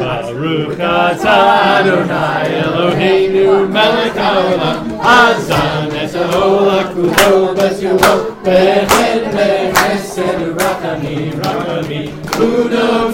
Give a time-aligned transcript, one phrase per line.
[0.00, 0.80] Baruch
[1.24, 8.12] Adonai Eloheinu melech haolam Hazan et haolam kulo b'tzulo
[8.44, 12.06] B'chen b'chesed u'rachamim rachamim
[12.48, 13.13] U'noten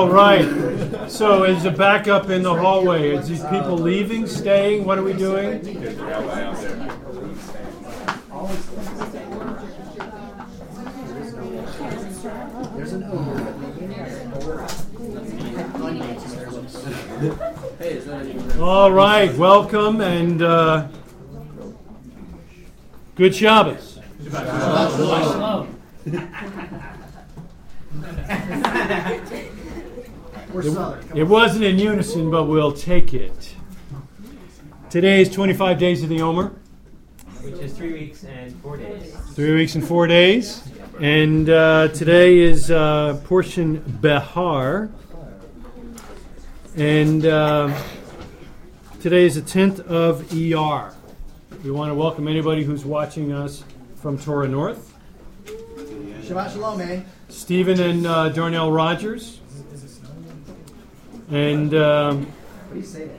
[0.00, 1.10] All right.
[1.10, 4.86] So, as a backup in the hallway, is these people leaving, staying?
[4.86, 5.60] What are we doing?
[18.58, 19.36] All right.
[19.36, 20.88] Welcome and uh,
[23.16, 23.98] good Shabbos.
[30.52, 33.54] It wasn't in unison, but we'll take it.
[34.88, 36.52] Today is 25 days of the Omer,
[37.42, 39.14] Which is three weeks and four days.
[39.34, 40.68] three weeks and four days.
[41.00, 44.90] And uh, today is uh, portion Behar.
[46.76, 47.80] And uh,
[49.00, 50.92] today is the 10th of ER.
[51.62, 53.62] We want to welcome anybody who's watching us
[53.96, 54.94] from Torah North.
[55.44, 57.02] Shabbat shalom, eh?
[57.28, 59.39] Stephen and uh, Darnell Rogers.
[61.30, 63.10] And um, What do you say to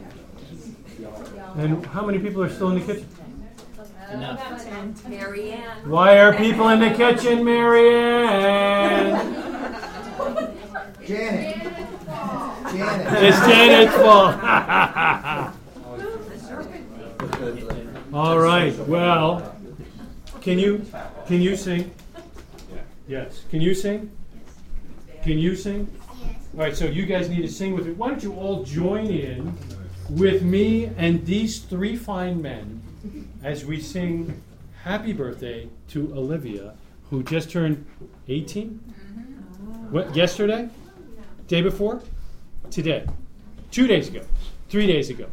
[1.57, 3.07] and how many people are still in the kitchen?
[5.07, 5.89] Marianne.
[5.89, 9.33] Why are people in the kitchen, Marianne?
[11.05, 11.57] Janet.
[12.71, 13.23] Janet.
[13.23, 14.35] It's Janet's fault.
[18.13, 18.77] All right.
[18.87, 19.55] Well,
[20.41, 20.85] can you
[21.27, 21.91] can you sing?
[23.07, 23.43] Yes.
[23.49, 24.11] Can you sing?
[25.23, 25.87] Can you sing?
[26.53, 26.75] All right.
[26.75, 27.93] So you guys need to sing with me.
[27.93, 29.57] Why don't you all join in
[30.09, 32.81] with me and these three fine men
[33.43, 34.41] as we sing
[34.83, 36.73] "Happy Birthday" to Olivia,
[37.09, 37.85] who just turned
[38.27, 38.69] 18.
[38.69, 39.91] Mm-hmm.
[39.93, 40.15] What?
[40.15, 40.69] Yesterday?
[41.47, 42.01] Day before?
[42.69, 43.05] Today?
[43.71, 44.21] Two days ago?
[44.69, 45.27] Three days ago?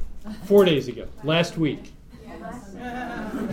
[0.45, 1.07] Four days ago?
[1.25, 1.93] Last week?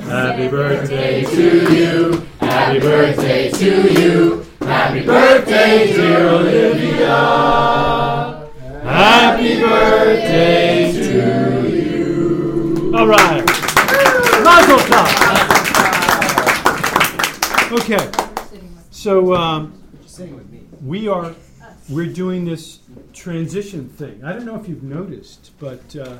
[0.04, 2.28] Happy birthday to you.
[2.40, 4.46] Happy birthday to you.
[4.66, 7.06] Happy birthday, dear Olivia.
[8.82, 12.92] Happy birthday to you.
[12.96, 13.46] All right.
[14.44, 15.08] Mazel tov.
[17.74, 18.12] Okay.
[18.90, 19.84] So um,
[20.84, 21.36] we are
[21.88, 22.80] we're doing this
[23.14, 24.24] transition thing.
[24.24, 26.18] I don't know if you've noticed, but uh,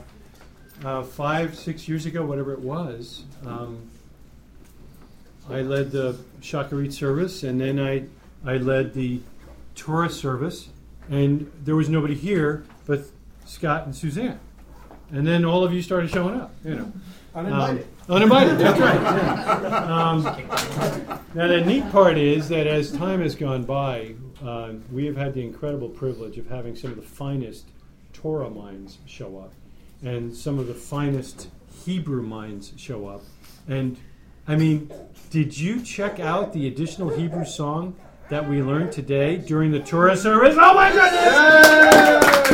[0.84, 3.90] uh, five, six years ago, whatever it was, um,
[5.50, 8.06] I led the Shacharit service, and then I
[8.46, 9.22] I led the
[9.76, 10.70] Torah service,
[11.10, 13.02] and there was nobody here but
[13.46, 14.40] Scott and Suzanne,
[15.12, 16.54] and then all of you started showing up.
[16.64, 16.94] You know.
[17.36, 17.88] Uninvited.
[18.08, 19.02] Um, uninvited, that's right.
[19.02, 20.10] yeah.
[20.10, 20.24] Um,
[21.34, 25.34] now, the neat part is that as time has gone by, uh, we have had
[25.34, 27.66] the incredible privilege of having some of the finest
[28.14, 29.52] Torah minds show up
[30.02, 31.50] and some of the finest
[31.84, 33.24] Hebrew minds show up.
[33.68, 33.98] And
[34.48, 34.92] I mean,
[35.30, 37.96] did you check out the additional Hebrew song
[38.30, 40.56] that we learned today during the Torah service?
[40.60, 42.46] Oh my goodness!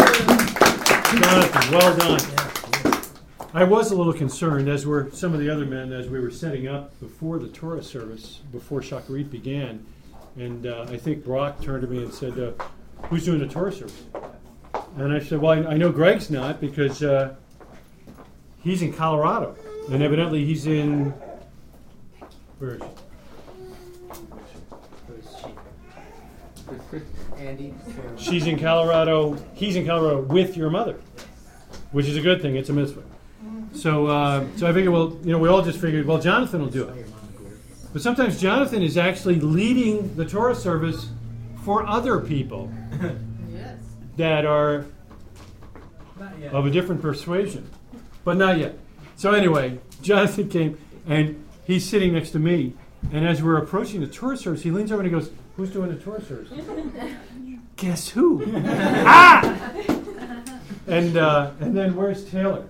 [1.19, 2.41] Jonathan, well done.
[3.53, 6.31] I was a little concerned, as were some of the other men, as we were
[6.31, 9.85] setting up before the Torah service, before Shacharit began.
[10.37, 12.51] And uh, I think Brock turned to me and said, uh,
[13.09, 14.03] Who's doing the Torah service?
[14.95, 17.35] And I said, Well, I, I know Greg's not because uh,
[18.63, 19.55] he's in Colorado.
[19.89, 21.13] And evidently he's in.
[22.59, 22.87] Where is he?
[27.37, 27.73] Andy.
[28.17, 29.37] She's in Colorado.
[29.53, 30.99] He's in Colorado with your mother,
[31.91, 32.55] which is a good thing.
[32.55, 33.03] It's a mitzvah.
[33.73, 36.69] So, uh, so I figured, well, you know, we all just figured, well, Jonathan will
[36.69, 37.07] do it.
[37.93, 41.09] But sometimes Jonathan is actually leading the Torah service
[41.63, 42.71] for other people
[44.17, 44.85] that are
[46.51, 47.69] of a different persuasion,
[48.23, 48.77] but not yet.
[49.15, 50.77] So anyway, Jonathan came
[51.07, 52.73] and he's sitting next to me,
[53.11, 55.31] And as we're approaching the Torah service, he leans over and he goes,
[55.61, 56.51] "Who's doing the Torah service?"
[57.75, 58.43] Guess who?
[58.65, 59.71] ah!
[60.87, 62.67] And uh, and then where's Taylor?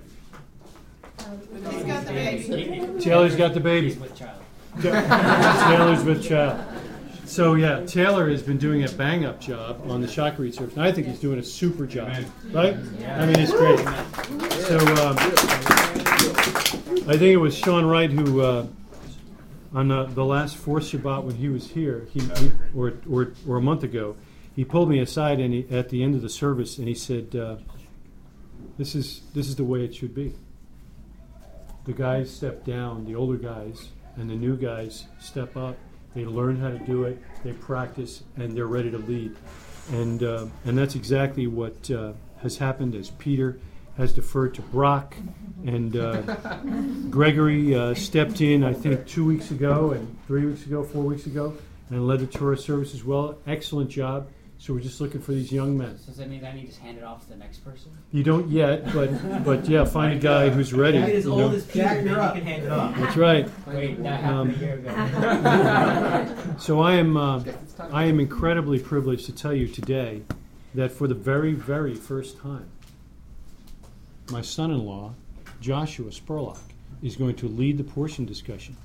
[1.69, 2.99] He's got the baby.
[2.99, 3.93] Taylor's got the baby.
[3.93, 4.41] with child.
[4.81, 6.61] Taylor's with child.
[7.23, 10.91] So yeah, Taylor has been doing a bang up job on the Shacharit, and I
[10.91, 12.11] think he's doing a super job,
[12.51, 12.75] right?
[13.05, 13.79] I mean, it's great.
[14.67, 14.77] So
[15.07, 15.15] um,
[17.07, 18.67] I think it was Sean Wright who, uh,
[19.73, 23.57] on the, the last fourth Shabbat when he was here, he, he or, or or
[23.57, 24.17] a month ago,
[24.55, 27.35] he pulled me aside and he, at the end of the service, and he said,
[27.35, 27.55] uh,
[28.77, 30.33] "This is this is the way it should be."
[31.85, 35.77] The guys step down, the older guys, and the new guys step up.
[36.13, 39.35] They learn how to do it, they practice, and they're ready to lead.
[39.91, 43.57] And uh, and that's exactly what uh, has happened as Peter
[43.97, 45.15] has deferred to Brock,
[45.65, 46.21] and uh,
[47.09, 51.25] Gregory uh, stepped in, I think, two weeks ago, and three weeks ago, four weeks
[51.25, 51.55] ago,
[51.89, 53.37] and led the tourist service as well.
[53.47, 54.27] Excellent job.
[54.57, 55.97] So we're just looking for these young men.
[55.97, 57.91] So does that mean I need to just hand it off to the next person?
[58.11, 60.99] You don't yet, but but yeah, find a guy who's ready.
[60.99, 61.57] Get as you old know.
[61.57, 62.33] as Peter, Jack, then you're you up.
[62.35, 62.95] can hand it off.
[62.95, 63.49] That's right.
[63.65, 66.35] Wait, that happened Um, a year ago.
[66.59, 67.43] So I am uh,
[67.91, 70.21] I am incredibly privileged to tell you today
[70.75, 72.69] that for the very very first time,
[74.31, 75.13] my son-in-law,
[75.59, 76.59] Joshua Spurlock,
[77.03, 78.77] is going to lead the portion discussion.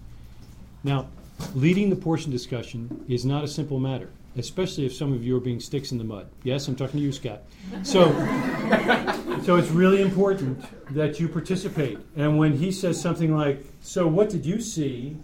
[0.82, 1.06] Now,
[1.54, 5.40] leading the portion discussion is not a simple matter, especially if some of you are
[5.40, 6.26] being sticks in the mud.
[6.42, 7.42] Yes, I'm talking to you, Scott.
[7.82, 8.10] So,
[9.44, 10.64] so it's really important
[10.94, 11.98] that you participate.
[12.16, 15.16] And when he says something like, "So, what did you see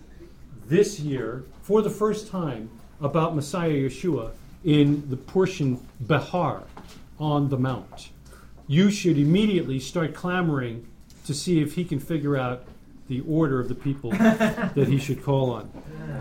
[0.67, 2.71] this year for the first time
[3.01, 4.33] about Messiah Yeshua
[4.65, 6.63] in the portion Behar
[7.19, 8.12] on the Mount?"
[8.67, 10.87] You should immediately start clamoring
[11.27, 12.65] to see if he can figure out
[13.09, 15.71] the order of the people that he should call on.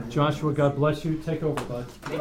[0.10, 1.22] Joshua, God bless you.
[1.26, 1.86] Take over, bud.
[2.04, 2.18] Can you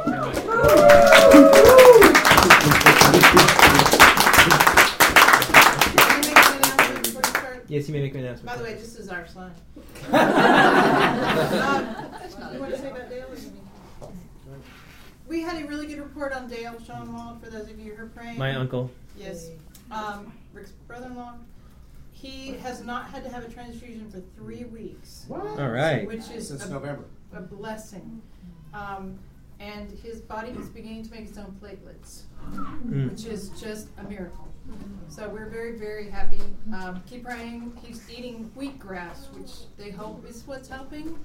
[6.28, 7.64] make an announcement before you start?
[7.69, 8.46] Yes, you may make an announcement.
[8.46, 9.52] By the way, this is our son.
[12.52, 13.26] You want to say about Dale?
[13.31, 13.62] or you mean?
[15.28, 18.06] We had a really good report on Dale Schoenwald, for those of you who are
[18.08, 18.38] praying.
[18.38, 18.90] My uncle.
[19.17, 19.50] Yes.
[19.91, 21.35] Um, Rick's brother-in-law.
[22.13, 25.59] He has not had to have a transfusion for three weeks, What?
[25.59, 26.07] All right.
[26.07, 27.05] which is Since a, November.
[27.33, 28.21] a blessing.
[28.75, 29.19] Um,
[29.59, 32.23] and his body is beginning to make its own platelets,
[32.87, 33.11] Mm.
[33.11, 34.49] which is just a miracle.
[35.09, 36.41] So we're very, very happy.
[36.75, 37.73] Um, keep praying.
[37.83, 41.19] He's eating wheatgrass, which they hope is what's helping.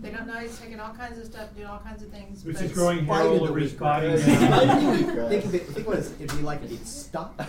[0.00, 2.44] They don't know he's taking all kinds of stuff, doing all kinds of things.
[2.44, 4.08] Which but- is growing hair Fighting all the over his weak body.
[4.08, 4.24] grass.
[5.28, 7.36] Think of it, think what it's- it'd be like if he'd stop.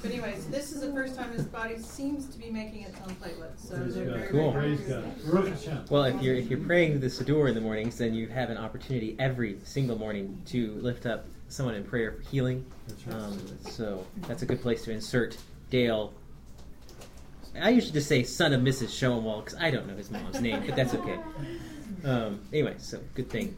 [0.00, 3.16] But anyways, this is the first time his body seems to be making its own
[3.16, 3.66] platelets.
[3.68, 4.14] So Praise they're God.
[4.14, 4.52] very, Cool.
[4.52, 5.64] very Praise.
[5.66, 5.90] God.
[5.90, 8.58] Well, if you're if you're praying the Siddur in the mornings, then you have an
[8.58, 12.64] opportunity every single morning to lift up someone in prayer for healing.
[12.86, 13.16] That's right.
[13.16, 15.36] Um, so that's a good place to insert
[15.70, 16.12] Dale.
[17.60, 18.88] I usually just say son of Mrs.
[18.88, 21.18] Schoenwald because I don't know his mom's name, but that's okay.
[22.04, 23.56] Um, anyway, so good thing.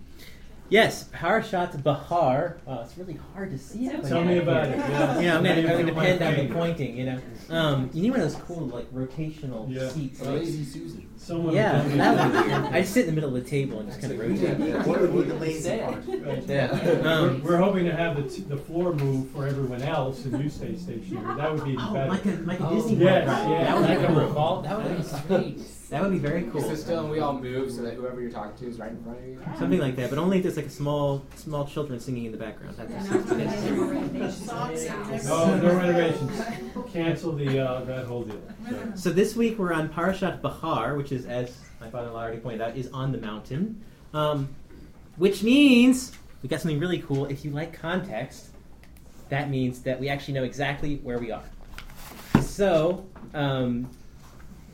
[0.70, 2.58] Yes, Parashat Behar.
[2.64, 4.04] Wow, it's really hard to see it.
[4.04, 4.78] Tell me about it.
[4.78, 5.18] Yeah.
[5.20, 6.96] You know, I'm gonna, I'm gonna Feel my depend on the pointing.
[6.96, 7.20] You know,
[7.50, 9.88] um, you need one of those cool like rotational Yeah.
[9.88, 10.20] seats.
[10.20, 11.06] like- Lazy Susan.
[11.16, 13.44] Someone yeah, tell me that about would be I just sit in the middle of
[13.44, 14.86] the table and just kind of rotate.
[14.86, 16.04] What would be the lazy part?
[16.48, 16.84] Yeah.
[16.84, 20.42] We're, Um, we're hoping to have the, t- the floor move for everyone else and
[20.42, 21.36] you stay stationary.
[21.36, 22.10] That would be even oh, better.
[22.10, 23.64] like a like a Oh, Disney yes, yeah.
[23.64, 24.62] That would Like be a cool.
[24.62, 25.66] That would be sweet.
[25.90, 26.62] That would be very cool.
[26.62, 29.02] So still, and we all move so that whoever you're talking to is right in
[29.02, 29.40] front of you.
[29.58, 32.38] Something like that, but only if there's like a small small children singing in the
[32.38, 32.76] background.
[32.76, 34.30] That seems necessary.
[34.30, 36.40] Songs that you No, no renovations.
[36.92, 38.40] Cancel the, uh, that whole deal.
[38.68, 42.60] So, So this week we're on Parashat Behar, which is, as my father-in-law already pointed
[42.60, 43.82] out, is on the mountain,
[44.14, 44.48] um,
[45.16, 47.26] which means we got something really cool.
[47.26, 48.50] If you like context,
[49.28, 51.42] that means that we actually know exactly where we are.
[52.40, 53.90] So, um,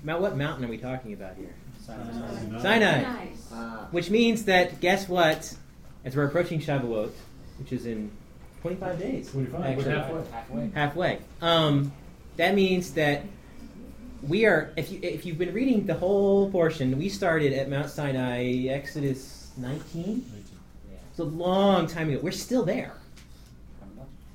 [0.06, 1.52] Mount, what mountain are we talking about here?
[1.84, 3.26] Sinai.
[3.52, 3.88] Ah.
[3.90, 5.52] Which means that guess what?
[6.04, 7.10] As we're approaching Shavuot,
[7.58, 8.12] which is in
[8.60, 10.30] 25 days, 25, we're actually, halfway.
[10.30, 10.70] Halfway.
[10.75, 11.18] halfway.
[11.42, 11.92] Um,
[12.36, 13.25] that means that
[14.22, 14.72] we are.
[14.76, 19.50] If you if you've been reading the whole portion, we started at Mount Sinai, Exodus
[19.56, 20.25] 19.
[20.88, 20.98] Yeah.
[21.10, 22.20] It's a long time ago.
[22.22, 22.92] We're still there.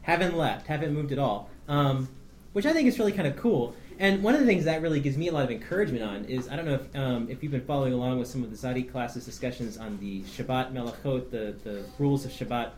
[0.02, 0.68] Haven't left.
[0.68, 1.50] Haven't moved at all.
[1.70, 2.10] Um,
[2.52, 3.74] which I think is really kind of cool.
[4.02, 6.50] And one of the things that really gives me a lot of encouragement on is
[6.50, 8.92] I don't know if, um, if you've been following along with some of the Zadi
[8.92, 12.72] classes discussions on the Shabbat Melachot, the, the rules of Shabbat.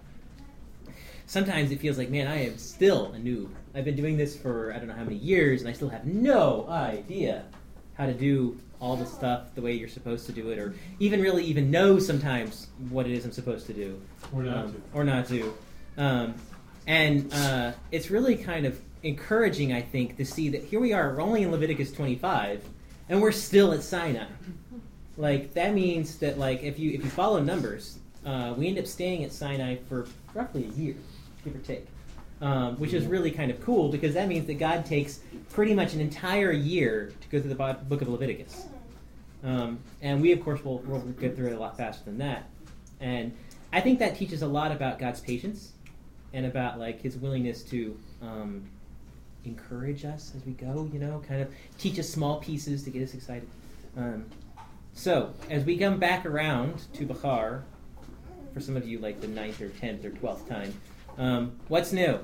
[1.25, 3.49] Sometimes it feels like, man, I am still a noob.
[3.73, 6.05] I've been doing this for I don't know how many years, and I still have
[6.05, 7.45] no idea
[7.93, 11.21] how to do all the stuff the way you're supposed to do it, or even
[11.21, 13.97] really even know sometimes what it is I'm supposed to do,
[14.35, 14.81] Or not um, to.
[14.93, 15.53] or not to.
[15.97, 16.33] Um,
[16.85, 21.13] and uh, it's really kind of encouraging, I think, to see that here we are,
[21.13, 22.63] we're only in Leviticus 25,
[23.09, 24.25] and we're still at Sinai.
[25.17, 28.87] Like that means that like if you if you follow numbers, uh, we end up
[28.87, 30.95] staying at Sinai for roughly a year,
[31.43, 31.85] give or take,
[32.41, 35.19] um, which is really kind of cool because that means that God takes
[35.51, 38.65] pretty much an entire year to go through the book of Leviticus,
[39.43, 42.49] um, and we of course will will get through it a lot faster than that,
[42.99, 43.31] and
[43.71, 45.73] I think that teaches a lot about God's patience
[46.33, 47.99] and about like His willingness to.
[48.19, 48.63] Um,
[49.45, 53.03] encourage us as we go you know kind of teach us small pieces to get
[53.03, 53.47] us excited
[53.95, 54.25] um,
[54.95, 57.63] so, as we come back around to Behar,
[58.53, 60.73] for some of you like the ninth or tenth or twelfth time,
[61.17, 62.19] um, what's new?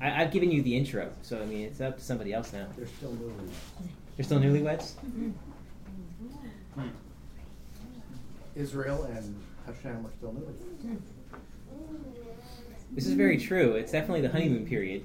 [0.00, 2.66] I, I've given you the intro, so I mean it's up to somebody else now.
[2.76, 3.50] They're still moving.
[4.16, 4.92] You're still newlyweds?
[8.54, 11.02] Israel and Hashem are still moving.
[12.96, 13.72] This is very true.
[13.74, 15.04] It's definitely the honeymoon period.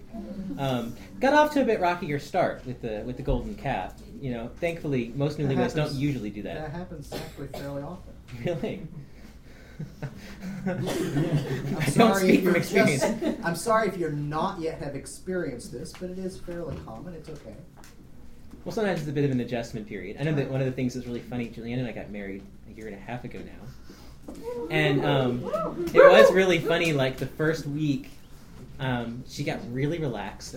[0.57, 3.93] Um, got off to a bit rockier start with the with the golden calf.
[4.21, 6.71] You know, thankfully most That newlyweds don't usually do That that.
[6.71, 8.13] happens actually fairly often.
[8.45, 8.81] Really?
[10.67, 13.01] I'm don't sorry speak if from you're experience.
[13.01, 17.13] just- I'm sorry if you're not yet have experienced this, but it is fairly common.
[17.15, 17.55] It's okay.
[18.63, 20.17] Well, sometimes it's a bit of an adjustment period.
[20.19, 22.43] I know that one of the things that's really funny, Julianne and I got married
[22.69, 23.67] a year and a half ago now.
[24.69, 25.43] And um,
[25.93, 28.09] it was really funny, like the first week,
[28.79, 30.55] um, she got really relaxed.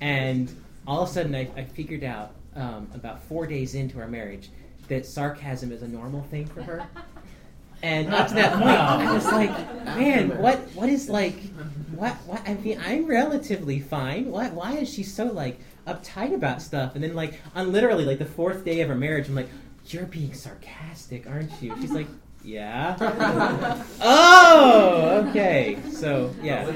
[0.00, 0.50] And
[0.86, 4.50] all of a sudden, I, I figured out um, about four days into our marriage
[4.88, 6.86] that sarcasm is a normal thing for her.
[7.82, 9.50] And up to that point, I was like,
[9.96, 11.38] man, what what is like,
[11.94, 12.42] what what?
[12.48, 14.32] I mean, I'm relatively fine.
[14.32, 16.96] Why why is she so like uptight about stuff?
[16.96, 19.48] And then like on literally like the fourth day of our marriage, I'm like,
[19.86, 21.74] you're being sarcastic, aren't you?
[21.80, 22.08] She's like,
[22.48, 22.96] yeah.
[24.00, 25.78] oh, okay.
[25.92, 26.72] So yeah,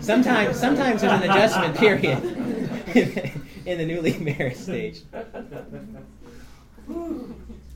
[0.00, 2.22] sometimes sometimes there's an adjustment period
[3.66, 5.02] in the newly married stage.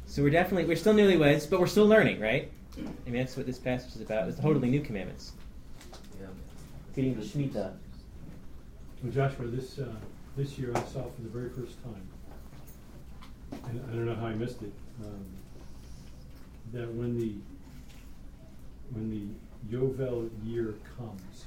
[0.06, 2.50] So we're definitely we're still newlyweds, but we're still learning, right?
[2.78, 4.28] I mean that's what this passage is about.
[4.28, 5.32] It's totally new commandments.
[6.20, 6.28] Yeah.
[6.94, 7.72] Getting the Shemitah.
[9.02, 9.86] Well, Joshua, this, uh,
[10.36, 12.08] this year I saw for the very first time,
[13.68, 14.72] and I don't know how I missed it,
[15.04, 15.26] um,
[16.72, 17.34] that when the,
[18.92, 21.44] when the Yovel year comes,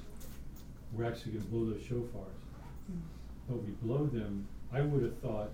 [0.93, 2.25] we're actually gonna blow those shofars.
[3.47, 5.49] But we blow them, I would have thought,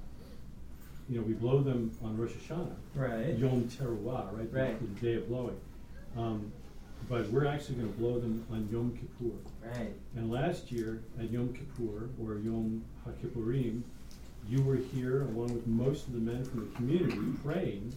[1.10, 2.76] you know, we blow them on Rosh Hashanah.
[2.96, 3.38] Right.
[3.38, 4.52] Yom Teruah, right?
[4.52, 5.60] the- The day of blowing.
[6.18, 6.52] Um,
[7.08, 9.36] but we're actually gonna blow them on Yom Kippur.
[9.64, 9.94] Right.
[10.16, 13.82] And last year at Yom Kippur, or Yom HaKippurim,
[14.50, 17.94] you were here along with most of the men from the community praying,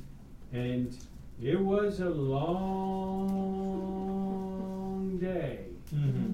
[0.53, 0.97] and
[1.42, 3.28] it was a long
[5.18, 5.61] day.
[5.95, 6.33] Mm-hmm.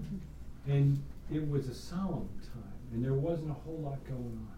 [0.71, 4.49] And it was a solemn time, and there wasn't a whole lot going on.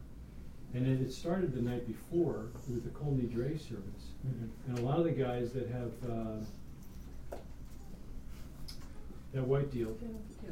[0.74, 4.10] And it had started the night before with the Kol Nidre service.
[4.68, 6.40] And a lot of the guys that have uh,
[9.32, 9.96] that white deal,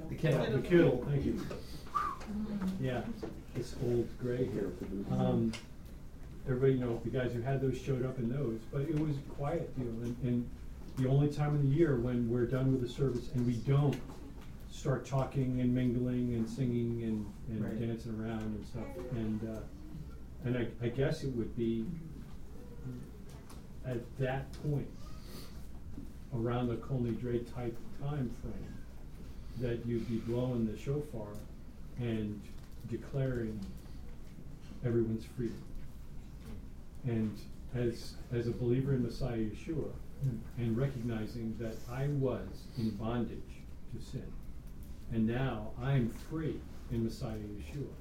[0.09, 0.47] The kittle.
[0.47, 1.41] the kittle, thank you.
[2.81, 3.03] Yeah,
[3.57, 4.71] it's old gray here.
[5.11, 5.53] Um,
[6.47, 9.17] everybody, you know, the guys who had those showed up in those, but it was
[9.17, 9.89] a quiet deal.
[10.03, 10.51] And, and
[10.97, 13.97] the only time in the year when we're done with the service and we don't
[14.71, 17.81] start talking and mingling and singing and, and Right.
[17.81, 18.87] dancing around and stuff.
[19.13, 19.61] And, uh,
[20.45, 21.87] and I, I guess it would be
[23.87, 24.89] at that point,
[26.35, 28.75] around the Kol Nidre type time frame,
[29.61, 31.29] that you'd be blowing the shofar
[32.01, 32.41] and
[32.91, 33.61] declaring
[34.85, 35.63] everyone's freedom.
[37.07, 37.37] And
[37.75, 39.91] as, as a believer in Messiah Yeshua,
[40.57, 43.39] and recognizing that I was in bondage
[43.95, 44.25] to sin,
[45.13, 46.59] and now I am free
[46.91, 47.93] in Messiah Yeshua.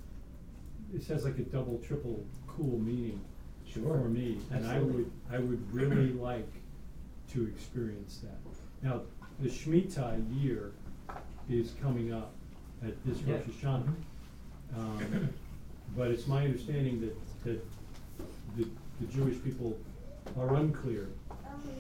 [0.94, 3.20] This has like a double, triple cool meaning
[3.66, 3.82] Sure.
[3.84, 6.48] for me, and I would, I would really like
[7.34, 8.38] to experience that.
[8.88, 9.02] Now,
[9.40, 10.72] the Shemitah year
[11.50, 12.32] is coming up
[12.86, 13.36] at this Yeah.
[13.36, 13.94] Rosh Hashanah.
[14.78, 15.30] Um,
[15.96, 17.66] But it's my understanding that, that
[18.58, 18.68] the,
[19.02, 19.78] the Jewish people
[20.40, 21.08] are unclear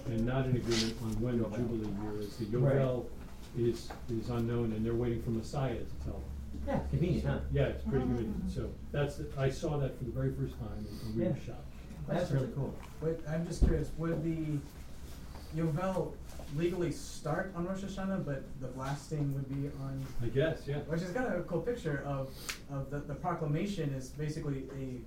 [0.07, 2.35] and not in agreement on when the Jubilee year is.
[2.37, 2.75] The Right.
[2.75, 3.05] Yovel
[3.57, 6.23] is, is unknown, and they're waiting for Messiah to tell them.
[6.67, 7.39] Yeah, convenient, huh?
[7.51, 8.51] Yeah, it's pretty convenient.
[8.51, 11.35] So that's, the- I saw that for the very first time, and we were Yeah.
[11.45, 11.59] shocked.
[12.07, 12.73] That's really cool.
[13.01, 14.57] Wait, I'm just curious, would the
[15.55, 16.11] Yovel
[16.57, 20.79] legally start on Rosh Hashanah, but the blasting would be on, I guess, yeah.
[20.79, 22.29] which is kind of a cool picture of,
[22.71, 24.99] of the, the proclamation is basically a,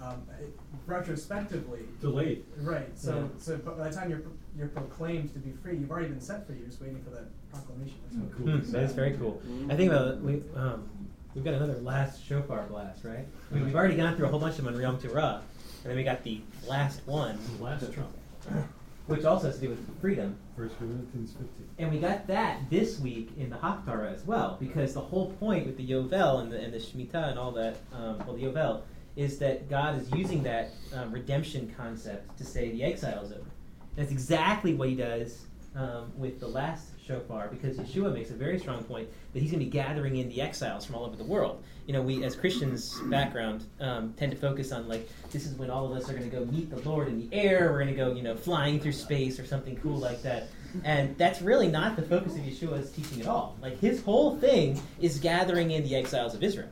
[0.00, 0.50] um, it,
[0.86, 2.44] retrospectively, Delayed.
[2.62, 2.88] right?
[2.98, 3.24] So, Yeah.
[3.38, 4.22] so by the time you're
[4.58, 6.56] you're proclaimed to be free, you've already been set free.
[6.56, 7.96] You're just waiting for that proclamation.
[8.04, 8.46] That's what- Cool.
[8.58, 9.40] Hmm, that is very cool.
[9.68, 10.88] I think about we um,
[11.34, 13.26] we've got another last shofar blast, right?
[13.50, 15.36] I mean, we've already gone through a whole bunch of them on Yom Teruah,
[15.82, 18.10] and then we got the last one, The last Trump.
[19.06, 20.36] which also has to do with freedom.
[20.56, 21.48] First Corinthians 15.
[21.78, 25.66] And we got that this week in the Haftarah as well, because the whole point
[25.66, 28.82] with the Yovel and the, and the Shemitah and all that, um, well, the Yovel,
[29.16, 33.42] is that God is using that um, redemption concept to say the exile is over.
[33.96, 38.58] That's exactly what he does um, with the last shofar, because Yeshua makes a very
[38.58, 41.24] strong point that he's going to be gathering in the exiles from all over the
[41.24, 41.62] world.
[41.86, 45.70] You know, we as Christians background um, tend to focus on like this is when
[45.70, 47.72] all of us are going to go meet the Lord in the air.
[47.72, 50.48] We're going to go, you know, flying through space or something cool like that.
[50.84, 53.56] And that's really not the focus of Yeshua's teaching at all.
[53.60, 56.68] Like his whole thing is gathering in the exiles of Israel,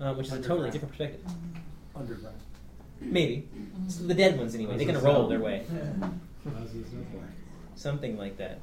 [0.00, 1.20] uh, which is a totally different perspective.
[2.00, 2.36] Underground.
[3.00, 3.48] Maybe
[3.88, 4.76] So the dead ones anyway.
[4.76, 5.64] They're going to roll their way
[6.44, 7.22] How's this look?
[7.74, 8.60] something like that.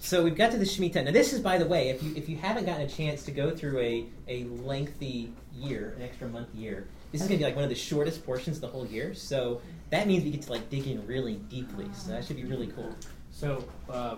[0.00, 1.04] So we've got to the Shemitah.
[1.04, 3.30] Now this is, by the way, if you if you haven't gotten a chance to
[3.30, 7.46] go through a, a lengthy year, an extra month year, this is going to be
[7.46, 9.14] like one of the shortest portions of the whole year.
[9.14, 9.60] So
[9.90, 11.86] that means we get to like dig in really deeply.
[11.94, 12.94] So that should be really cool.
[13.30, 14.16] So, uh,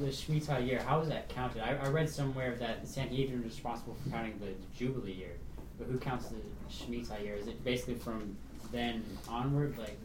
[0.00, 1.62] the Shemitah year, how is that counted?
[1.62, 5.36] I, I read somewhere that the Sanhedrin is responsible for counting the Jubilee year,
[5.78, 6.36] but who counts the
[6.70, 7.34] Shemitah year?
[7.34, 8.36] Is it basically from
[8.72, 9.76] then onward?
[9.78, 9.98] Like,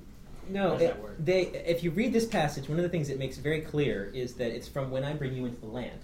[0.50, 1.42] No, it- they.
[1.66, 4.52] If you read this passage, one of the things it makes very clear is that
[4.52, 6.00] it's from when I bring you into the land.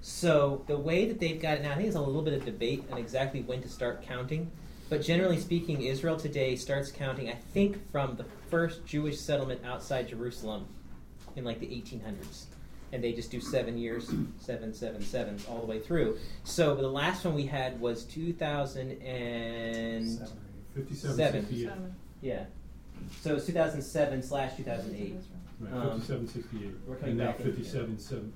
[0.00, 2.44] So the way that they've got it now, I think there's a little bit of
[2.44, 4.50] debate on exactly when to start counting.
[4.88, 10.08] But generally speaking, Israel today starts counting, I think, from the first Jewish settlement outside
[10.08, 10.66] Jerusalem
[11.34, 12.44] in like the 1800s.
[12.92, 16.18] And they just do seven years, seven, seven, sevens, all the way through.
[16.44, 20.28] So the last one we had was 2007.
[20.74, 21.42] 57, Seven.
[21.46, 21.70] 68.
[22.22, 22.44] yeah.
[23.22, 25.14] So it's 2007 slash 2008.
[25.58, 26.70] Right, Um, 57, 68.
[26.86, 28.32] we're coming And now back in, 57, seven-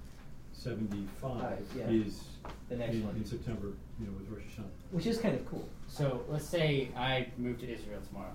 [0.52, 1.84] 75 yeah.
[1.88, 2.24] is
[2.68, 3.16] The next in, one.
[3.16, 3.68] in September,
[4.00, 4.64] you know, with Rosh Hashanah.
[4.90, 5.66] Which is kind of cool.
[5.86, 8.34] so let's say I move to Israel tomorrow.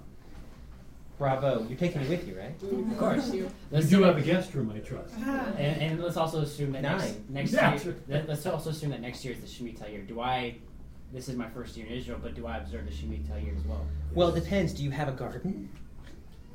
[1.17, 1.65] Bravo.
[1.69, 2.55] You're taking me with you, right?
[2.61, 3.31] Of course.
[3.33, 5.13] You Let's do have a guest room, I trust.
[5.19, 5.47] Ah.
[5.57, 7.25] And, and let's also assume that next, Nine.
[7.29, 7.95] next Yeah, year.
[8.07, 10.01] let- Let's also assume that next year is the Shemitah year.
[10.01, 10.55] Do I?
[11.13, 13.63] This is my first year in Israel, but do I observe the Shemitah year as
[13.65, 13.85] well?
[14.13, 14.73] Well, it depends.
[14.73, 15.69] Do you have a garden?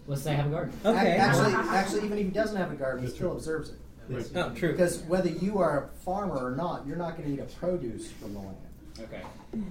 [0.06, 0.74] Let's say I have a garden.
[0.84, 1.12] Okay.
[1.16, 3.36] Actually, actually, even if he doesn't have a garden, he still right.
[3.36, 3.76] observes it.
[4.08, 4.26] Right.
[4.34, 4.72] Oh, true.
[4.72, 8.10] Because whether you are a farmer or not, you're not going to eat a produce
[8.10, 8.56] from the land.
[8.98, 9.22] Okay.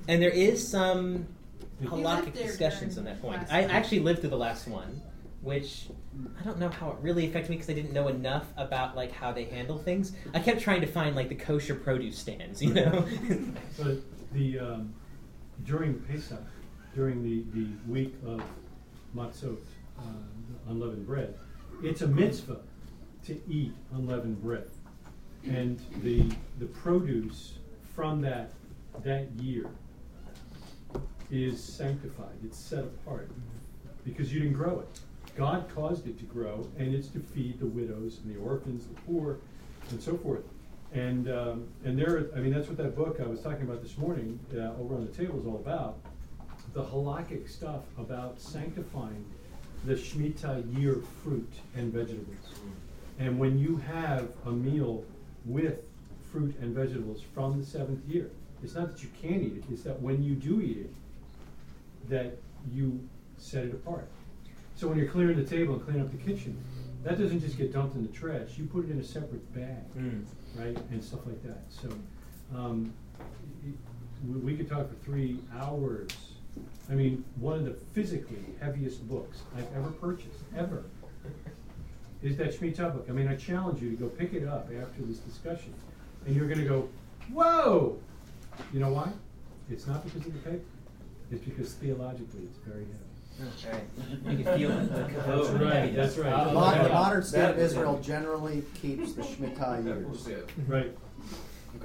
[0.07, 1.27] And there is some
[1.79, 3.41] You halakhic lived there discussions on that point.
[3.49, 3.71] I one.
[3.71, 5.01] actually lived through the last one,
[5.41, 5.87] which
[6.39, 9.11] I don't know how it really affected me because I didn't know enough about like
[9.11, 10.13] how they handle things.
[10.33, 13.05] I kept trying to find like the kosher produce stands, you know.
[13.77, 13.97] But
[14.33, 14.93] the um,
[15.65, 16.43] during Pesach,
[16.95, 18.43] during the, the week of
[19.15, 19.59] matzot,
[19.97, 20.01] uh,
[20.69, 21.33] unleavened bread,
[21.83, 22.59] it's a mitzvah
[23.25, 24.69] to eat unleavened bread,
[25.45, 27.53] and the the produce
[27.95, 28.51] from that
[29.03, 29.69] that year
[31.31, 32.35] is sanctified.
[32.43, 33.29] It's set apart
[34.03, 34.99] because you didn't grow it.
[35.35, 39.01] God caused it to grow, and it's to feed the widows and the orphans, the
[39.01, 39.37] poor,
[39.89, 40.43] and so forth.
[40.93, 43.97] And um, and there, I mean, that's what that book I was talking about this
[43.97, 45.97] morning uh, over on the table is all about.
[46.73, 49.25] The halakhic stuff about sanctifying
[49.85, 52.53] the Shemitah year fruit and vegetables.
[53.17, 55.03] And when you have a meal
[55.45, 55.79] with
[56.31, 58.29] fruit and vegetables from the seventh year,
[58.63, 60.93] it's not that you can't eat it, it's that when you do eat it,
[62.09, 62.37] that
[62.71, 62.99] you
[63.37, 64.07] set it apart.
[64.75, 66.57] So when you're clearing the table and cleaning up the kitchen,
[67.03, 69.83] that doesn't just get dumped in the trash, you put it in a separate bag,
[69.97, 70.25] Mm.
[70.57, 71.63] right, and stuff like that.
[71.69, 71.89] So,
[72.55, 72.93] um,
[74.43, 76.09] we, could talk for three hours.
[76.89, 80.83] I mean, one of the physically heaviest books I've ever purchased, ever,
[82.21, 83.05] is that Shemitah book.
[83.09, 85.73] I mean, I challenge you to go pick it up after this discussion,
[86.25, 86.89] and you're gonna go,
[87.31, 87.97] whoa!
[88.73, 89.09] You know why?
[89.69, 90.63] It's not because of the paper,
[91.31, 92.95] it's because theologically it's very heavy.
[93.39, 94.37] That's right.
[94.37, 94.89] You can feel it.
[95.25, 96.29] That's right, that's right.
[96.43, 99.85] The, Oh, mod- the modern state of Israel generally keeps the Shemitah
[100.27, 100.27] years.
[100.67, 100.91] Right.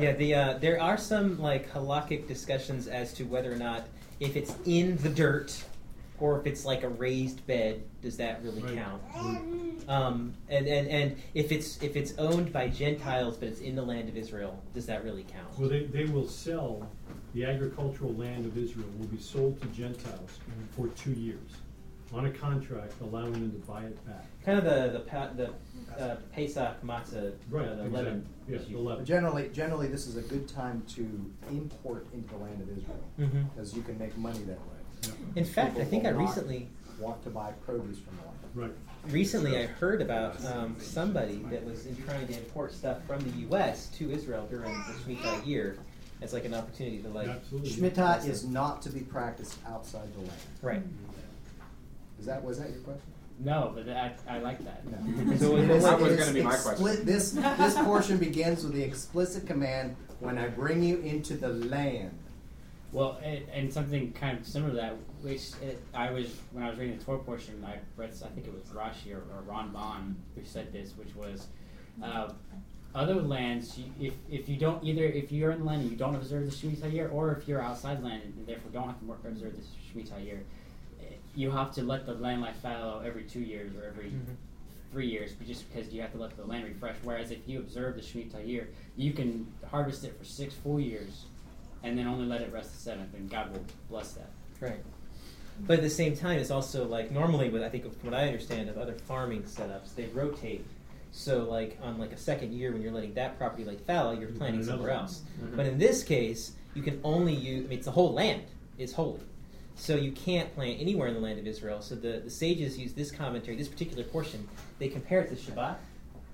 [0.00, 3.84] Yeah, the uh, there are some like halakhic discussions as to whether or not
[4.18, 5.62] if it's in the dirt
[6.18, 8.74] or if it's like a raised bed, does that really Right.
[8.74, 9.02] count?
[9.88, 13.82] Um, and, and, and if it's if it's owned by Gentiles but it's in the
[13.82, 15.56] land of Israel, does that really count?
[15.56, 16.88] Well, they, they will sell,
[17.34, 20.38] the agricultural land of Israel will be sold to Gentiles
[20.76, 21.50] for two years
[22.12, 24.24] on a contract allowing them to buy it back.
[24.44, 25.50] kind of the the pa- the
[26.00, 27.90] uh, Pesach matzah, Right, uh, the exactly.
[27.90, 28.72] leaven Yes, issue.
[28.74, 29.04] the leaven.
[29.04, 31.02] Generally, generally, this is a good time to
[31.50, 35.12] import into the land of Israel, because you can make money that way.
[35.36, 36.68] In fact, I think I recently
[37.00, 38.38] want to buy produce from the land.
[38.54, 39.12] Right.
[39.12, 43.36] recently I heard about um, somebody that was in trying to import stuff from the
[43.48, 43.88] U.S.
[43.98, 45.76] to Israel during the Shemitah year
[46.24, 47.70] as like an opportunity to like Absolutely.
[47.70, 50.32] Shemitah is not to be practiced outside the land.
[50.62, 50.82] right.
[52.18, 53.02] Is that was that your question?
[53.40, 54.82] No, but I, I like that.
[55.38, 57.04] So It it is- That was gonna be my question.
[57.04, 62.18] This this portion begins with the explicit command: "When I bring you into the land."
[62.92, 66.70] Well, and, and something kind of similar to that, which it, I was when I
[66.70, 70.14] was reading the Torah portion, I read I think it was Rashi or, or Rambam
[70.36, 71.48] who said this, which was
[72.02, 72.30] uh,
[72.94, 73.78] other lands.
[73.78, 76.56] You, if if you don't either if you're in land and you don't observe the
[76.56, 79.62] Shemitah year, or if you're outside land and therefore don't have to observe the
[80.00, 80.44] Shemitah year,
[81.00, 84.36] eh, you have to let the land lie fallow every two years or every Mhm.
[84.92, 86.96] three years, just because you have to let the land refresh.
[87.02, 91.26] Whereas if you observe the Shemitah year, you can harvest it for six full years,
[91.82, 94.30] and then only let it rest the seventh, and God will bless that.
[94.60, 94.84] Right.
[95.66, 98.26] But at the same time, it's also like normally, with I think from what I
[98.26, 100.64] understand of other farming setups, they rotate.
[101.16, 104.28] So like on like a second year, when you're letting that property like fallow, you're
[104.30, 105.00] planting plant another somewhere one.
[105.02, 105.22] else.
[105.40, 105.56] Mhm.
[105.56, 107.64] But in this case, you can only use.
[107.64, 108.42] I mean, it's the whole land
[108.78, 109.20] is holy,
[109.76, 111.80] so you can't plant anywhere in the land of Israel.
[111.80, 114.46] So the the sages use this commentary, this particular portion.
[114.80, 115.76] They compare it to Shabbat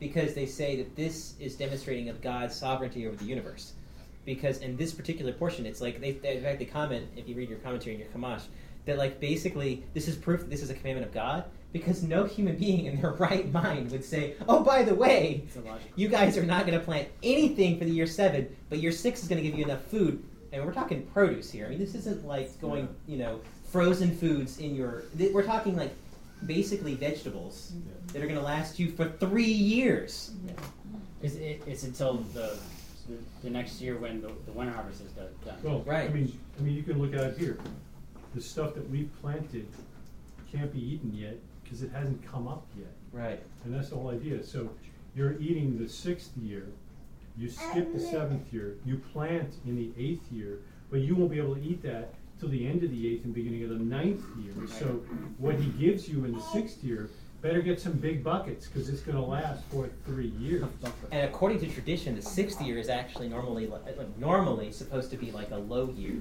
[0.00, 3.74] because they say that this is demonstrating of God's sovereignty over the universe.
[4.24, 7.34] Because in this particular portion, it's like they, they in fact they comment if you
[7.34, 8.44] read your commentary in your Chumash
[8.86, 12.24] that like basically this is proof that this is a commandment of God because no
[12.24, 15.44] human being in their right mind would say, oh by the way,
[15.96, 19.22] you guys are not going to plant anything for the year seven, but year six
[19.22, 20.22] is going to give you enough food.
[20.52, 21.66] And we're talking produce here.
[21.66, 25.04] I mean, this isn't like going, you know, frozen foods in your.
[25.16, 25.94] th- We're talking like
[26.44, 27.72] basically vegetables
[28.12, 30.33] that are going to last you for three years.
[31.22, 32.56] It's, it, it's until the,
[33.09, 35.28] the the next year when the, the winter harvest is done.
[35.62, 36.11] Well, right.
[36.11, 37.56] I mean, I mean, you can look at it here.
[38.35, 39.68] The stuff that we planted
[40.50, 41.37] can't be eaten yet
[41.70, 42.88] because it hasn't come up yet.
[43.12, 43.40] Right.
[43.64, 44.42] And that's the whole idea.
[44.42, 44.70] So
[45.14, 46.66] you're eating the sixth year,
[47.38, 50.59] you skip the seventh year, you plant in the eighth year,
[50.90, 53.35] but you won't be able to eat that till the end of the eighth and
[53.35, 54.66] beginning of the ninth year.
[54.66, 55.02] So
[55.38, 57.09] what he gives you in the sixth year,
[57.40, 60.64] better get some big buckets because it's going to last for three years.
[61.12, 63.83] And according to tradition, the sixth year is actually normally like,
[64.18, 66.16] normally supposed to be like a low year.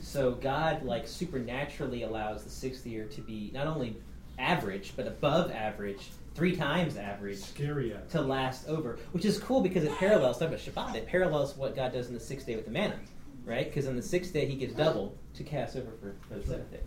[0.00, 3.96] So God like supernaturally allows the sixth year to be not only
[4.38, 9.60] average but above average, three times average Scary at to last over, which is cool
[9.60, 10.94] because it parallels talk about Shabbat.
[10.94, 12.98] It parallels what God does in the sixth day with the manna,
[13.44, 13.66] right?
[13.66, 16.70] Because on the sixth day He gives double to cast over for, for the seventh
[16.70, 16.80] day,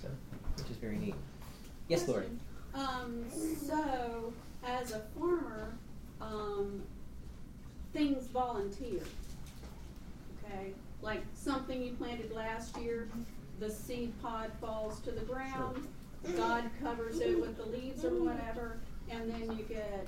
[0.00, 0.08] so
[0.56, 1.14] which is very neat.
[1.88, 2.26] Yes, Lori.
[2.74, 3.24] Um,
[3.66, 4.32] so,
[4.64, 5.72] as a farmer,
[6.20, 6.82] um,
[7.92, 9.00] things volunteer.
[10.44, 13.08] Okay, like something you planted last year,
[13.60, 15.86] the seed pod falls to the ground,
[16.36, 18.78] God covers it with the leaves or whatever,
[19.10, 20.06] and then you get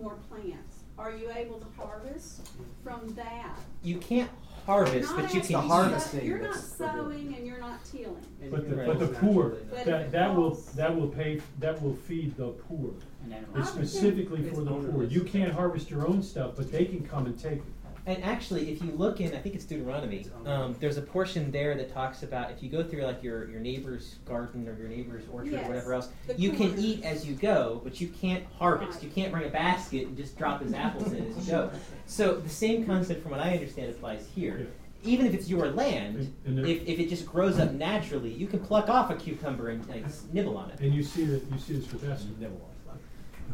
[0.00, 0.78] more plants.
[0.98, 2.48] Are you able to harvest
[2.84, 3.56] from that?
[3.82, 4.30] You can't
[4.66, 5.68] harvest, Not but you as can a The eat.
[5.68, 6.96] harvesting You're not that's forbidden.
[7.04, 8.16] sowing and you're not tilling.
[8.50, 10.72] But the, but the poor, But that, it that will, falls.
[10.72, 12.90] that will pay, that will feed the poor.
[13.24, 15.04] And then It's specifically for the poor.
[15.04, 17.62] You can't harvest your own stuff, but they can come and take it.
[18.04, 20.26] And actually, if you look in, I think it's Deuteronomy.
[20.44, 23.60] Um, there's a portion there that talks about if you go through like your, your
[23.60, 27.24] neighbor's garden or your neighbor's orchard Yes, or whatever else, the you can eat as
[27.24, 29.04] you go, but you can't harvest.
[29.04, 31.70] You can't bring a basket and just drop his apples in as you go.
[32.06, 34.66] So the same concept, from what I understand, applies here.
[35.04, 38.32] Even if it's your land, And- and there- if, if it just grows up naturally,
[38.32, 40.80] you can pluck off a cucumber and like, nibble on it.
[40.80, 42.28] And you see that, you see this with Esther.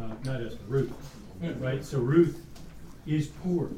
[0.00, 0.92] Uh, not Esther, Ruth,
[1.42, 1.60] Mm.
[1.62, 1.84] right?
[1.84, 2.44] So Ruth
[3.14, 3.70] is poor,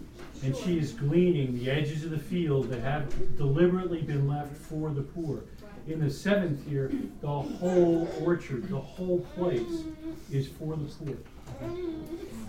[0.43, 4.91] and she is gleaning the edges of the field that have deliberately been left for
[4.91, 5.45] the poor.
[5.87, 9.85] In the seventh year, the whole orchard, the whole place
[10.31, 11.17] is for the poor.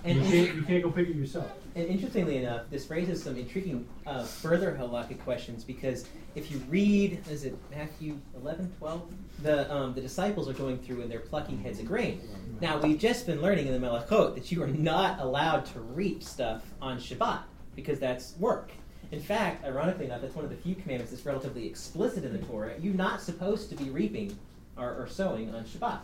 [0.04, 1.52] And You can't, you can't go pick it yourself.
[1.76, 7.22] And interestingly enough, this raises some intriguing uh, further halakhic questions because if you read,
[7.30, 9.14] is it Matthew 11, 12?
[9.44, 12.22] The, um, the disciples are going through and they're plucking heads of grain.
[12.62, 16.24] Now, we've just been learning in the Melachot that you are not allowed to reap
[16.24, 17.42] stuff on Shabbat
[17.76, 18.72] because that's work.
[19.12, 22.46] In fact, ironically enough, that's one of the few commandments that's relatively explicit in the
[22.46, 22.74] Torah.
[22.80, 24.38] You're not supposed to be reaping
[24.78, 26.00] or, or sowing on Shabbat.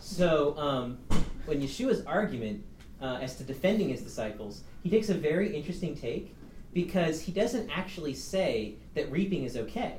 [0.00, 0.98] So, um,
[1.44, 2.64] when Yeshua's argument
[3.02, 6.34] uh, as to defending his disciples, he takes a very interesting take
[6.72, 9.98] because he doesn't actually say that reaping is okay.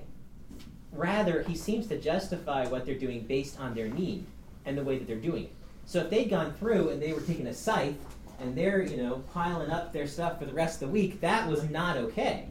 [0.92, 4.26] Rather, he seems to justify what they're doing based on their need
[4.66, 5.54] and the way that they're doing it.
[5.86, 7.96] So if they'd gone through and they were taking a scythe
[8.40, 11.48] and they're, you know, piling up their stuff for the rest of the week, that
[11.48, 12.48] was not okay.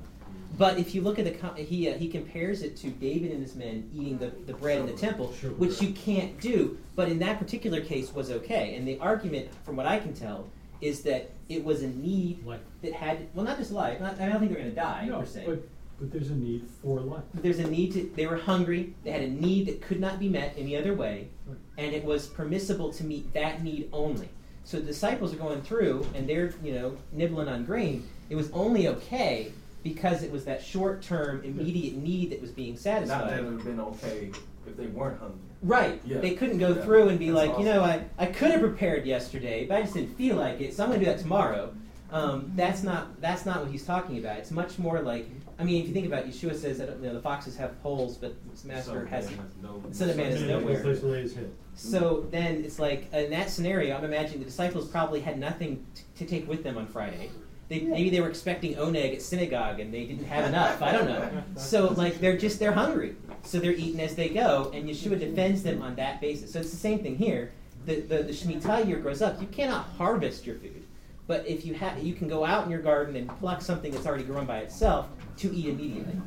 [0.59, 3.55] But if you look at the he uh, he compares it to David and his
[3.55, 5.51] men eating the, the bread in the temple, Sure.
[5.53, 6.77] which you can't do.
[6.97, 8.75] But in that particular case was okay.
[8.75, 10.49] And the argument, from what I can tell,
[10.81, 14.01] is that it was a need Like, that had well not just life.
[14.01, 15.45] Not, I don't think they're going to die no, per se.
[15.47, 15.69] but,
[16.01, 17.23] but there's a need for life.
[17.33, 18.11] But there's a need to.
[18.17, 18.95] They were hungry.
[19.05, 21.59] They had a need that could not be met any other way, Right.
[21.79, 24.29] and it was permissible to meet that need only.
[24.65, 28.07] So the disciples are going through, and they're you know nibbling on grain.
[28.29, 33.19] It was only okay because it was that short-term, immediate need that was being satisfied.
[33.19, 34.31] Not that it would have been okay
[34.67, 35.39] if they weren't hungry.
[35.63, 36.01] Right.
[36.05, 36.19] Yeah.
[36.19, 36.83] They couldn't go Yeah.
[36.83, 39.83] through and be That's like, you know, I, I could have prepared yesterday, but I
[39.83, 41.75] just didn't feel like it, so I'm going to do that tomorrow.
[42.13, 44.39] Um, that's not that's not what he's talking about.
[44.39, 45.29] It's much more like
[45.61, 47.75] I mean, if you think about it, Yeshua says that you know, the foxes have
[47.85, 50.83] holes, but his master has has no- the Son of Man is nowhere.
[50.83, 51.53] place to lay his head.
[51.75, 56.03] So then it's like in that scenario, I'm imagining the disciples probably had nothing t-
[56.17, 57.31] to take with them on Friday.
[57.71, 60.83] They, maybe they were expecting oneg at synagogue and they didn't have enough.
[60.83, 61.31] I don't know.
[61.57, 65.63] So like they're just they're hungry, so they're eating as they go, and Yeshua defends
[65.63, 66.53] them on that basis.
[66.53, 67.53] So it's the same thing here.
[67.87, 69.41] The the, the Shemitah year grows up.
[69.41, 70.83] You cannot harvest your food,
[71.29, 74.05] but if you have, you can go out in your garden and pluck something that's
[74.05, 75.07] already grown by itself
[75.37, 76.21] to eat immediately,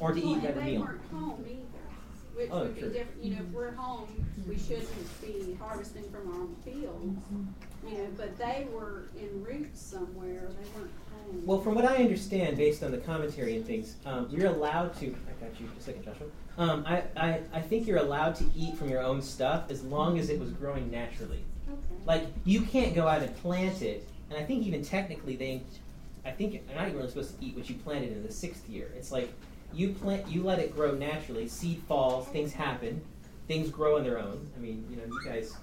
[0.00, 0.80] or to Well, eat another they meal.
[0.80, 2.90] weren't home either, which Oh, would be true.
[2.92, 3.22] different.
[3.22, 4.08] You know, if we're home,
[4.48, 4.88] we shouldn't
[5.20, 7.18] be harvesting from our own fields.
[7.86, 10.48] You know, but they were en route somewhere.
[10.60, 11.42] They weren't home.
[11.46, 15.06] Well, from what I understand, based on the commentary and things, um, you're allowed to.
[15.06, 15.68] I got you.
[15.74, 16.26] Just a second, Joshua.
[16.58, 20.18] Um, I, I, I think you're allowed to eat from your own stuff as long
[20.18, 21.44] as it was growing naturally.
[21.68, 21.78] okay.
[22.06, 25.62] Like you can't go out and plant it, and I think even technically they,
[26.24, 28.68] I think you're not even really supposed to eat what you planted in the sixth
[28.68, 28.90] year.
[28.96, 29.32] It's like
[29.72, 31.46] you plant, you let it grow naturally.
[31.46, 33.02] Seed falls, things happen,
[33.46, 34.48] things grow on their own.
[34.56, 35.56] I mean, you know, you guys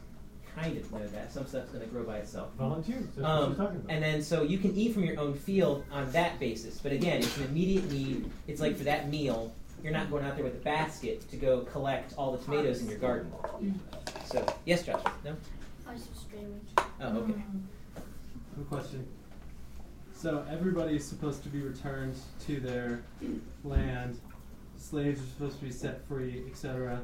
[0.56, 2.54] kind of know that some stuff's going to grow by itself.
[2.58, 3.92] Volunteers, that's what Um, she's talking about.
[3.92, 6.80] and then so you can eat from your own field on that basis.
[6.80, 8.30] But again, it's an immediate need.
[8.48, 11.62] It's like for that meal, you're not going out there with a basket to go
[11.62, 13.32] collect all the tomatoes in your garden.
[14.26, 15.12] So yes, Joshua.
[15.26, 15.36] No.
[15.88, 16.62] I was just dreaming.
[16.78, 17.34] Oh, okay.
[17.96, 19.06] I have question.
[20.16, 23.04] So everybody is supposed to be returned to their
[23.66, 24.20] land.
[24.78, 27.02] Slaves are supposed to be set free, etc.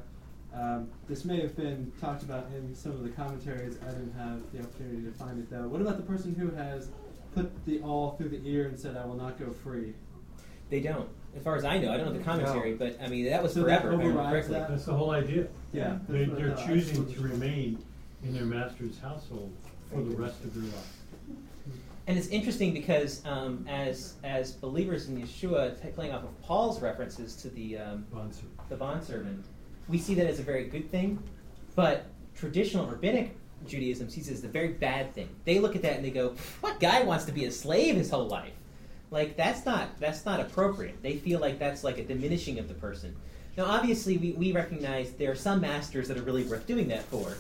[0.53, 3.77] Um, this may have been talked about in some of the commentaries.
[3.85, 5.67] I didn't have the opportunity to find it though.
[5.67, 6.89] What about the person who has
[7.35, 9.93] put the awl through the ear and said, "I will not go free"?
[10.69, 11.07] They don't.
[11.38, 13.53] As far as I know, I don't know the commentary, but I mean that was
[13.53, 13.93] So that forever.
[13.93, 14.53] if I remember overrides correctly.
[14.59, 14.69] that?
[14.69, 15.47] That's the whole idea.
[15.71, 16.65] Yeah, They, that's what I they're thought.
[16.67, 17.83] choosing to remain
[18.23, 19.53] in their master's household
[19.91, 20.95] for the rest of their life.
[22.07, 27.35] And it's interesting because um, as as believers in Yeshua, playing off of Paul's references
[27.38, 28.69] to the um, Bondservant.
[28.69, 29.45] the bondservant,
[29.89, 31.21] we see that as a very good thing.
[31.75, 33.36] But traditional rabbinic
[33.67, 35.30] Judaism sees it as a very bad thing.
[35.45, 38.10] They look at that and they go, "What guy wants to be a slave his
[38.10, 38.54] whole life?"
[39.12, 41.02] Like that's not that's not appropriate.
[41.02, 43.15] They feel like that's like a diminishing of the person.
[43.58, 47.04] Now, obviously, we, we recognize there are some masters that are really worth doing that
[47.04, 47.34] for.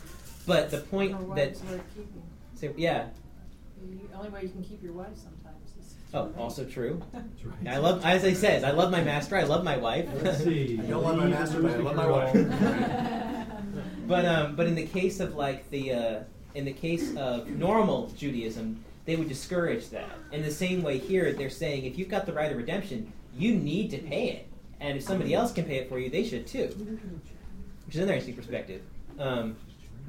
[0.45, 2.23] But the point that worth keeping.
[2.55, 3.05] so, yeah,
[3.81, 5.38] The only way you can keep your wife sometimes
[6.13, 6.39] oh, remain.
[6.39, 7.01] also true.
[7.13, 7.67] That's right.
[7.67, 9.35] I love, as I says, I love my master.
[9.35, 10.07] I love my wife.
[10.21, 10.79] Let's see.
[10.83, 13.25] I don't love my master, but I love my wife.
[14.09, 16.19] But um, but in the case of like the uh,
[16.55, 20.09] in the case of normal Judaism, they would discourage that.
[20.31, 23.53] In the same way here, they're saying if you've got the right of redemption, you
[23.53, 24.47] need to pay it,
[24.79, 26.69] and if somebody else can pay it for you, they should too.
[27.85, 28.81] Which is another interesting perspective.
[29.19, 29.55] Um,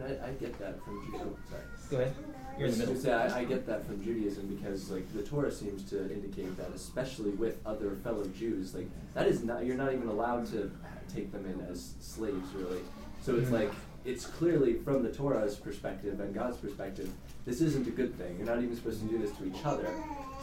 [0.03, 1.37] I, I get that from Judaism.
[1.51, 1.63] Sorry.
[1.91, 2.15] go ahead.
[2.61, 2.95] You're in the I middle.
[2.95, 6.13] was gonna say, I, I get that from Judaism because like the Torah seems to
[6.13, 10.47] indicate that, especially with other fellow Jews, like that is not you're not even allowed
[10.53, 10.71] to
[11.13, 12.83] take them in as slaves really.
[13.23, 13.73] So it's like
[14.05, 17.11] it's clearly from the Torah's perspective and God's perspective,
[17.47, 18.37] this isn't a good thing.
[18.37, 19.89] You're not even supposed to do this to each other.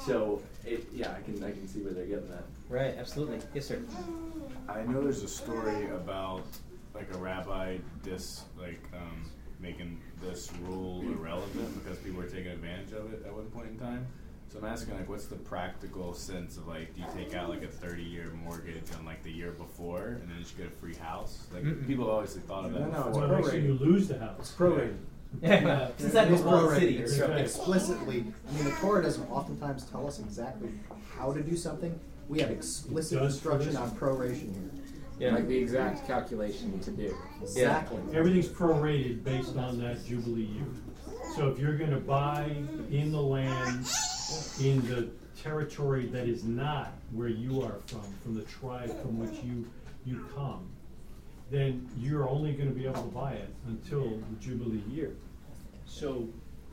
[0.03, 2.45] So it, yeah, I can I can see where they're getting that.
[2.67, 2.95] Right.
[2.97, 3.39] Absolutely.
[3.53, 3.79] Yes, sir.
[4.67, 6.45] I know there's a story about
[6.95, 12.91] like a rabbi dis like um, making this rule irrelevant because people were taking advantage
[12.93, 14.05] of it at one point in time.
[14.51, 17.63] So I'm asking like, what's the practical sense of like, do you take out like
[17.63, 20.69] a 30 year mortgage on like the year before and then you just get a
[20.69, 21.47] free house?
[21.53, 21.85] Like Mm-mm.
[21.85, 22.79] people have obviously thought of that.
[22.79, 23.07] No, no, before.
[23.09, 24.37] it's Well, actually, you lose the house.
[24.39, 24.95] It's prorated.
[25.41, 25.89] Yeah.
[25.97, 26.97] Since that It's was city.
[26.99, 27.41] It's Right.
[27.41, 28.25] explicitly.
[28.49, 30.69] I mean, the Torah doesn't oftentimes tell us exactly
[31.17, 31.99] how to do something.
[32.29, 33.81] We have explicit It does for instruction this.
[33.81, 34.76] on proration here.
[35.19, 35.33] Yeah.
[35.33, 37.15] Like the exact calculation to do.
[37.41, 37.99] Exactly.
[38.13, 40.65] Everything's prorated based on that Jubilee year.
[41.35, 42.51] So if you're gonna buy
[42.91, 43.87] in the land,
[44.59, 45.09] in the
[45.41, 49.65] territory that is not where you are from, from the tribe from which you,
[50.05, 50.69] you come,
[51.49, 55.13] then you're only gonna be able to buy it until the Jubilee year.
[55.85, 56.27] So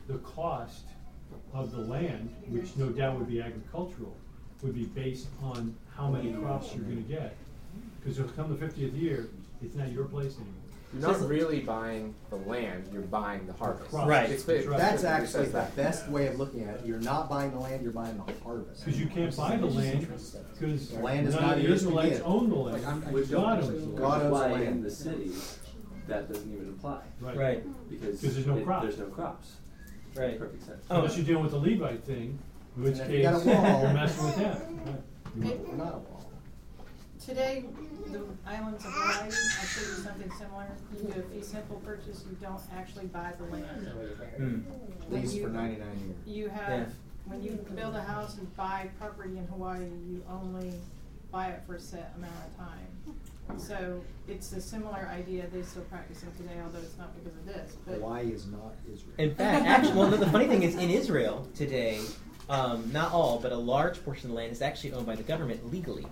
[0.07, 0.83] the cost
[1.53, 4.15] of the land, which no doubt would be agricultural,
[4.61, 7.35] would be based on how many crops you're gonna get.
[8.05, 9.27] Cause it'll come the fiftieth year,
[9.63, 10.53] it's not your place anymore.
[10.93, 13.91] You're not really buying the land, you're buying the harvest.
[13.91, 14.29] Right.
[14.29, 14.77] It's, That's it, right.
[14.79, 15.75] That's it actually says the that.
[15.75, 16.85] best way of looking at it.
[16.85, 18.85] You're not buying the land, you're buying the harvest.
[18.85, 21.87] Cause you can't buy the land, cause The land is not of the yours to
[21.87, 22.83] Israelites own the land.
[22.83, 23.97] Like, I'm, Which God owns land.
[23.97, 24.83] God owns the why in land.
[24.85, 25.59] the cities
[26.07, 27.63] that doesn't even apply Right.
[27.89, 28.83] because 'Cause there's no it- crops.
[28.83, 29.51] There's no crops.
[30.15, 30.27] Right.
[30.27, 30.85] Makes perfect sense.
[30.91, 30.97] Oh.
[30.97, 32.39] Unless you're dealing with the Levite thing,
[32.77, 34.79] in which And case, you got a wall- you're messing with them.
[35.35, 35.67] Right.
[35.67, 36.11] We're not a wall.
[37.25, 37.65] Today,
[38.11, 40.67] the islands of Hawaii, I showed you something similar.
[40.97, 43.87] You do a fee simple purchase, you don't actually buy the land.
[44.37, 44.59] Hmm.
[45.09, 46.17] When Lease you- for ninety-nine years.
[46.37, 46.89] You have,
[47.25, 50.73] when you build a house and buy property in Hawaii, you only
[51.31, 53.59] buy it for a set amount of time.
[53.59, 57.45] So it's a similar idea they still practice it today, although it's not because of
[57.45, 57.95] this, but.
[57.95, 59.13] Hawaii is not Israel.
[59.19, 61.99] In fact, actually, well, the, the funny thing is, in Israel today,
[62.49, 65.23] um, not all, but a large portion of the land is actually owned by the
[65.23, 66.07] government legally.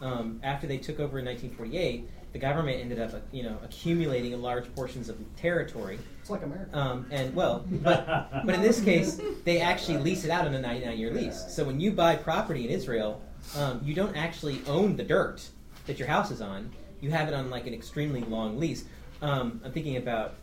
[0.00, 4.40] Um, after they took over in 1948, the government ended up, uh, you know, accumulating
[4.42, 5.98] large portions of territory.
[6.20, 6.76] It's like America.
[6.76, 10.60] Um, and well, but but in this case, they actually lease it out on a
[10.60, 11.46] 99-year lease.
[11.48, 13.22] So when you buy property in Israel,
[13.56, 15.48] um, you don't actually own the dirt
[15.86, 16.70] that your house is on.
[17.00, 18.84] You have it on like an extremely long lease.
[19.22, 20.34] Um, I'm thinking about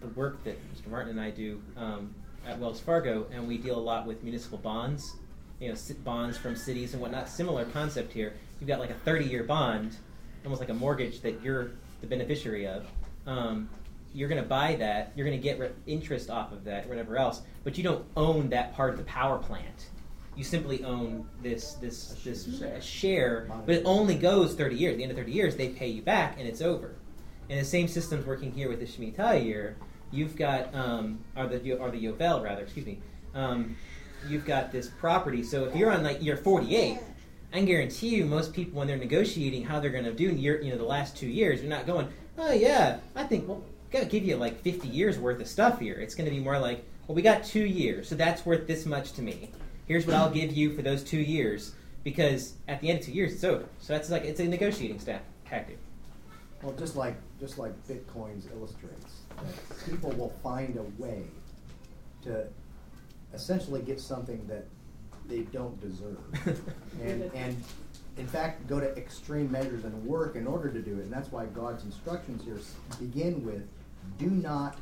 [0.00, 0.90] the work that Mr.
[0.90, 2.14] Martin and I do um,
[2.46, 5.16] at Wells Fargo, and we deal a lot with municipal bonds,
[5.60, 7.28] you know, bonds from cities and whatnot.
[7.28, 8.34] Similar concept here.
[8.60, 9.96] You've got like a 30-year bond,
[10.44, 12.86] almost like a mortgage that you're the beneficiary of.
[13.26, 13.68] Um,
[14.14, 15.12] you're going to buy that.
[15.14, 17.42] You're going to get re- interest off of that, whatever else.
[17.64, 19.88] But you don't own that part of the power plant.
[20.36, 22.48] You simply own this this this
[22.80, 24.92] share, but it only goes 30 years.
[24.92, 26.94] At the end of 30 years, they pay you back, and it's over.
[27.50, 29.76] And the same system's working here with the Shemitah year.
[30.12, 33.00] You've got, um, or the or the Yovel rather, excuse me.
[33.34, 33.76] Um,
[34.28, 35.42] you've got this property.
[35.42, 36.98] So if you're on like year 48,
[37.52, 40.70] I guarantee you, most people when they're negotiating how they're going to do year, you
[40.70, 44.06] know, the last two years, you're not going, oh yeah, I think well, got to
[44.06, 45.94] give you like 50 years worth of stuff here.
[45.94, 48.84] It's going to be more like, well, we got two years, so that's worth this
[48.84, 49.50] much to me.
[49.86, 53.12] Here's what I'll give you for those two years, because at the end of two
[53.12, 53.64] years, it's over.
[53.80, 55.78] So that's like it's a negotiating staff tactic.
[56.62, 59.22] Well, just like just like Bitcoins illustrates,
[59.88, 61.22] people will find a way
[62.24, 62.46] to
[63.34, 64.66] essentially get something that
[65.26, 66.18] they don't deserve,
[67.02, 67.62] and and
[68.16, 71.04] in fact go to extreme measures and work in order to do it.
[71.04, 72.58] And that's why God's instructions here
[72.98, 73.66] begin with,
[74.18, 74.78] "Do not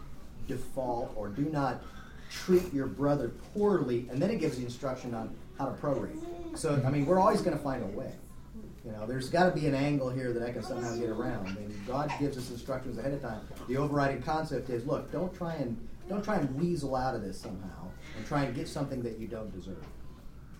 [0.46, 1.82] default or do not
[2.30, 6.16] treat your brother poorly," and then it gives the instruction on how to prorate.
[6.56, 8.12] So I mean, we're always going to find a way.
[8.86, 11.48] You know, there's got to be an angle here that I can somehow get around.
[11.56, 13.40] And God gives us instructions ahead of time.
[13.66, 15.76] The overriding concept is, look, don't try and
[16.08, 19.26] don't try and weasel out of this somehow, and try and get something that you
[19.26, 19.84] don't deserve.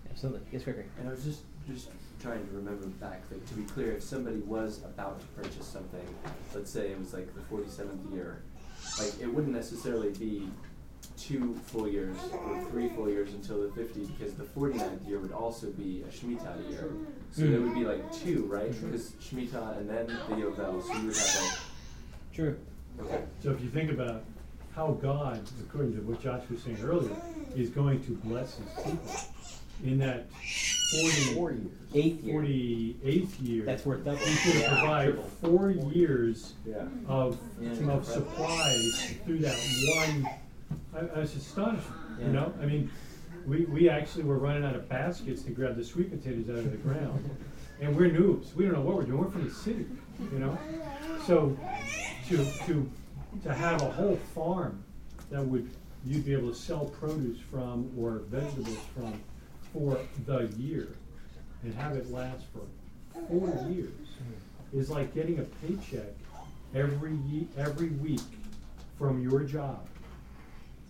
[0.09, 0.85] Absolutely, yes, Gregory.
[0.99, 1.89] And I was just just
[2.21, 3.23] trying to remember back.
[3.31, 6.07] Like to be clear, if somebody was about to purchase something,
[6.55, 8.41] let's say it was like the forty seventh year,
[8.99, 10.49] like it wouldn't necessarily be
[11.17, 15.31] two full years or three full years until the 50 because the 49th year would
[15.31, 16.89] also be a Shemitah year.
[17.31, 17.51] So Mm.
[17.51, 18.71] there would be like two, right?
[18.81, 20.81] Because Shemitah and then the Yovel.
[20.83, 21.59] So you would have like.
[22.33, 22.57] True.
[22.99, 23.23] Okay.
[23.41, 24.23] So if you think about
[24.77, 27.09] how God, according to what Josh was saying earlier,
[27.55, 28.99] is going to bless his people
[29.83, 31.67] in that 40, Four years.
[31.95, 32.41] Eighth year.
[32.41, 34.17] 48th year, That's worth double.
[34.19, 34.77] he's going to Yeah.
[34.77, 35.23] provide Triple.
[35.41, 36.87] four years Yeah.
[37.07, 37.89] of, Yeah.
[37.91, 39.57] of supplies through that
[39.95, 40.29] one.
[40.93, 41.87] I, I was astonished,
[42.19, 42.27] Yeah.
[42.27, 42.53] you know?
[42.61, 42.91] I mean,
[43.47, 46.71] we, we actually were running out of baskets to grab the sweet potatoes out of
[46.71, 47.27] the ground.
[47.81, 48.53] And we're noobs.
[48.55, 49.17] We don't know what we're doing.
[49.23, 49.85] We're from the city,
[50.31, 50.57] you know?
[51.25, 51.57] So
[52.29, 52.37] to,
[52.67, 52.89] to,
[53.43, 54.83] to have a whole farm
[55.29, 55.69] that would,
[56.05, 59.19] you'd be able to sell produce from or vegetables from
[59.73, 60.87] for the year
[61.63, 62.61] and have it last for
[63.27, 63.91] four years
[64.73, 66.13] is like getting a paycheck
[66.73, 68.21] every ye- every week
[68.97, 69.85] from your job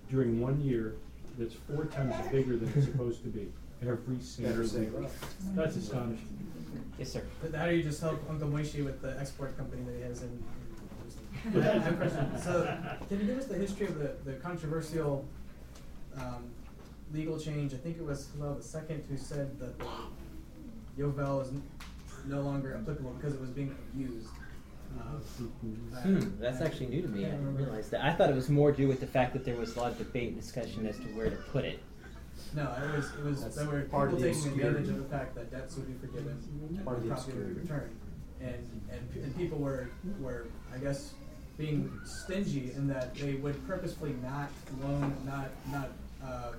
[0.09, 0.95] during one year
[1.37, 3.47] that's four times bigger than it's supposed to be
[3.81, 5.09] every single Better say week.
[5.55, 6.27] That's astonishing.
[6.97, 7.23] Yes, sir.
[7.41, 10.23] But how do you just help Uncle Moishi with the export company that he has
[10.23, 10.43] in?
[12.43, 12.77] So,
[13.07, 15.25] can you give us the history of the, the controversial
[16.17, 16.49] um,
[17.13, 17.73] legal change?
[17.73, 19.85] I think it was Hillel the second who said that the
[21.01, 21.51] Yovel is
[22.25, 24.27] no longer applicable because it was being abused.
[24.99, 25.21] Um,
[26.01, 27.25] Hmm, that's actually new to me.
[27.25, 28.03] I didn't realize that.
[28.03, 29.91] I thought it was more to do with the fact that there was a lot
[29.91, 31.79] of debate and discussion as to where to put it.
[32.55, 35.09] No, it was it was That's were part people of the taking advantage of the
[35.09, 36.37] fact that debts would be forgiven
[36.69, 37.95] and Part of the property would be returned,
[38.39, 39.89] and and and people were
[40.19, 41.13] were I guess
[41.57, 44.49] being stingy in that they would purposefully not
[44.83, 45.89] loan, not not
[46.23, 46.51] uh,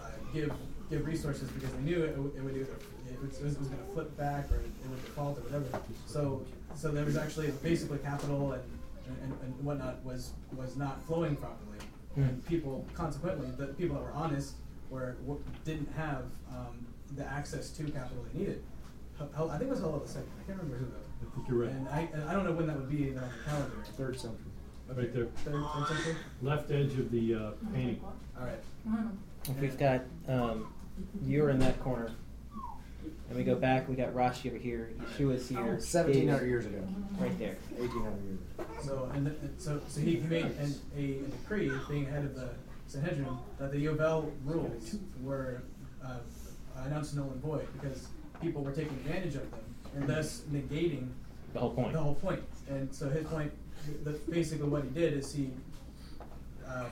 [0.00, 0.52] uh, give
[0.90, 2.72] give resources because they knew it, it would- it either
[3.10, 5.66] it was, was going to flip back or it would default or whatever.
[6.06, 6.42] So
[6.74, 8.62] so there was actually basically capital and,
[9.22, 11.78] and, and whatnot was was not flowing properly,
[12.16, 14.54] and people consequently the people that were honest
[14.90, 15.16] were,
[15.64, 16.86] didn't have um,
[17.16, 18.62] the access to capital they needed.
[19.20, 20.30] I think it was Hillel the second.
[20.40, 21.07] I can't remember who though.
[21.22, 21.70] I think you're right.
[21.70, 23.76] And I and I don't know when that would be even on the calendar.
[23.96, 24.38] Third century.
[24.88, 25.26] Right there.
[25.44, 26.16] Third, third century.
[26.42, 28.00] Left edge of the uh, painting.
[28.38, 28.60] All right.
[29.48, 30.72] If we've got um,
[31.22, 32.10] you're in that corner,
[33.28, 36.66] and we go back, we got Rashi over here, Yeshua's here, Seventeen hundred Dave's years
[36.66, 36.88] ago.
[37.18, 37.56] right there.
[37.76, 38.38] Eighteen hundred years.
[38.58, 38.66] ago.
[38.82, 42.48] So and, the, so so he made an, a, a decree, being head of the
[42.86, 45.62] Sanhedrin, that the Yovel rules were
[46.04, 46.16] uh,
[46.86, 48.08] announced null and void because
[48.40, 49.60] people were taking advantage of them
[49.94, 51.08] and thus negating
[51.52, 51.92] The whole point.
[51.92, 52.42] The whole point.
[52.68, 53.52] And so his point,
[54.04, 55.50] the, basically what he did is he,
[56.66, 56.90] um,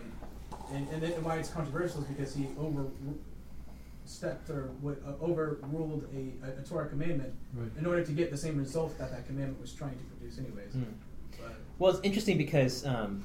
[0.73, 6.33] and, and, then why it's controversial is because he overstepped or what, uh, overruled a,
[6.47, 7.71] a, a Torah commandment Right.
[7.79, 10.73] in order to get the same result that that commandment was trying to produce anyways.
[10.73, 10.85] Mm.
[11.33, 13.25] But, Well, it's interesting because, um,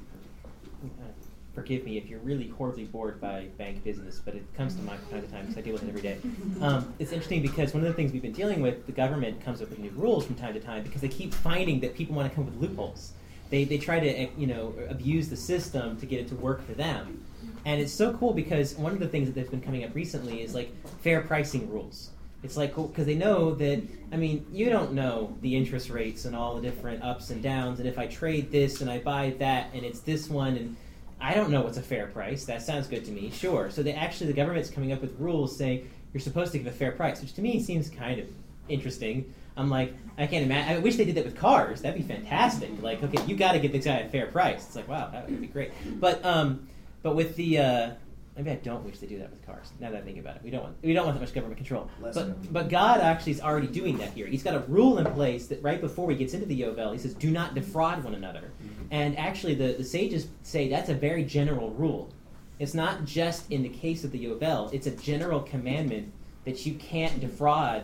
[1.54, 5.00] forgive me if you're really horribly bored by bank business, but it comes to mind
[5.02, 6.18] from time to time because I deal with it every day.
[6.62, 9.62] Um, it's interesting because one of the things we've been dealing with, the government comes
[9.62, 12.30] up with new rules from time to time because they keep finding that people want
[12.30, 13.14] to come up with loopholes.
[13.50, 16.66] They, they try to eh, you know abuse the system to get it to work
[16.66, 17.26] for them,
[17.66, 20.56] and it's so cool because one of the things that's been coming up recently is
[20.56, 22.12] like fair pricing rules.
[22.44, 23.84] It's like because they know that
[24.14, 27.80] I mean you don't know the interest rates and all the different ups and downs,
[27.80, 30.78] and if I trade this and I buy that and it's this one and
[31.22, 32.46] I don't know what's a fair price.
[32.46, 33.32] That sounds good to me.
[33.32, 33.70] Sure.
[33.70, 36.72] So they actually the government's coming up with rules saying you're supposed to give a
[36.72, 38.28] fair price, which to me seems kind of
[38.68, 39.34] interesting.
[39.56, 40.76] I'm like, I can't imagine.
[40.76, 41.82] I wish they did that with cars.
[41.82, 42.70] That'd be fantastic.
[42.82, 44.66] Like, okay, you got to give this guy a fair price.
[44.66, 45.72] It's like, wow, that would be great.
[46.00, 46.68] But, um,
[47.04, 47.92] but with the, uh,
[48.36, 49.72] maybe I don't wish they do that with cars.
[49.80, 51.58] Now that I think about it, we don't want we don't want that much government
[51.58, 51.90] control.
[52.02, 52.54] Less but government.
[52.54, 54.28] but God actually is already doing that here.
[54.28, 57.00] He's got a rule in place that right before he gets into the Yovel, he
[57.00, 58.52] says, "Do not defraud one another."
[58.92, 62.12] And actually, the, the sages say that's a very general rule.
[62.60, 66.12] It's not just in the case of the Yovel; it's a general commandment
[66.46, 67.84] that you can't defraud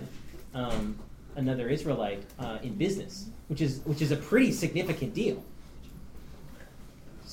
[0.53, 0.97] um,
[1.35, 5.43] another Israelite uh, in business, which is which is a pretty significant deal.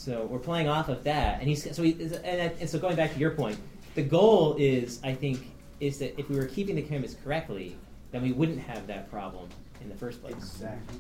[0.04, 3.14] So we're playing off of that, and he's so he, and, and so going back
[3.14, 3.58] to your point,
[3.94, 5.50] the goal is I think
[5.80, 7.74] is that if we were keeping the commandments correctly,
[8.12, 9.48] then we wouldn't have that problem
[9.80, 10.34] in the first place.
[10.34, 10.98] Exactly.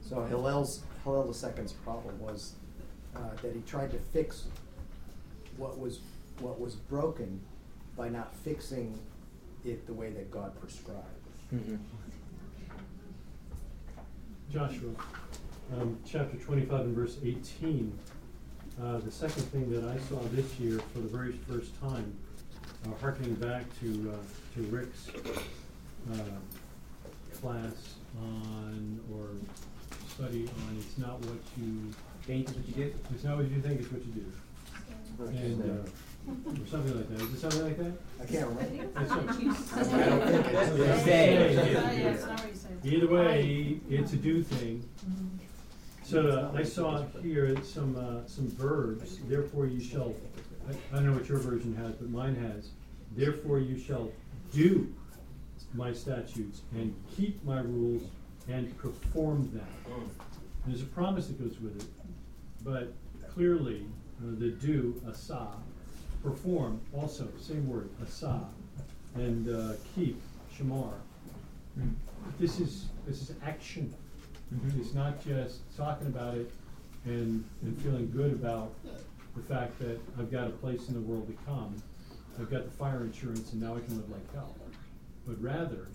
[0.00, 2.54] So Hillel's Hillel II's problem was
[3.14, 4.46] uh, that he tried to fix
[5.56, 6.00] what was
[6.40, 7.40] what was broken
[7.96, 8.98] by not fixing
[9.64, 11.04] it the way that God prescribed.
[11.54, 11.76] Mm-hmm.
[14.50, 14.90] Joshua,
[15.78, 17.96] um, chapter 25 and verse 18.
[18.82, 22.12] Uh, the second thing that I saw this year for the very first time,
[22.86, 25.08] uh, harkening back to, uh, to Rick's
[26.12, 26.16] uh,
[27.40, 29.28] class on, or
[30.08, 31.92] study on, it's not what you
[32.22, 32.94] think is what you do.
[33.14, 34.32] It's not what you think, it's what you do.
[35.26, 35.84] And, uh,
[36.62, 37.20] or something like that.
[37.22, 37.92] Is it something like that?
[38.22, 38.86] I can't remember.
[38.94, 41.04] That's what- I don't think it's- Yeah.
[41.04, 41.54] Say.
[41.54, 41.62] Yeah.
[41.62, 42.68] Yeah, it's not what you say.
[42.84, 44.82] Either way, it's a do thing.
[46.02, 49.18] So uh, I saw here some uh, some verbs.
[49.28, 50.14] Therefore, you shall.
[50.68, 52.70] I, I don't know what your version has, but mine has.
[53.16, 54.10] Therefore, you shall
[54.52, 54.92] do
[55.74, 58.02] my statutes and keep my rules
[58.48, 60.10] and perform them.
[60.66, 61.88] There's a promise that goes with it,
[62.64, 62.92] but
[63.32, 63.84] clearly
[64.20, 65.48] uh, the do asa,
[66.22, 68.40] perform also same word asa,
[69.14, 70.20] and uh, keep
[70.56, 70.92] shamar.
[72.38, 73.94] This is this is action.
[74.54, 74.80] Mhm.
[74.80, 76.50] It's not just talking about it
[77.04, 78.72] and and feeling good about
[79.36, 81.74] the fact that I've got a place in the world to come.
[82.38, 84.56] I've got the fire insurance and now I can live like hell.
[85.26, 85.86] But rather,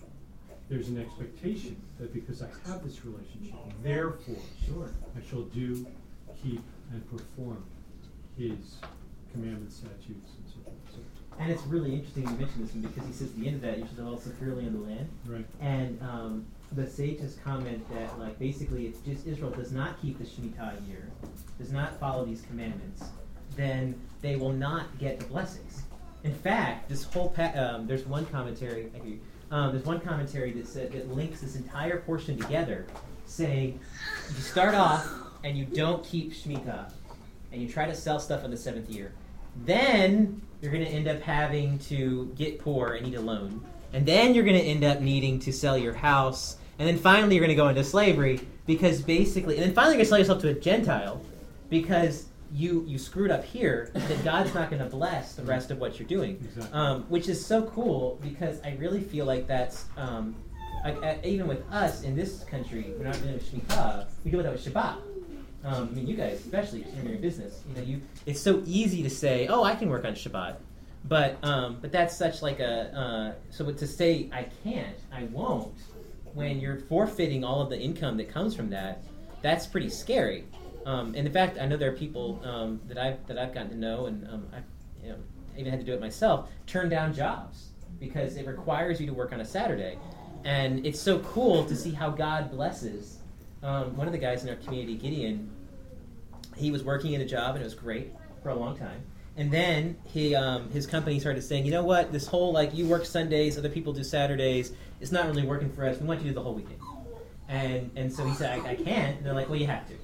[0.68, 4.36] there's an expectation that because I have this relationship, therefore,
[4.66, 4.90] Sure.
[5.16, 5.86] I shall do,
[6.42, 6.60] keep,
[6.92, 7.62] and perform
[8.38, 8.76] His
[9.32, 10.76] commandments, statutes, and so forth.
[10.92, 10.98] So,
[11.38, 13.62] And it's really interesting you mention this one because he says at the end of
[13.62, 15.08] that, you should dwell securely in the land.
[15.26, 15.46] Right.
[15.60, 16.46] And um,
[16.76, 21.08] the sages comment that, like, basically, if just Israel does not keep the Shemitah year,
[21.58, 23.02] does not follow these commandments,
[23.56, 25.82] then they will not get the blessings.
[26.22, 28.88] In fact, this whole pa- um, there's one commentary.
[28.92, 29.20] Thank you.
[29.50, 32.86] Um, there's one commentary that said that links this entire portion together,
[33.24, 33.80] saying
[34.28, 35.08] you start off
[35.44, 36.92] and you don't keep Shemitah,
[37.52, 39.12] and you try to sell stuff in the seventh year,
[39.64, 43.64] then you're going to end up having to get poor and need a loan.
[43.92, 46.56] And then you're going to end up needing to sell your house.
[46.78, 49.98] And then finally, you're going to go into slavery because basically, and then finally, you're
[49.98, 51.22] going to sell yourself to a Gentile
[51.70, 55.78] because you you screwed up here, that God's not going to bless the rest of
[55.78, 56.38] what you're doing.
[56.42, 56.78] Exactly.
[56.78, 60.36] Um, which is so cool because I really feel like that's um,
[60.84, 64.06] like, uh, even with us in this country, we're not doing Shemitah.
[64.24, 64.98] We do it with Shabbat.
[65.64, 69.02] Um, I mean, you guys, especially in your business, you know, you it's so easy
[69.02, 70.56] to say, "Oh, I can work on Shabbat,"
[71.04, 75.74] but um, but that's such like a uh, so to say I can't, I won't,
[76.36, 79.02] when you're forfeiting all of the income that comes from that,
[79.40, 80.44] that's pretty scary.
[80.84, 83.70] Um, and in fact, I know there are people um, that I've that I've gotten
[83.70, 84.58] to know, and um, I,
[85.02, 85.18] you know,
[85.56, 89.32] even had to do it myself, turn down jobs because it requires you to work
[89.32, 89.98] on a Saturday,
[90.44, 93.18] and it's so cool to see how God blesses.
[93.62, 95.50] Um, one of the guys in our community, Gideon,
[96.54, 98.12] he was working in a job and it was great
[98.42, 99.02] for a long time.
[99.36, 102.86] And then he, um, his company started saying, you know what, this whole like you
[102.86, 106.00] work Sundays, other people do Saturdays, it's not really working for us.
[106.00, 106.80] We want you to do the whole weekend.
[107.48, 109.16] And and so he said, I, I can't.
[109.18, 109.94] And they're like, well, you have to.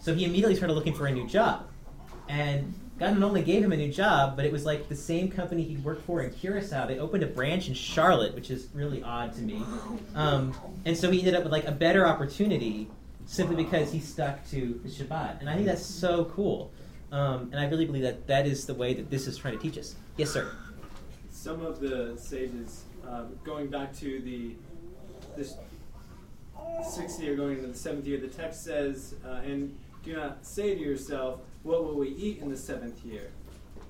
[0.00, 1.68] So he immediately started looking for a new job.
[2.28, 5.30] And God not only gave him a new job, but it was like the same
[5.30, 6.86] company he'd worked for in Curacao.
[6.86, 9.62] They opened a branch in Charlotte, which is really odd to me.
[10.14, 10.54] Um,
[10.86, 12.88] and so he ended up with like a better opportunity
[13.26, 15.40] simply because he stuck to the Shabbat.
[15.40, 16.70] And I think that's so cool.
[17.12, 19.62] Um, and I really believe that that is the way that this is trying to
[19.62, 19.96] teach us.
[20.16, 20.50] Yes, sir.
[21.30, 24.52] Some of the sages, um, going back to the
[25.36, 25.54] this
[26.88, 30.74] sixth year, going into the seventh year, the text says, uh, "And do not say
[30.74, 33.30] to yourself, what will we eat in the seventh year?"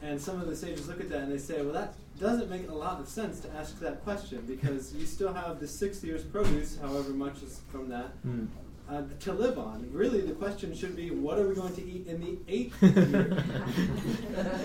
[0.02, 2.68] And some of the sages look at that and they say, "Well, that doesn't make
[2.68, 6.24] a lot of sense to ask that question because you still have the sixth year's
[6.24, 8.48] produce, however much is from that, Mm.
[8.88, 9.88] Uh, to live on.
[9.92, 13.44] Really, the question should be, what are we going to eat in the eighth year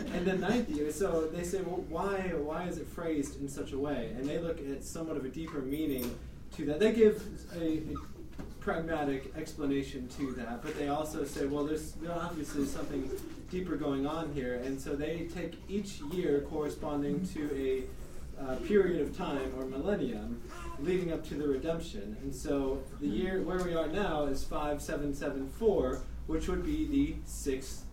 [0.13, 0.91] and the ninth year?
[0.91, 4.13] So they say, well, why why is it phrased in such a way?
[4.15, 6.15] And they look at somewhat of a deeper meaning
[6.55, 6.79] to that.
[6.79, 7.23] They give
[7.55, 7.81] a, a
[8.59, 13.09] pragmatic explanation to that, but they also say, well, there's obviously something
[13.49, 17.83] deeper going on here, and so they take each year corresponding to a
[18.41, 20.41] uh, period of time or millennium
[20.83, 22.17] leading up to the redemption.
[22.21, 23.13] And so the hmm.
[23.13, 27.85] year where we are now is 5774, which would be the sixth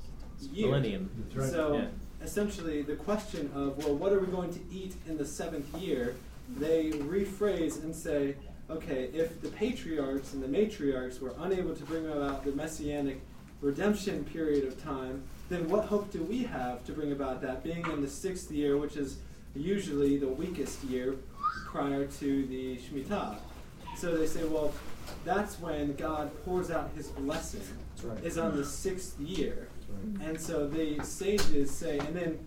[0.52, 0.68] year.
[0.68, 1.10] Millennium.
[1.34, 1.50] Right.
[1.50, 1.86] So Yeah.
[2.22, 6.14] essentially, the question of, well, what are we going to eat in the seventh year?
[6.56, 8.36] They rephrase and say,
[8.70, 13.20] okay, if the patriarchs and the matriarchs were unable to bring about the messianic
[13.60, 17.84] redemption period of time, then what hope do we have to bring about that, being
[17.86, 19.18] in the sixth year, which is
[19.54, 21.16] usually the weakest year
[21.66, 23.38] prior to the Shemitah?
[23.96, 24.72] So they say, well,
[25.24, 27.62] that's when God pours out his blessing,
[28.04, 28.22] right.
[28.24, 29.68] is on the sixth year.
[29.88, 30.28] Right.
[30.28, 32.38] And so the sages say, and then,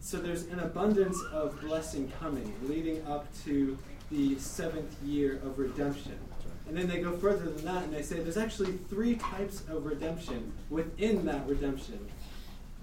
[0.00, 3.76] so there's an abundance of blessing coming, leading up to
[4.10, 6.18] the seventh year of redemption.
[6.68, 9.84] And then they go further than that and they say there's actually three types of
[9.84, 11.98] redemption within that redemption.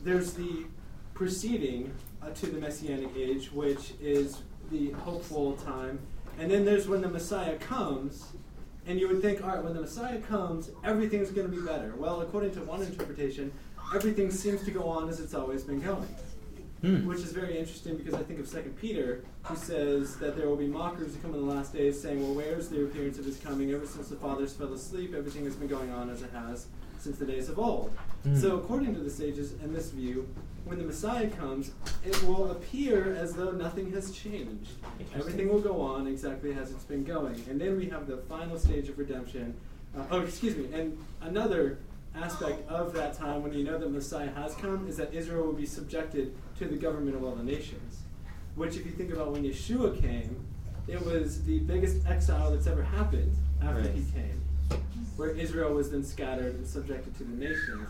[0.03, 0.65] There's the
[1.13, 4.41] preceding uh, to the Messianic age, which is
[4.71, 5.99] the hopeful time.
[6.37, 8.31] And then there's when the Messiah comes,
[8.87, 11.93] and you would think, all right, when the Messiah comes, everything's going to be better.
[11.97, 13.51] Well, according to one interpretation,
[13.93, 16.15] everything seems to go on as it's always been going.
[16.81, 17.05] Hmm.
[17.05, 20.55] Which is very interesting because I think of Second Peter, who says that there will
[20.55, 23.37] be mockers who come in the last days, saying, "Well, where's the appearance of his
[23.37, 23.73] coming?
[23.73, 26.67] Ever since the fathers fell asleep, everything has been going on as it has
[26.97, 27.91] since the days of old."
[28.23, 28.33] Hmm.
[28.33, 30.25] So, according to the sages and this view,
[30.65, 31.71] when the Messiah comes,
[32.05, 34.71] it will appear as though nothing has changed.
[35.15, 38.57] Everything will go on exactly as it's been going, and then we have the final
[38.57, 39.53] stage of redemption.
[39.97, 41.79] Uh, oh, excuse me, and another
[42.15, 45.53] aspect of that time when you know that Messiah has come is that Israel will
[45.53, 47.97] be subjected to the government of all the nations.
[48.55, 50.43] Which, if you think about when Yeshua came,
[50.87, 53.31] it was the biggest exile that's ever happened
[53.61, 53.91] after Right.
[53.93, 54.41] he came,
[55.17, 57.87] where Israel was then scattered and subjected to the nations.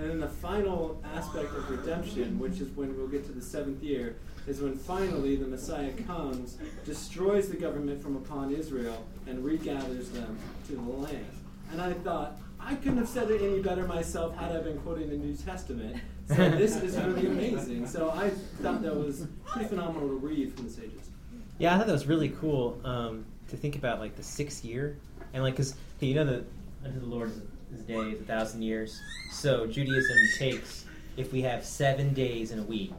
[0.00, 3.82] And then the final aspect of redemption, which is when we'll get to the seventh
[3.82, 10.10] year, is when finally the Messiah comes, destroys the government from upon Israel, and regathers
[10.10, 10.38] them
[10.68, 11.26] to the land.
[11.70, 15.10] And I thought, I couldn't have said it any better myself had I been quoting
[15.10, 16.00] the New Testament.
[16.28, 17.86] So this is really amazing.
[17.86, 18.30] So I
[18.62, 21.10] thought that was pretty phenomenal to read from the sages.
[21.58, 24.96] Yeah, I thought that was really cool um, to think about, like the sixth year,
[25.34, 26.44] and like because you know the
[26.84, 27.42] unto the Lord is
[27.72, 29.00] a day is a thousand years.
[29.30, 30.84] So Judaism takes
[31.16, 32.94] if we have seven days in a week,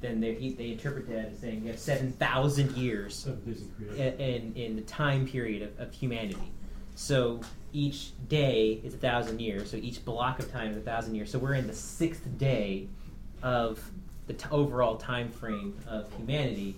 [0.00, 3.98] then they they interpret that as saying we have seven thousand years Seven days of
[3.98, 6.52] in, in, in the time period of, of humanity.
[6.94, 7.40] So
[7.72, 9.70] each day is a thousand years.
[9.70, 11.30] So each block of time is a thousand years.
[11.30, 12.88] So we're in the sixth day
[13.42, 13.90] of
[14.26, 16.76] the t- overall time frame of humanity,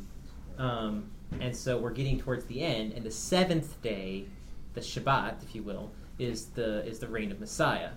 [0.58, 1.08] um,
[1.40, 2.92] and so we're getting towards the end.
[2.92, 4.26] And the seventh day,
[4.74, 7.90] the Shabbat, if you will, is the is the reign of Messiah.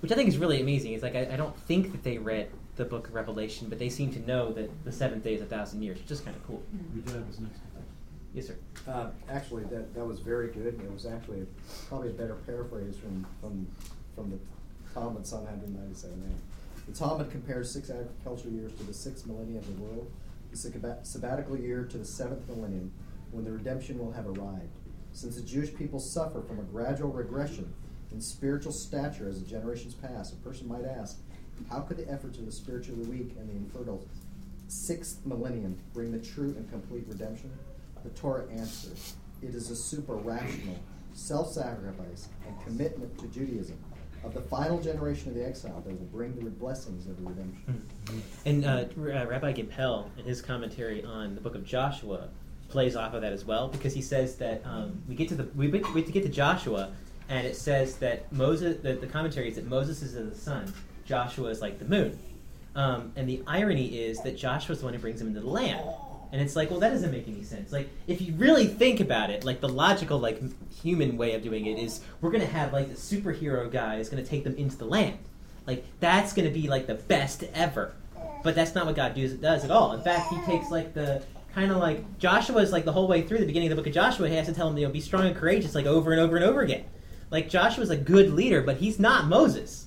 [0.00, 0.92] which I think is really amazing.
[0.92, 3.90] It's like I, I don't think that they read the book of Revelation, but they
[3.90, 6.46] seem to know that the seventh day is a thousand years, which is kind of
[6.46, 6.62] cool.
[6.94, 7.60] Your dad was next.
[8.32, 8.56] Yes, sir.
[8.86, 11.46] Uh, actually, that, that was very good, and it was actually
[11.88, 13.66] probably a better paraphrase from, from,
[14.14, 14.38] from the
[14.94, 16.38] Talmud, Psalm 197
[16.86, 20.10] The Talmud compares six agricultural years to the sixth millennium of the world,
[20.52, 22.92] the sabbatical year to the seventh millennium,
[23.32, 24.78] when the redemption will have arrived.
[25.12, 27.72] Since the Jewish people suffer from a gradual regression
[28.12, 31.18] in spiritual stature as the generations pass, a person might ask,
[31.68, 34.06] how could the efforts of the spiritually weak and the infertile
[34.68, 37.50] sixth millennium bring the true and complete redemption?
[38.02, 40.78] The Torah answers, it is a super rational,
[41.12, 43.78] self sacrifice, and commitment to Judaism
[44.24, 47.86] of the final generation of the exile that will bring the blessings of the redemption.
[48.44, 52.28] And uh, uh, Rabbi Gimpel, in his commentary on the book of Joshua,
[52.70, 55.44] plays off of that as well because he says that um, we get to the
[55.56, 56.92] we we get to Joshua,
[57.28, 58.80] and it says that Moses.
[58.82, 60.72] The, the commentary is that Moses is the sun,
[61.04, 62.18] Joshua is like the moon,
[62.74, 65.48] um, and the irony is that Joshua is the one who brings him into the
[65.48, 65.86] land.
[66.32, 67.72] And it's like, well, that doesn't make any sense.
[67.72, 70.40] Like, if you really think about it, like the logical, like
[70.80, 74.24] human way of doing it is, we're gonna have like the superhero guy is gonna
[74.24, 75.18] take them into the land.
[75.66, 77.94] Like, that's gonna be like the best ever.
[78.44, 79.92] But that's not what God does, does at all.
[79.92, 81.22] In fact, He takes like the
[81.54, 83.88] kind of like Joshua is like the whole way through the beginning of the book
[83.88, 84.28] of Joshua.
[84.28, 86.36] He has to tell him, you know, be strong and courageous, like over and over
[86.36, 86.84] and over again.
[87.30, 89.86] Like Joshua's a good leader, but he's not Moses.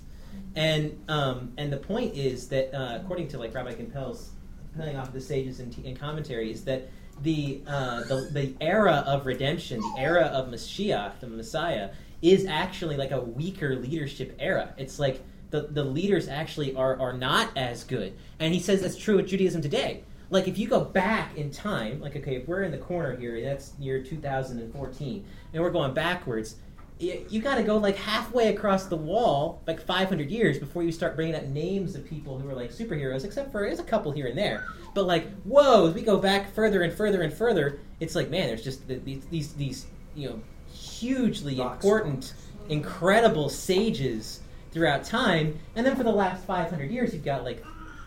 [0.55, 4.31] And um, and the point is that uh, according to like Rabbi Gimpel's
[4.75, 6.89] playing off the sages and, and commentary is that
[7.21, 11.91] the, uh, the the era of redemption, the era of Mashiach, the Messiah,
[12.21, 14.73] is actually like a weaker leadership era.
[14.77, 18.17] It's like the, the leaders actually are, are not as good.
[18.39, 20.03] And he says that's true with Judaism today.
[20.33, 23.39] Like if you go back in time, like okay, if we're in the corner here,
[23.39, 26.55] that's year 2014, and we're going backwards,
[26.97, 30.91] you, you got to go like halfway across the wall, like 500 years, before you
[30.91, 33.23] start bringing up names of people who are like superheroes.
[33.23, 34.65] Except for there's a couple here and there,
[34.95, 38.47] but like whoa, as we go back further and further and further, it's like man,
[38.47, 40.41] there's just th- these these, these you know
[40.73, 42.33] hugely important,
[42.69, 44.39] incredible sages
[44.71, 47.63] throughout time, and then for the last 500 years, you've got like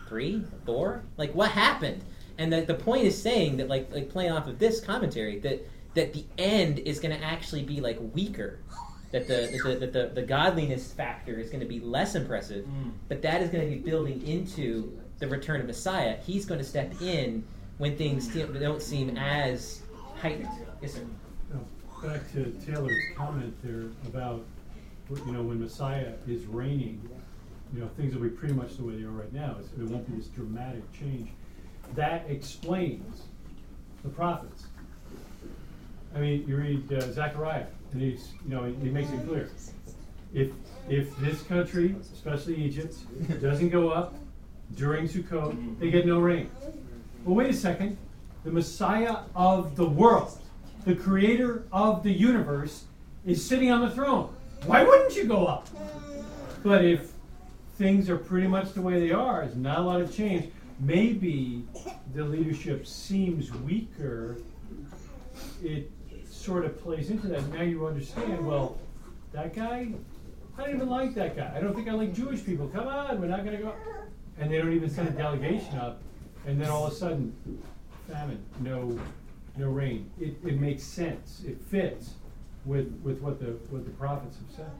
[0.09, 1.03] three, four.
[1.15, 2.03] Like what happened?
[2.37, 5.67] And the, the point is saying that like like playing off of this commentary that
[5.95, 8.59] that the end is going to actually be like weaker
[9.11, 12.65] that the that the, that the, the godliness factor is going to be less impressive
[12.65, 12.91] Mm.
[13.07, 16.65] but that is going to be building into the return of messiah he's going to
[16.65, 17.43] step in
[17.77, 19.81] when things don't seem as
[20.21, 20.49] heightened
[20.81, 21.05] yes sir
[21.53, 21.61] Now,
[22.07, 24.45] back to Taylor's comment there about,
[25.25, 27.01] you know, when Messiah is reigning,
[27.73, 29.55] you know, things will be pretty much the way they are right now.
[29.59, 31.29] It's, there won't be this dramatic change.
[31.95, 33.23] That explains
[34.03, 34.67] the prophets.
[36.15, 39.49] I mean, you read uh, Zechariah, and he's, you know, he, he makes it clear.
[40.33, 40.51] If
[40.89, 42.95] if this country, especially Egypt,
[43.41, 44.15] doesn't go up
[44.75, 46.49] during Sukkot, they get no rain.
[47.25, 47.97] Well, wait a second.
[48.43, 50.37] The Messiah of the world,
[50.85, 52.85] the creator of the universe,
[53.25, 54.33] is sitting on the throne.
[54.65, 55.67] Why wouldn't you go up?
[56.63, 57.11] But if
[57.75, 61.65] things are pretty much the way they are, there's not a lot of change, maybe
[62.13, 64.37] the leadership seems weaker.
[65.63, 65.91] It
[66.29, 67.47] sort of plays into that.
[67.49, 68.77] Now you understand, well,
[69.33, 69.89] that guy,
[70.57, 71.51] I don't even like that guy.
[71.55, 72.67] I don't think I like Jewish people.
[72.67, 73.73] Come on, we're not going to go.
[74.39, 75.99] And they don't even send a delegation up.
[76.45, 77.35] And then all of a sudden,
[78.07, 78.97] famine, no,
[79.57, 80.09] no rain.
[80.19, 81.41] It, it makes sense.
[81.45, 82.11] It fits
[82.65, 84.71] with, with what the what the prophets have said.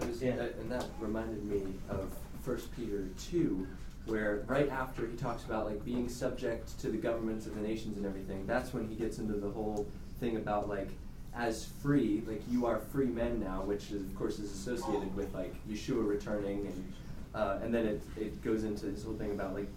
[0.00, 2.12] I was, that, and that reminded me of
[2.42, 3.66] First Peter two,
[4.10, 7.96] where right after he talks about like being subject to the governments of the nations
[7.96, 9.86] and everything, that's when he gets into the whole
[10.18, 10.88] thing about like
[11.34, 15.32] as free, like you are free men now, which is, of course is associated with
[15.32, 16.92] like Yeshua returning, and
[17.34, 19.68] uh, and then it it goes into this whole thing about like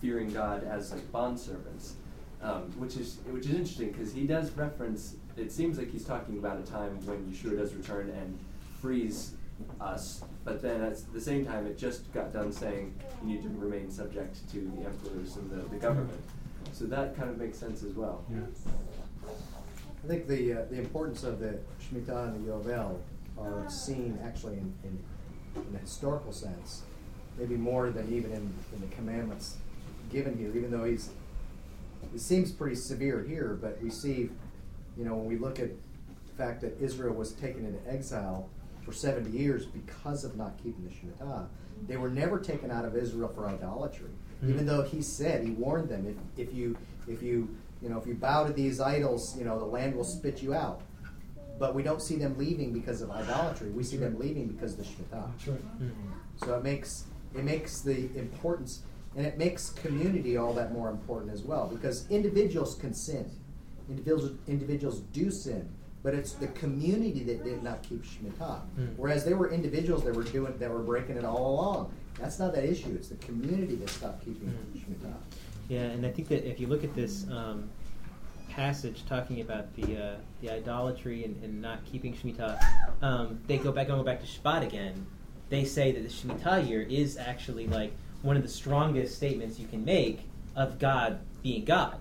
[0.00, 1.94] fearing God as like bond servants,
[2.40, 5.16] um, which is which is interesting because he does reference.
[5.36, 8.38] It seems like he's talking about a time when Yeshua does return and
[8.80, 9.32] frees
[9.80, 13.90] us, but then at the same time, it just got done saying need to remain
[13.90, 16.20] subject to the emperors and the, the government.
[16.72, 18.24] So that kind of makes sense as well.
[18.30, 18.40] Yeah.
[20.02, 22.98] I think the, uh, the importance of the Shemitah and the Yovel
[23.38, 24.98] are seen actually in, in,
[25.56, 26.82] in a historical sense,
[27.38, 29.56] maybe more than even in, in the commandments
[30.10, 31.10] given here, even though he's,
[32.14, 34.30] it seems pretty severe here, but we see,
[34.96, 35.70] you know, when we look at
[36.26, 38.48] the fact that Israel was taken into exile
[38.82, 41.46] for 70 years because of not keeping the Shemitah,
[41.86, 44.10] they were never taken out of Israel for idolatry.
[44.42, 46.06] Even though he said, he warned them,
[46.36, 46.74] if, if you,
[47.06, 50.04] if you, you know, if you bow to these idols, you know, the land will
[50.04, 50.80] spit you out.
[51.58, 53.68] but we don't see them leaving because of idolatry.
[53.68, 55.78] We see them leaving because of the right.
[55.78, 55.90] Mhm.
[56.36, 57.04] So it makes
[57.34, 58.82] it makes the importance
[59.14, 63.30] and it makes community all that more important as well because individuals can sin.
[63.90, 65.68] Individuals individuals do sin,
[66.02, 68.60] but it's the community that did not keep Shemitah.
[68.78, 68.94] Mm.
[68.96, 71.92] Whereas there were individuals that were doing that were breaking it all along.
[72.18, 72.92] That's not that issue.
[72.94, 74.78] It's the community that stopped keeping Mm.
[74.80, 75.14] Shemitah.
[75.68, 77.68] Yeah, and I think that if you look at this um,
[78.48, 82.58] passage talking about the uh, the idolatry and, and not keeping Shemitah,
[83.02, 85.06] um, they go back going back to Shabbat again.
[85.48, 87.92] They say that the Shemitah year is actually like
[88.22, 90.20] one of the strongest statements you can make
[90.56, 91.98] of God being God.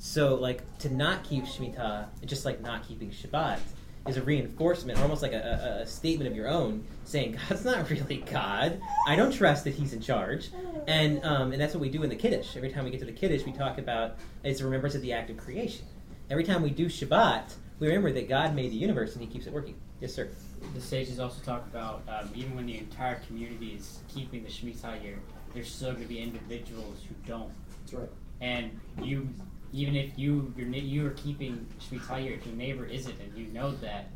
[0.00, 3.60] So like to not keep Shemitah, just like not keeping Shabbat,
[4.08, 5.36] is a reinforcement, almost like a,
[5.78, 8.80] a, a statement of your own, saying God's not really God.
[9.06, 10.48] I don't trust that He's in charge,
[10.88, 12.56] and um, and that's what we do in the Kiddush.
[12.56, 15.12] Every time we get to the Kiddush, we talk about it's a remembrance of the
[15.12, 15.84] act of creation.
[16.30, 19.46] Every time we do Shabbat, we remember that God made the universe and He keeps
[19.46, 19.74] it working.
[20.00, 20.30] Yes, sir.
[20.74, 25.02] The sages also talk about um, even when the entire community is keeping the Shemitah
[25.02, 25.18] year,
[25.52, 27.52] there's still going to be individuals who don't.
[27.82, 28.08] That's right.
[28.40, 29.28] And you,
[29.72, 33.36] even if you your ne- you are keeping Shemitah year, if your neighbor isn't, and
[33.36, 34.08] you know that,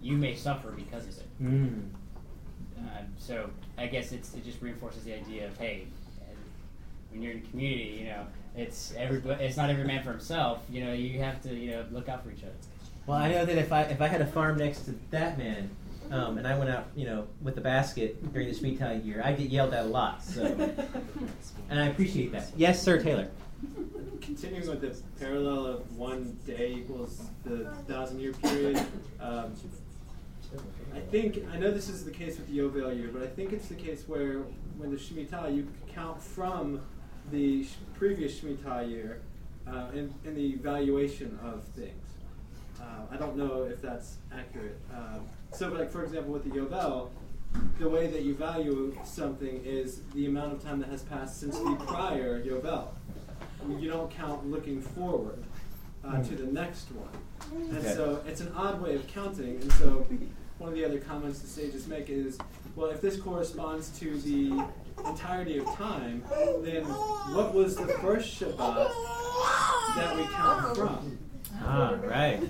[0.00, 1.42] you may suffer because of it.
[1.42, 1.88] Mm.
[2.78, 5.86] Um, so I guess it's, it just reinforces the idea of hey,
[7.10, 10.62] when you're in a community, you know, it's every it's not every man for himself.
[10.70, 12.52] You know, you have to you know look out for each other.
[13.06, 15.70] Well, I know that if I if I had a farm next to that man,
[16.10, 19.32] um, and I went out, you know, with the basket during the Shemitah year, I
[19.32, 20.22] get yelled at a lot.
[20.22, 20.44] So,
[21.70, 22.50] and I appreciate that.
[22.56, 23.28] Yes, sir, Taylor.
[24.20, 28.84] Continuing with the parallel of one day equals the thousand year period,
[29.20, 29.52] um,
[30.94, 33.52] I think, I know this is the case with the Yovel year, but I think
[33.52, 34.42] it's the case where
[34.76, 36.80] when the Shemitah, you count from
[37.30, 39.20] the sh- previous Shemitah year
[39.66, 41.92] uh, in, in the evaluation of things.
[42.80, 44.78] Uh, I don't know if that's accurate.
[44.92, 45.20] Um,
[45.52, 47.10] so, like for example, with the Yovel,
[47.78, 51.58] the way that you value something is the amount of time that has passed since
[51.58, 52.88] the prior Yovel.
[53.68, 55.42] You don't count looking forward
[56.04, 57.08] uh, to the next one.
[57.70, 57.94] And Okay.
[57.94, 59.60] so it's an odd way of counting.
[59.60, 60.06] And so
[60.58, 62.38] one of the other comments the sages make is,
[62.76, 64.64] well, if this corresponds to the
[65.06, 66.22] entirety of time,
[66.62, 68.90] then what was the first Shabbat
[69.96, 71.18] that we count from?
[71.60, 72.40] Ah, right.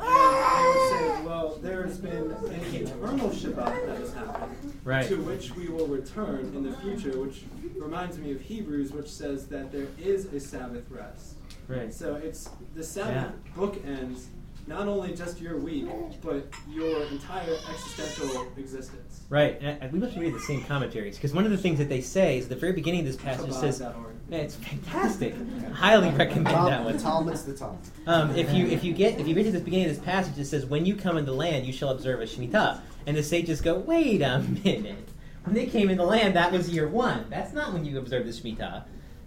[0.00, 5.06] I would say, well, there has been an eternal Shabbat that has happened, Right.
[5.08, 7.42] to which we will return in the future, which
[7.76, 11.34] reminds me of Hebrews, which says that there is a Sabbath rest.
[11.68, 11.92] Right.
[11.92, 14.26] So it's the Sabbath bookends
[14.66, 15.86] not only just your week,
[16.22, 19.22] but your entire existential existence.
[19.28, 19.58] Right.
[19.60, 22.00] And I- we must read the same commentaries because one of the things that they
[22.00, 23.80] say is at the very beginning of this passage says,
[24.28, 25.34] Yeah, "It's fantastic.
[25.72, 27.78] Highly recommend Tal- that one." Talmud's the Talmud.
[28.06, 30.36] Um, if you if you get if you read to the beginning of this passage,
[30.38, 33.22] it says, "When you come in the land, you shall observe a shemitah." And the
[33.22, 35.08] sages go, "Wait a minute!
[35.44, 37.26] When they came in the land, that was year one.
[37.30, 38.82] That's not when you observe the shemitah."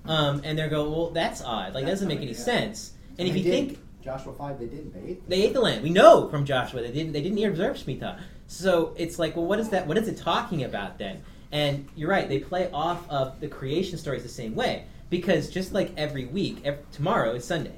[0.05, 1.73] Um, and they go, "Well, that's odd.
[1.73, 3.51] Like, that doesn't make any sense." And if you did.
[3.51, 4.93] think Joshua five, they didn't.
[4.93, 5.29] They ate.
[5.29, 5.83] they ate the land.
[5.83, 7.13] We know from Joshua they didn't.
[7.13, 8.19] They didn't observe Shemitah.
[8.47, 9.87] So it's like, well, what is that?
[9.87, 11.21] What is it talking about then?
[11.51, 12.29] And you're right.
[12.29, 16.61] They play off of the creation stories the same way because just like every week,
[16.63, 17.77] ev tomorrow is Sunday,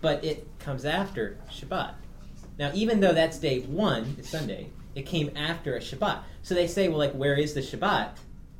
[0.00, 1.94] but it comes after Shabbat.
[2.58, 4.70] Now, even though that's day one, it's Sunday.
[4.94, 6.22] It came after a Shabbat.
[6.42, 8.10] So they say, well, like, where is the Shabbat?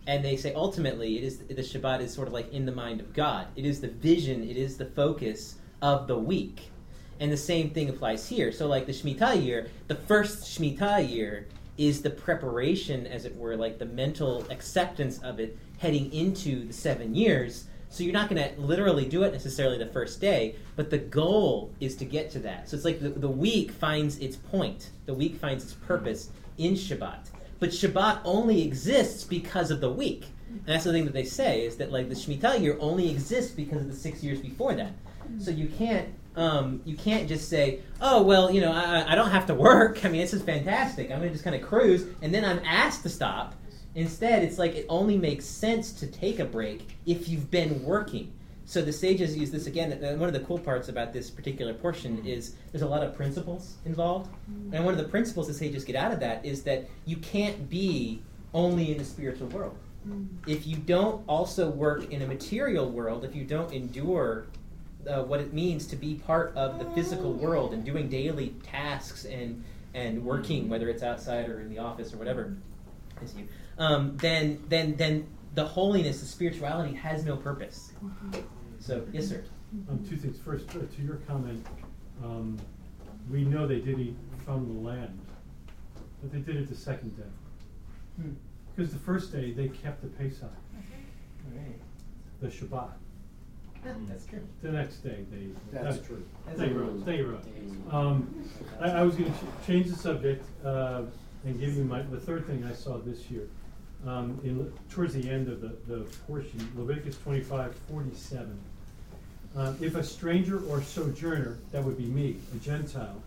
[0.06, 3.00] And they say ultimately, it is the Shabbat is sort of like in the mind
[3.00, 3.48] of God.
[3.56, 4.48] It is the vision.
[4.48, 6.70] It is the focus of the week.
[7.20, 8.52] And the same thing applies here.
[8.52, 13.56] So, like the Shemitah year, the first Shemitah year is the preparation, as it were,
[13.56, 17.66] like the mental acceptance of it heading into the seven years.
[17.88, 21.72] So, you're not going to literally do it necessarily the first day, but the goal
[21.80, 22.68] is to get to that.
[22.68, 26.74] So, it's like the, the week finds its point, the week finds its purpose in
[26.74, 27.30] Shabbat.
[27.60, 30.26] But Shabbat only exists because of the week.
[30.48, 33.52] And that's the thing that they say is that like the Shemitah year only exists
[33.52, 34.92] because of the six years before that.
[35.38, 36.08] So you can't
[36.38, 40.04] um, you can't just say, oh well, you know, I, I don't have to work.
[40.04, 41.10] I mean, this is fantastic.
[41.10, 43.54] I'm gonna just kind of cruise, and then I'm asked to stop.
[43.94, 48.32] Instead, it's like it only makes sense to take a break if you've been working.
[48.64, 49.90] So the sages use this again.
[50.18, 53.76] One of the cool parts about this particular portion is there's a lot of principles
[53.84, 54.30] involved,
[54.72, 57.68] and one of the principles the sages get out of that is that you can't
[57.68, 58.22] be
[58.54, 59.76] only in the spiritual world.
[60.46, 64.46] If you don't also work in a material world, if you don't endure
[65.06, 69.24] uh, what it means to be part of the physical world and doing daily tasks
[69.24, 72.56] and and working, whether it's outside or in the office or whatever,
[73.22, 77.92] is you, um, then then then the holiness, the spirituality has no purpose.
[78.80, 79.44] So yes, sir.
[79.88, 80.38] Um, two things.
[80.38, 81.66] First, uh, to your comment,
[82.22, 82.58] um,
[83.30, 85.18] we know they did eat from the land,
[86.22, 87.22] but they did it the second day.
[88.20, 88.32] Hmm.
[88.74, 90.50] Because the first day they kept the Pesach,
[91.52, 91.80] Right.
[92.40, 92.92] the Shabbat.
[93.84, 94.40] That's true.
[94.62, 95.48] The next day they.
[95.72, 96.24] That's that- true.
[96.56, 97.02] Thank you, Ron.
[97.02, 97.84] Thank you, Ron.
[97.90, 98.44] Um,
[98.80, 101.02] I, I was going to ch- change the subject uh,
[101.44, 103.48] and give you my the third thing I saw this year.
[104.06, 108.58] Um, in, towards the end of the, the portion, Leviticus twenty-five forty-seven.
[109.56, 113.20] Uh, if a stranger or sojourner, that would be me, a Gentile,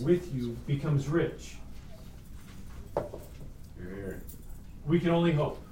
[0.00, 1.56] with you becomes rich,
[4.86, 5.62] we can only hope.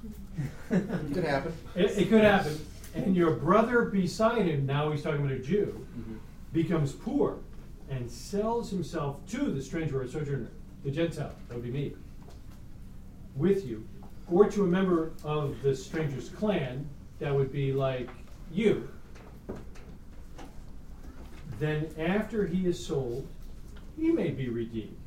[0.71, 1.53] it Could happen.
[1.75, 2.59] It, it could happen.
[2.95, 6.15] And your brother beside him, now he's talking about a Jew, mm-hmm.
[6.51, 7.39] becomes poor
[7.89, 10.49] and sells himself to the stranger or sojourner,
[10.83, 11.93] the Gentile, that would be me,
[13.35, 13.85] with you,
[14.31, 16.87] or to a member of the stranger's clan,
[17.19, 18.09] that would be like
[18.51, 18.89] you.
[21.59, 23.27] Then after he is sold,
[23.97, 24.97] he may be redeemed.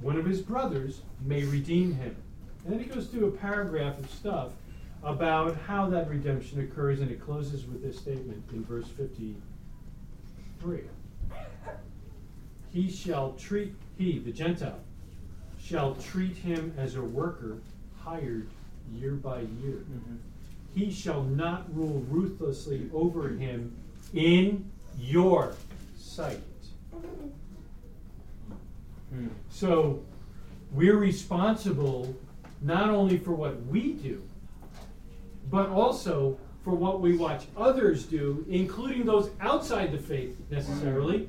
[0.00, 2.16] One of his brothers may redeem him.
[2.64, 4.52] And then he goes through a paragraph of stuff
[5.02, 10.80] about how that redemption occurs, and it closes with this statement in verse 53.
[12.72, 14.80] He shall treat, he, the Gentile,
[15.60, 17.58] shall treat him as a worker
[17.98, 18.48] hired
[18.92, 19.84] year by year.
[20.74, 23.74] He shall not rule ruthlessly over him
[24.14, 25.54] in your
[25.96, 26.40] sight.
[29.12, 29.28] Hmm.
[29.48, 30.02] So
[30.72, 32.14] we're responsible
[32.60, 34.22] not only for what we do,
[35.50, 41.28] but also for what we watch others do, including those outside the faith necessarily,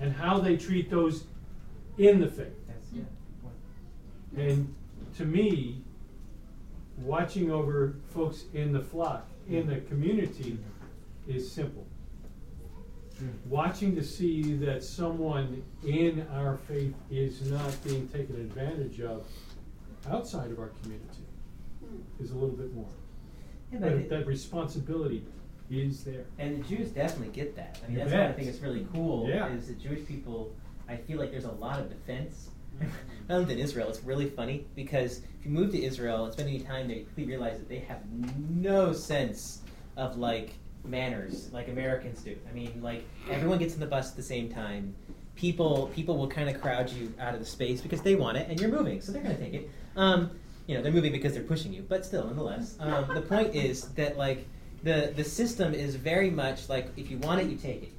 [0.00, 1.24] and how they treat those
[1.98, 2.54] in the faith.
[4.36, 4.74] And
[5.16, 5.82] to me,
[6.98, 10.58] watching over folks in the flock, in the community,
[11.28, 11.86] is simple.
[13.46, 19.26] Watching to see that someone in our faith is not being taken advantage of
[20.08, 21.24] outside of our community
[22.18, 22.88] is a little bit more.
[23.72, 25.24] Yeah, but But that responsibility
[25.70, 26.24] is there.
[26.38, 27.78] And the Jews definitely get that.
[27.82, 28.36] I mean, You that's why I bet.
[28.36, 29.28] think it's really cool.
[29.28, 29.48] Yeah.
[29.48, 30.52] Is that Jewish people?
[30.88, 32.48] I feel like there's a lot of defense.
[33.28, 33.88] I lived in Israel.
[33.88, 37.04] It's really funny because if you move to Israel and spend any time there, you
[37.04, 38.00] quickly realize that they have
[38.48, 39.60] no sense
[39.96, 40.54] of like
[40.84, 42.34] manners like Americans do.
[42.48, 44.94] I mean, like everyone gets in the bus at the same time.
[45.36, 48.48] People people will kind of crowd you out of the space because they want it,
[48.48, 49.70] and you're moving, so they're going to take it.
[49.96, 50.30] Um,
[50.66, 52.76] you know, they're moving because they're pushing you, but still, nonetheless.
[52.80, 54.46] Um, the point is that like
[54.82, 57.92] the the system is very much like if you want it, you take it,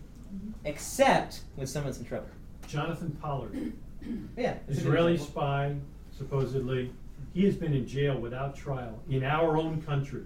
[0.66, 2.30] except when someone's in trouble.
[2.68, 3.74] Jonathan Pollard,
[4.38, 5.76] Yeah, it's a good Israeli spy,
[6.18, 6.92] supposedly,
[7.34, 10.24] he has been in jail without trial in our own country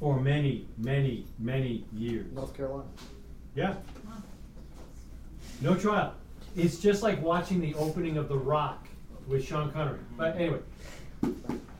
[0.00, 2.26] for many, many, many years.
[2.32, 2.88] North Carolina.
[3.54, 3.74] Yeah.
[5.60, 6.14] No trial.
[6.56, 8.86] It's just like watching the opening of The Rock
[9.26, 9.98] with Sean Connery.
[10.16, 10.60] But anyway,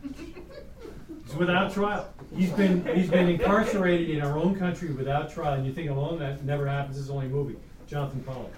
[0.04, 2.12] it's without trial.
[2.34, 5.54] He's been he's been incarcerated in our own country without trial.
[5.54, 6.96] And you think, oh, that never happens.
[6.96, 7.56] This is only a movie.
[7.86, 8.52] Jonathan Pollard.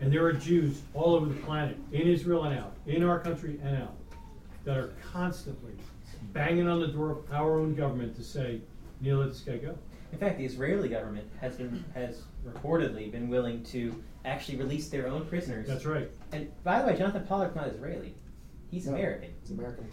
[0.00, 3.58] And there are Jews all over the planet, in Israel and out, in our country
[3.64, 3.96] and out,
[4.64, 5.72] that are constantly
[6.32, 8.60] banging on the door of our own government to say,
[9.00, 9.76] you need to let this guy go.
[10.12, 15.06] In fact, the Israeli government has been has reportedly been willing to actually release their
[15.06, 15.66] own prisoners.
[15.66, 16.10] That's right.
[16.32, 18.14] And by the way, Jonathan Pollard's not Israeli;
[18.70, 19.86] he's No, American, It's American.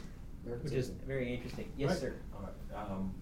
[0.46, 1.72] American which is very interesting.
[1.78, 2.00] Yes, Right.
[2.00, 2.14] sir.
[2.36, 3.14] All right, um,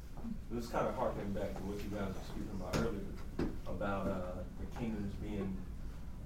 [0.52, 4.08] it was kind of harkening back to what you guys were speaking about earlier, about,
[4.08, 5.58] uh, the kingdoms being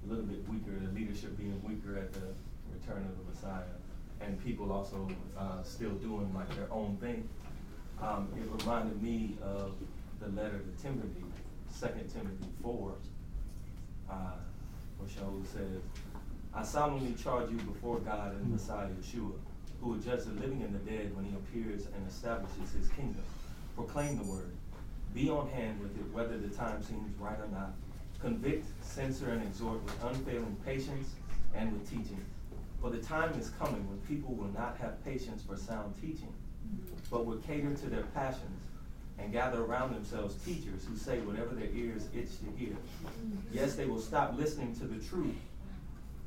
[0.04, 2.32] a little bit weaker, the leadership being weaker at the
[2.72, 3.64] return of the Messiah,
[4.20, 7.28] and people also, uh, still doing like their own thing.
[8.00, 9.74] Um, it reminded me of
[10.20, 11.24] the letter to Timothy,
[11.68, 12.94] Second Timothy four,
[14.10, 14.36] uh,
[14.98, 15.82] which shows says,
[16.54, 19.32] I solemnly charge you before God and Messiah Yeshua,
[19.80, 23.22] who will judge the living and the dead when he appears and establishes his kingdom.
[23.74, 24.52] Proclaim the word.
[25.14, 27.72] Be on hand with it, whether the time seems right or not.
[28.20, 31.14] Convict, censor, and exhort with unfailing patience
[31.54, 32.24] and with teaching.
[32.80, 36.32] For the time is coming when people will not have patience for sound teaching,
[37.10, 38.62] but will cater to their passions
[39.18, 42.76] and gather around themselves teachers who say whatever their ears itch to hear.
[43.52, 45.34] Yes, they will stop listening to the truth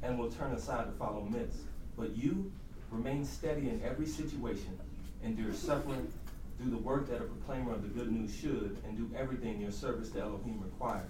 [0.03, 1.57] and will turn aside to follow myths.
[1.97, 2.51] But you
[2.91, 4.77] remain steady in every situation,
[5.23, 6.11] endure suffering,
[6.61, 9.71] do the work that a proclaimer of the good news should, and do everything your
[9.71, 11.09] service to Elohim requires.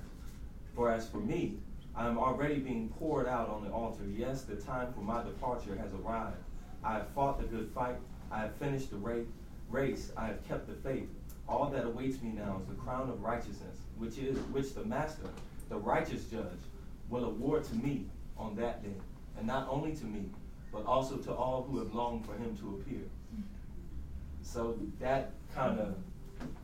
[0.76, 1.58] For as for me,
[1.96, 4.04] I am already being poured out on the altar.
[4.08, 6.38] Yes, the time for my departure has arrived.
[6.84, 7.98] I have fought the good fight.
[8.32, 9.26] I have finished the ra-
[9.70, 10.12] race.
[10.16, 11.10] I have kept the faith.
[11.50, 15.28] All that awaits me now is the crown of righteousness, which is which the master,
[15.68, 16.62] the righteous judge,
[17.10, 18.06] will award to me
[18.38, 18.96] on that day,
[19.38, 20.30] and not only to me,
[20.72, 23.04] but also to all who have longed for him to appear.
[24.44, 25.96] So that kind of,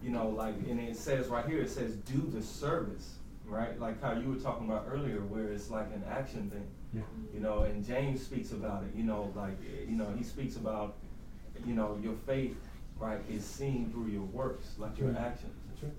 [0.04, 3.80] you know, like, and it says right here, it says, do the service, right?
[3.80, 6.68] Like how you were talking about earlier, where it's like an action thing.
[6.94, 7.02] Yeah.
[7.34, 10.96] You know, and James speaks about it, you know, like, you know, he speaks about,
[11.66, 12.56] you know, your faith,
[12.98, 15.22] right, is seen through your works, like your Right.
[15.22, 15.54] actions.
[15.70, 15.94] That's right.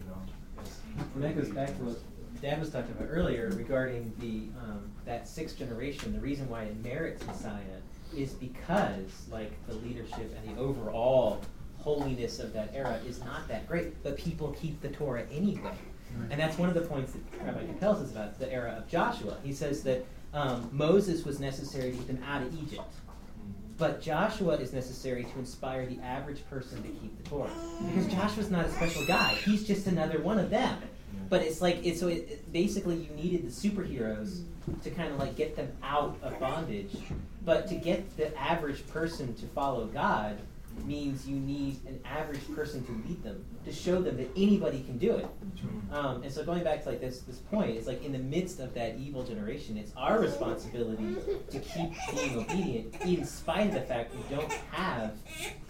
[0.00, 0.18] You know,
[0.60, 0.80] it's
[1.14, 1.96] And that goes back to
[2.44, 6.12] Dad was talking about earlier regarding the um, that sixth generation.
[6.12, 7.80] The reason why it merits Messiah
[8.14, 11.40] is because, like, the leadership and the overall
[11.78, 15.72] holiness of that era is not that great, but people keep the Torah anyway.
[16.30, 19.38] And that's one of the points that Rabbi tells us about the era of Joshua.
[19.42, 22.92] He says that um, Moses was necessary to get them out of Egypt.
[23.78, 27.50] But Joshua is necessary to inspire the average person to keep the Torah.
[27.86, 29.34] Because Joshua's not a special guy.
[29.44, 30.78] He's just another one of them.
[31.28, 34.42] But it's like it's so it, it- basically you needed the superheroes
[34.82, 36.92] to kind of like get them out of bondage.
[37.44, 40.38] But to get the average person to follow God
[40.86, 44.98] means you need an average person to lead them to show them that anybody can
[44.98, 45.26] do it.
[45.92, 48.58] Um, and so going back to like this this point, it's like in the midst
[48.60, 51.14] of that evil generation, it's our responsibility
[51.50, 55.12] to keep being obedient, in spite of the fact we don't have,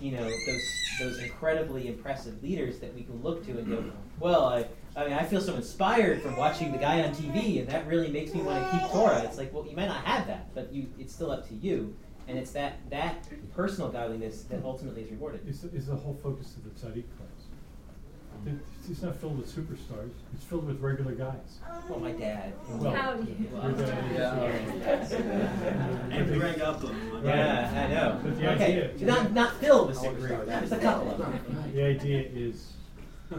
[0.00, 0.62] you know, those
[1.00, 3.84] those incredibly impressive leaders that we can look to and go,
[4.20, 4.66] well, I,
[4.96, 8.10] I mean, I feel so inspired from watching the guy on TV, and that really
[8.10, 9.22] makes me want to keep Torah.
[9.24, 11.94] It's like, well, you might not have that, but you, it's still up to you.
[12.28, 15.46] And it's that that personal godliness that ultimately is rewarded.
[15.48, 18.46] Is, the- is the whole focus of the tzaddik class.
[18.46, 21.58] It- It's not filled with superstars, it's filled with regular guys.
[21.88, 22.52] Well, my dad.
[22.68, 23.36] Well, Howdy.
[23.50, 27.20] your dad is, uh, And bring up them.
[27.24, 28.20] Yeah, I know.
[28.22, 30.46] But the okay, idea- not not filled with superstars.
[30.46, 31.72] There's a couple of them.
[31.74, 32.72] The idea is,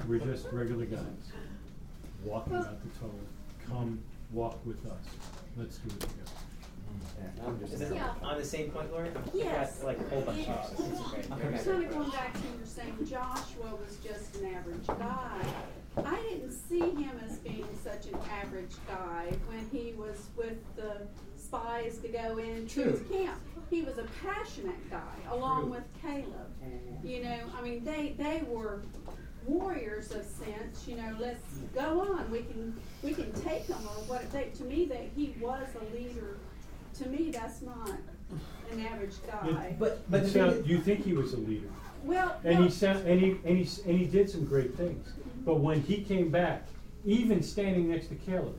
[0.08, 1.00] we're just regular guys,
[2.26, 3.12] walking out the Torah.
[3.68, 4.00] Come,
[4.32, 5.04] walk with us.
[5.58, 6.32] Let's do it together.
[7.64, 8.14] Is it Yeah.
[8.22, 9.10] on the same point, Laura?
[9.34, 9.78] Yes.
[9.80, 11.64] Got, like a whole bunch of It- Okay, I'll come back.
[11.66, 15.42] Kind of going back to you're saying Joshua was just an average guy.
[15.98, 21.08] I didn't see him as being such an average guy when he was with the
[21.38, 23.40] spies to go into his camp.
[23.70, 25.00] He was a passionate guy,
[25.32, 25.72] along True.
[25.72, 26.52] with Caleb.
[26.64, 27.08] Mm-hmm.
[27.08, 28.82] You know, I mean, they they were
[29.46, 30.88] warriors of sense.
[30.88, 31.44] You know, let's
[31.74, 32.30] go on.
[32.32, 34.32] We can we can take them or what.
[34.32, 36.38] They, to me, that he was a leader.
[37.00, 37.90] To me, that's not
[38.72, 39.76] an average guy.
[39.80, 41.68] But but It the sound- you think he was a leader.
[42.04, 42.66] Well, And no.
[42.66, 45.12] he sound, and he, and he, and he did some great things.
[45.44, 46.68] But when he came back,
[47.04, 48.56] even standing next to Caleb,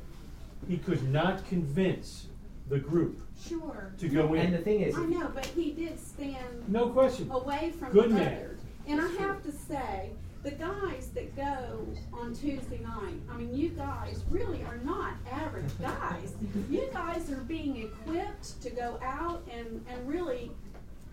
[0.68, 2.26] he could not convince
[2.68, 3.92] the group Sure.
[3.98, 4.46] to go in.
[4.46, 7.30] And the thing is, I know, but he did stand No question.
[7.30, 8.34] away from Good the man.
[8.36, 8.60] others.
[8.88, 10.10] And I have to say,
[10.46, 15.76] the guys that go on Tuesday night, I mean, you guys really are not average
[15.80, 16.34] guys.
[16.70, 20.52] you guys are being equipped to go out and, and really,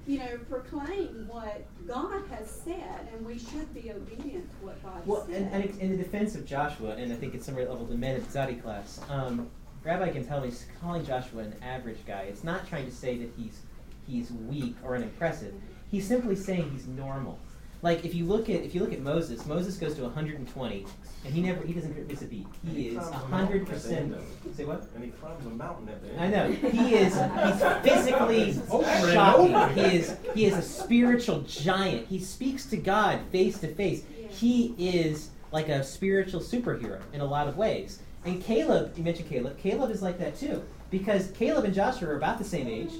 [0.06, 5.02] you know, proclaim what God has said, and we should be obedient to what God
[5.08, 5.50] Well, said.
[5.52, 8.16] and, and in the defense of Joshua, and I think it's somewhere level the men
[8.18, 9.50] of tzaddik class, um,
[9.84, 12.28] Rabbi can tell me he's calling Joshua an average guy.
[12.30, 13.62] It's not trying to say that he's
[14.08, 15.56] he's weak or unimpressive.
[15.90, 17.40] He's simply saying he's normal.
[17.84, 20.86] Like if you look at if you look at Moses, Moses goes to 120,
[21.26, 22.48] and he never he doesn't miss a beat.
[22.66, 24.56] And He is 100 mountain at the end percent.
[24.56, 24.88] Say what?
[24.96, 26.22] And he climbs a mountain at the end.
[26.22, 27.14] I know he is.
[27.14, 29.76] He's physically and oh, shocking.
[29.76, 30.16] He is.
[30.34, 32.08] He is a spiritual giant.
[32.08, 34.06] He speaks to God face to face.
[34.30, 38.00] He is like a spiritual superhero in a lot of ways.
[38.24, 39.58] And Caleb, you mentioned Caleb.
[39.58, 42.92] Caleb is like that too, because Caleb and Joshua are about the same age.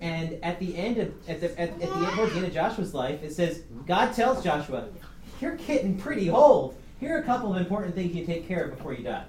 [0.00, 2.94] And at the end of at the at, at the end, the end of Joshua's
[2.94, 4.88] life, it says God tells Joshua,
[5.40, 6.76] "You're getting pretty old.
[7.00, 9.24] Here are a couple of important things you take care of before you die."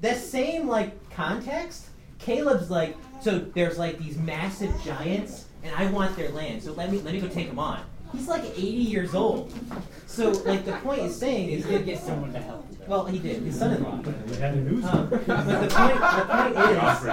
[0.00, 1.86] That same like context,
[2.18, 6.62] Caleb's like, so there's like these massive giants, and I want their land.
[6.62, 7.82] So let me let me go take them on.
[8.12, 9.52] He's like 80 years old.
[10.06, 12.66] So like the point is saying is gonna get someone to help.
[12.86, 13.42] well, he did.
[13.42, 14.02] His son-in-law.
[14.28, 14.84] We had a news.
[14.84, 17.04] Um, but the point, the point is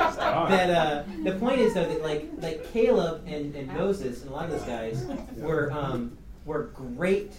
[0.50, 4.34] that uh, the point is though that like like Caleb and, and Moses and a
[4.34, 5.06] lot of those guys
[5.38, 7.34] were um, were great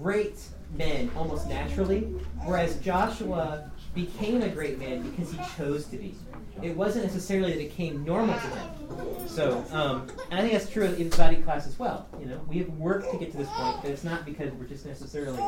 [0.00, 0.38] great
[0.76, 2.00] men almost naturally,
[2.44, 6.14] whereas Joshua became a great man because he chose to be.
[6.62, 9.28] It wasn't necessarily that it came normal to them.
[9.28, 12.08] So, um, and I think that's true in body class as well.
[12.18, 14.66] You know, we have worked to get to this point, but it's not because we're
[14.66, 15.38] just necessarily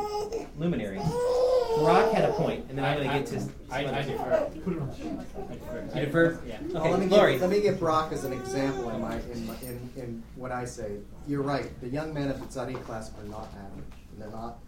[0.57, 1.01] luminaries.
[1.79, 3.41] Brock had a point, and then I'm going to get to.
[3.41, 4.51] some I, other I defer.
[4.63, 4.89] Put it on.
[4.89, 5.99] I defer.
[5.99, 6.39] You defer?
[6.45, 6.57] Yeah.
[6.69, 7.33] Well, let me Lori.
[7.33, 10.51] Give, let me give Brock as an example in my in, my, in in what
[10.51, 10.97] I say.
[11.27, 11.69] You're right.
[11.81, 13.85] The young men of the tzaddik class are not average.
[14.17, 14.59] They're not.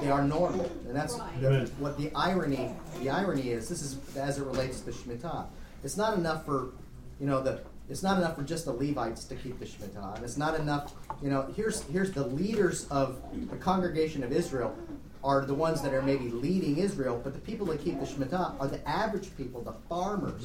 [0.00, 2.74] They are normal, and that's the, what the irony.
[3.00, 5.46] The irony is this is as it relates to the Shemitah.
[5.82, 6.72] It's not enough for
[7.20, 10.24] you know, the it's not enough for just the Levites to keep the Shemitah, and
[10.24, 10.94] it's not enough.
[11.22, 13.20] You know, here's here's the leaders of
[13.50, 14.76] the congregation of Israel
[15.22, 18.58] are the ones that are maybe leading Israel, but the people that keep the Shemitah
[18.58, 20.42] are the average people, the farmers.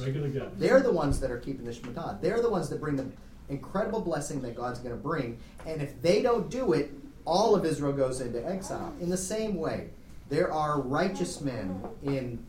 [0.58, 2.20] They're the ones that are keeping the Shemitah.
[2.20, 3.06] They're the ones that bring the
[3.48, 5.38] incredible blessing that God's going to bring.
[5.64, 6.90] And if they don't do it,
[7.24, 8.92] all of Israel goes into exile.
[9.00, 9.90] In the same way,
[10.28, 12.44] there are righteous men in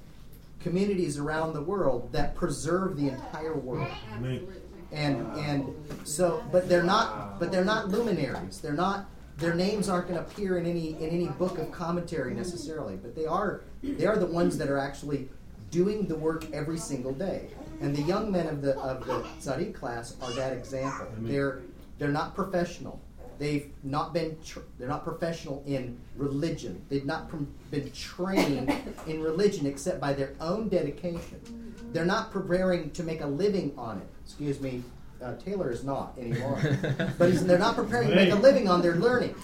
[0.59, 3.87] communities around the world that preserve the entire world.
[4.15, 4.47] Amen.
[4.91, 8.59] And and so but they're not but they're not luminaries.
[8.61, 12.33] They're not their names aren't going to appear in any in any book of commentary
[12.33, 15.29] necessarily, but they are they are the ones that are actually
[15.69, 17.49] doing the work every single day.
[17.81, 21.07] And the young men of the of the tzaddik class are that example.
[21.19, 21.61] They're
[21.99, 23.01] they're not professional.
[23.39, 26.81] They've not been tr- they're not professional in religion.
[26.89, 27.37] They've not pr-
[27.71, 28.73] been trained
[29.07, 31.73] in religion except by their own dedication.
[31.93, 34.07] They're not preparing to make a living on it.
[34.25, 34.83] Excuse me,
[35.21, 36.59] uh, Taylor is not anymore.
[37.17, 39.35] but he's, they're not preparing to make a living on their learning.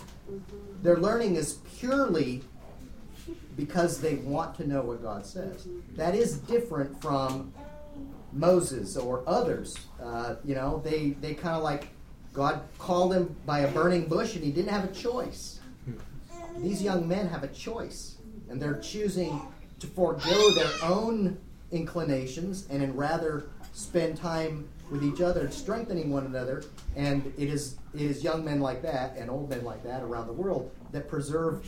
[0.82, 2.44] Their learning is purely
[3.56, 5.68] because they want to know what God says.
[5.96, 7.54] That is different from
[8.32, 9.78] Moses or others.
[10.02, 11.90] Uh, you know, they, they kind of like
[12.34, 15.60] God called him by a burning bush and he didn't have a choice.
[16.58, 18.18] These young men have a choice,
[18.50, 19.42] and they're choosing
[19.80, 21.38] to forego their own
[21.72, 26.64] inclinations and in rather spend time with each other, and strengthening one another.
[26.96, 30.28] And it is it is young men like that and old men like that around
[30.28, 31.68] the world that preserve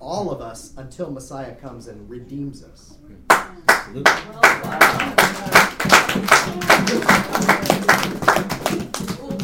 [0.00, 2.98] all of us until Messiah comes and redeems us.
[3.28, 4.02] Well,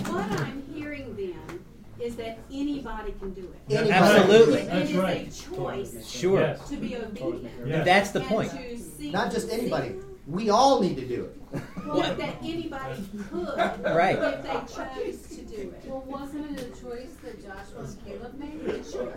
[0.04, 1.64] what I'm hearing then
[2.02, 3.72] is that anybody can do it.
[3.74, 3.90] Anybody.
[3.92, 4.58] Absolutely.
[4.60, 5.28] It That's is right.
[5.28, 6.40] a choice Sure.
[6.40, 6.68] Yes.
[6.68, 7.50] to be obedient.
[7.66, 7.76] Yeah.
[7.78, 8.52] And that's the and point.
[9.00, 9.90] Not just anybody.
[9.90, 9.96] see-
[10.26, 11.38] We all need to do it.
[11.86, 13.46] Well, that anybody could,
[13.84, 14.16] Right.
[14.18, 15.82] if they chose to do it.
[15.86, 18.84] Well, wasn't it a choice that Joshua and Caleb made?
[18.86, 19.12] Sure.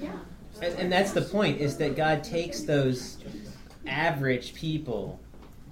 [0.00, 0.12] Yeah.
[0.62, 3.18] And, and that's the point is that God takes those
[3.86, 5.20] average people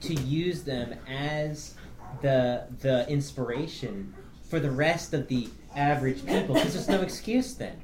[0.00, 1.74] to use them as
[2.20, 4.12] the the inspiration
[4.50, 7.76] for the rest of the average people because there's no excuse then.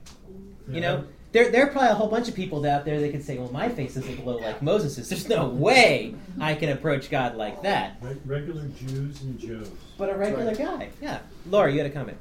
[0.70, 3.22] You know, there, there are probably a whole bunch of people out there that can
[3.22, 5.08] say, well, my face isn't glow like Moses's.
[5.08, 8.02] There's no way I can approach God like that.
[8.24, 9.70] Regular Jews and Joes.
[9.96, 11.20] But a regular guy, yeah.
[11.46, 12.18] Laura, you had a comment.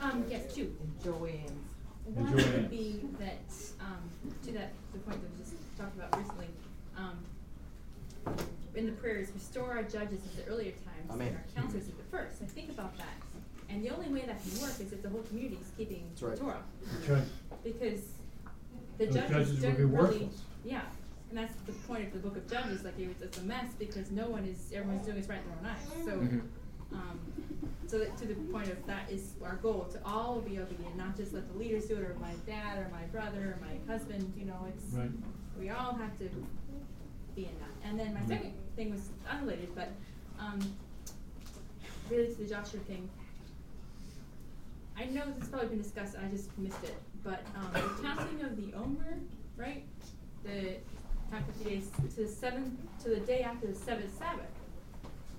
[0.00, 0.74] Um, yes, two.
[1.04, 1.50] Joanne's.
[2.06, 2.52] And One Joanne's.
[2.54, 3.40] would be that,
[3.80, 3.98] um,
[4.44, 6.46] to that, the point that we just talked about recently,
[6.96, 7.18] um,
[8.74, 11.28] in the prayers, restore our judges at the earlier times Amen.
[11.28, 12.42] and our counselors at the first.
[12.42, 13.06] I think about that.
[13.70, 16.22] And the only way that can work is if the whole community is keeping That's
[16.22, 16.38] right.
[16.38, 16.62] Torah.
[17.06, 17.28] That's.
[17.62, 18.00] Because
[18.98, 20.42] the Those judges, judges would don't be really, worthless.
[20.64, 20.82] yeah.
[21.30, 23.72] And that's the point of the book of Judges, like it was, it's a mess
[23.78, 26.04] because no one is, everyone's doing what's right in their own eyes.
[26.04, 26.42] So, Mhm.
[26.92, 27.20] um,
[27.86, 31.16] so that, to the point of that is our goal to all be obedient, not
[31.16, 34.32] just let the leaders do it, or my dad, or my brother, or my husband.
[34.36, 35.10] You know, it's Right.
[35.56, 36.28] we all have to
[37.36, 37.88] be in that.
[37.88, 38.28] And then my Mhm.
[38.28, 39.90] second thing was unrelated, but
[40.40, 40.58] um,
[42.10, 43.08] related to the Joshua thing.
[45.00, 46.14] I know this has probably been discussed.
[46.22, 46.94] I just missed it,
[47.24, 49.18] but um, the counting of the Omer,
[49.56, 49.84] right?
[50.44, 50.76] The
[51.30, 52.72] time fifty days to the seventh
[53.04, 54.46] to the day after the seventh Sabbath.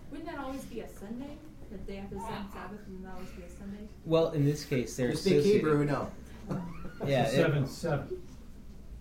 [0.09, 1.37] Wouldn't that always be a Sunday?
[1.71, 3.87] The day after the seventh Sabbath, and that always be a Sunday.
[4.05, 6.11] Well, in this case, they're You speak associated- Hebrew, no.
[7.05, 8.21] Yeah, it- Seven, seven.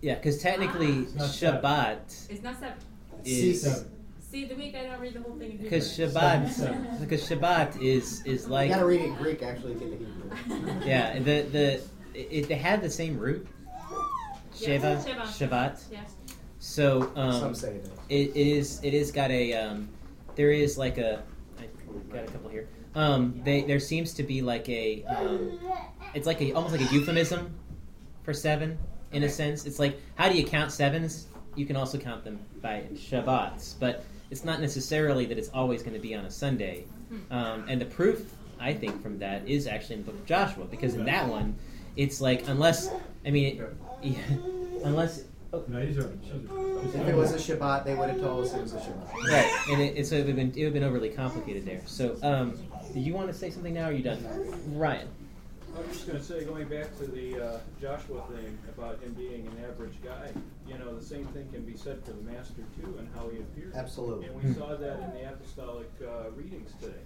[0.01, 1.61] Yeah, because technically It's not seven.
[1.61, 2.77] Shabbat It's not seven.
[3.25, 3.91] is Seven.
[4.31, 5.69] See, the week I don't read the whole thing in Hebrew.
[5.69, 6.87] because Shabbat seven.
[7.01, 8.69] because Shabbat is is like.
[8.69, 10.85] You like gotta read it in Greek actually to get the Hebrew.
[10.85, 11.81] yeah the the
[12.13, 13.45] it, they have the same root
[14.57, 15.21] Yeah, Sheva Sheva.
[15.49, 15.99] Shabbat Yeah.
[16.59, 17.89] so um, Some say it is.
[18.09, 19.89] it, it is it is got a um,
[20.35, 21.23] there is like a
[21.59, 21.63] I
[22.13, 25.59] got a couple here um, they there seems to be like a um,
[26.13, 27.53] it's like a almost like a euphemism
[28.23, 28.77] for seven
[29.11, 32.39] in a sense it's like how do you count sevens you can also count them
[32.61, 36.85] by Shabbats but it's not necessarily that it's always going to be on a Sunday
[37.29, 40.65] um, and the proof I think from that is actually in the book of Joshua
[40.65, 41.55] because in that one
[41.95, 42.89] it's like unless
[43.25, 44.19] I mean it, yeah,
[44.83, 46.07] unless oh, No, he's right.
[46.23, 46.95] She's.
[46.95, 49.13] If it was a Shabbat, they would have told us it was a Shabbat.
[49.29, 51.65] Right, and it, it, so it would have been it would have been overly complicated
[51.65, 51.81] there.
[51.85, 52.57] So, um,
[52.93, 53.83] do you want to say something now?
[53.83, 54.25] or Are you done,
[54.73, 55.07] Ryan?
[55.73, 59.13] I was just going to say, going back to the uh, Joshua thing about him
[59.13, 60.31] being an average guy,
[60.67, 63.37] you know, the same thing can be said for the master too, and how he
[63.39, 63.73] appeared.
[63.75, 64.27] Absolutely.
[64.27, 66.99] And we saw that in the apostolic uh, readings today,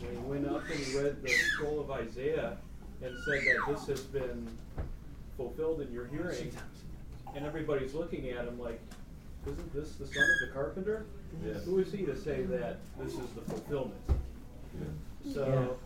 [0.00, 2.56] when he went up and he read the scroll of Isaiah
[3.02, 4.46] and said that this has been
[5.36, 6.52] fulfilled in your hearing,
[7.34, 8.80] and everybody's looking at him like,
[9.46, 11.06] isn't this the son of the carpenter?
[11.44, 11.54] Yeah.
[11.54, 14.00] Who is he to say that this is the fulfillment?
[15.32, 15.76] So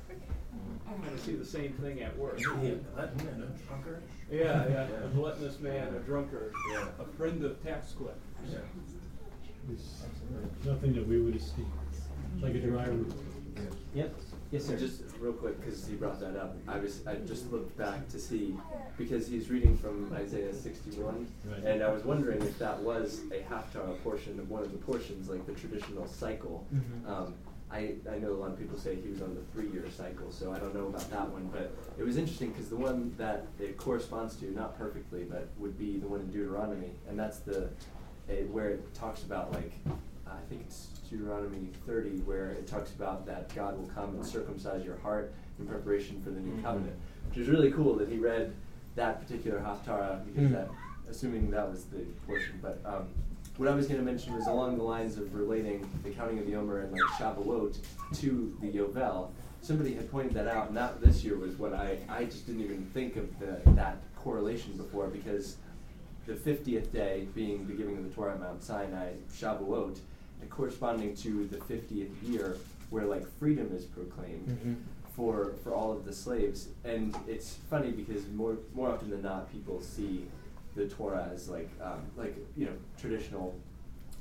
[0.88, 2.40] I kind of see the same thing at work.
[2.40, 4.02] Yeah, that man, a drunkard.
[4.30, 6.88] Yeah, yeah, a gluttonous man, a drunkard, Yeah.
[7.00, 8.22] a friend of tax collectors.
[8.50, 8.58] Yeah.
[9.72, 10.04] It's
[10.64, 11.70] nothing that we would esteem,
[12.40, 13.12] like a dry roof.
[13.94, 14.14] Yep.
[14.52, 14.76] Yes, sir.
[14.76, 18.18] Just real quick, because he brought that up, I was I just looked back to
[18.20, 18.56] see
[18.96, 21.64] because he's reading from Isaiah 61, Right.
[21.64, 25.28] and I was wondering if that was a Haftarah portion of one of the portions,
[25.28, 26.64] like the traditional cycle.
[26.72, 27.08] Mhm.
[27.10, 27.34] Um,
[27.70, 30.52] I, I know a lot of people say he was on the three-year cycle, so
[30.52, 33.76] I don't know about that one, but it was interesting because the one that it
[33.76, 37.64] corresponds to, not perfectly, but would be the one in Deuteronomy, and that's the
[38.28, 39.72] uh, where it talks about like
[40.28, 44.84] I think it's Deuteronomy 30, where it talks about that God will come and circumcise
[44.84, 46.62] your heart in preparation for the new Mhm.
[46.62, 46.96] covenant,
[47.28, 48.52] which is really cool that he read
[48.94, 50.52] that particular Haftarah because Mm.
[50.52, 50.68] that,
[51.08, 52.58] assuming that was the portion.
[52.62, 53.06] But um,
[53.56, 56.46] what I was going to mention was along the lines of relating the counting of
[56.46, 57.78] the Omer and like Shavuot
[58.16, 59.30] to the Yovel.
[59.62, 62.62] Somebody had pointed that out, and that this year was what I, I just didn't
[62.62, 65.56] even think of the, that correlation before because
[66.26, 69.98] the 50th day being the giving of the Torah at Mount Sinai, Shavuot,
[70.40, 72.56] and corresponding to the 50th year
[72.90, 74.76] where like freedom is proclaimed Mhm.
[75.16, 76.68] for, for all of the slaves.
[76.84, 80.26] And it's funny because more, more often than not, people see
[80.76, 83.58] the Torah as like, um, like, you know, traditional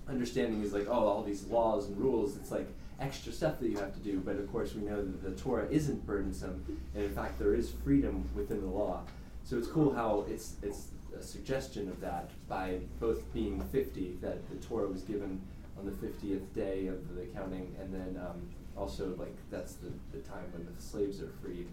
[0.08, 2.68] understanding is like, oh, all these laws and rules, it's like
[3.00, 4.20] extra stuff that you have to do.
[4.20, 6.64] But of course, we know that the Torah isn't burdensome,
[6.94, 9.02] and in fact, there is freedom within the law.
[9.44, 10.88] So it's cool how it's it's
[11.18, 15.42] a suggestion of that by both being 50, that the Torah was given
[15.78, 20.20] on the 50th day of the counting, and then um, also like that's the, the
[20.20, 21.68] time when the slaves are freed.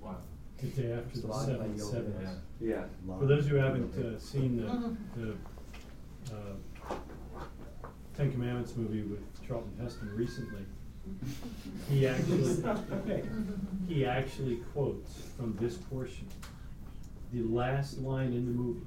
[0.00, 0.16] Wow.
[0.60, 2.28] The day after the seven sevens.
[2.60, 2.84] Yeah.
[3.18, 6.94] For those who haven't uh, seen the, the uh,
[8.16, 10.66] Ten Commandments movie with Charlton Heston recently,
[11.88, 12.62] he actually
[13.88, 16.26] he actually quotes from this portion.
[17.32, 18.86] The last line in the movie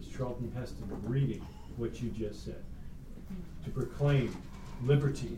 [0.00, 1.44] is Charlton Heston reading
[1.76, 2.62] what you just said
[3.64, 4.36] to proclaim
[4.84, 5.36] liberty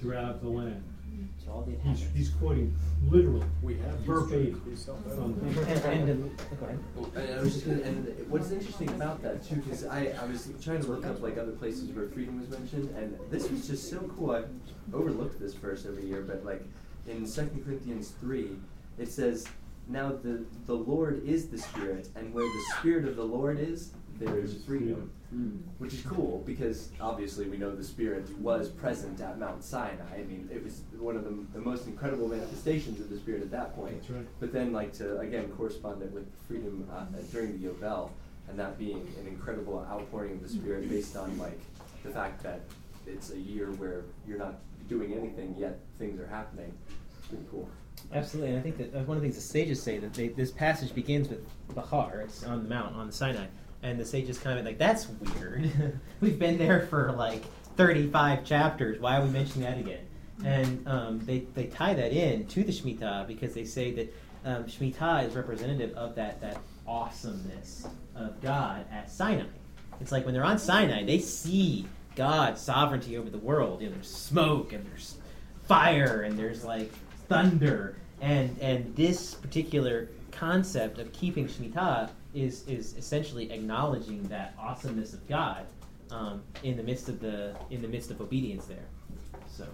[0.00, 0.84] throughout the land.
[1.44, 2.74] So all the He's, he's quoting
[3.08, 4.94] literally, We have verbatim history.
[5.08, 5.88] from And, the.
[5.90, 6.78] and, and go ahead.
[7.28, 10.48] And I was just gonna, and what's interesting about that too, because I, I was
[10.62, 13.90] trying to look up like other places where freedom was mentioned, and this was just
[13.90, 14.32] so cool.
[14.32, 14.44] I
[14.94, 16.62] overlooked this verse every year, but like
[17.08, 18.50] in Second Corinthians three,
[18.98, 19.46] it says,
[19.88, 23.92] "Now the the Lord is the Spirit, and where the Spirit of the Lord is,
[24.18, 25.10] there is freedom."
[25.78, 30.14] Which is cool because obviously we know the Spirit was present at Mount Sinai.
[30.14, 33.50] I mean, it was one of the, the most incredible manifestations of the Spirit at
[33.50, 34.00] that point.
[34.00, 34.26] That's right.
[34.40, 38.10] But then, like to again correspond it with freedom uh, during the Yovel,
[38.48, 41.58] and that being an incredible outpouring of the Spirit based on like
[42.02, 42.60] the fact that
[43.06, 44.56] it's a year where you're not
[44.88, 46.72] doing anything yet things are happening.
[47.18, 47.68] It's pretty cool.
[48.12, 50.28] Absolutely, and I think that uh, one of the things the sages say that they,
[50.28, 52.20] this passage begins with Behar.
[52.20, 53.46] It's on the mount on the Sinai,
[53.82, 55.70] and the sages of like that's weird.
[56.20, 57.42] We've been there for like
[57.76, 59.00] thirty-five chapters.
[59.00, 60.06] Why are we mentioning that again?
[60.44, 64.14] And um, they they tie that in to the Shemitah because they say that
[64.44, 69.46] um, Shemitah is representative of that that awesomeness of God at Sinai.
[70.00, 71.86] It's like when they're on Sinai, they see
[72.16, 73.80] God's sovereignty over the world.
[73.80, 75.16] You know, there's smoke and there's
[75.66, 76.92] fire and there's like
[77.28, 85.12] thunder and and this particular concept of keeping Shemitah is is essentially acknowledging that awesomeness
[85.12, 85.66] of God
[86.10, 88.86] um, in the midst of the in the midst of obedience there.
[89.48, 89.66] So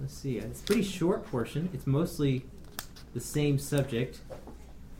[0.00, 0.38] let's see.
[0.38, 1.68] It's pretty short portion.
[1.72, 2.44] It's mostly
[3.12, 4.20] the same subject.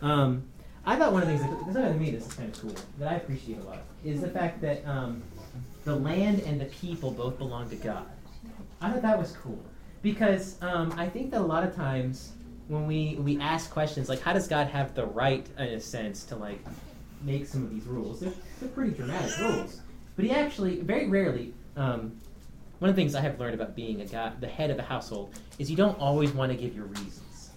[0.02, 0.44] Um,
[0.86, 2.74] I thought one of the things that, that to me this is kind of cool
[2.98, 5.22] that I appreciate a lot is the fact that um,
[5.84, 8.06] the land and the people both belong to God.
[8.80, 9.58] I thought that was cool
[10.02, 12.32] because um, I think that a lot of times
[12.68, 16.24] when we we ask questions like how does God have the right in a sense
[16.24, 16.58] to like
[17.22, 18.20] make some of these rules?
[18.20, 19.80] They're, they're pretty dramatic rules,
[20.16, 21.54] but he actually very rarely.
[21.76, 22.18] Um,
[22.80, 24.82] one of the things I have learned about being a guy, the head of a
[24.82, 27.50] household, is you don't always want to give your reasons.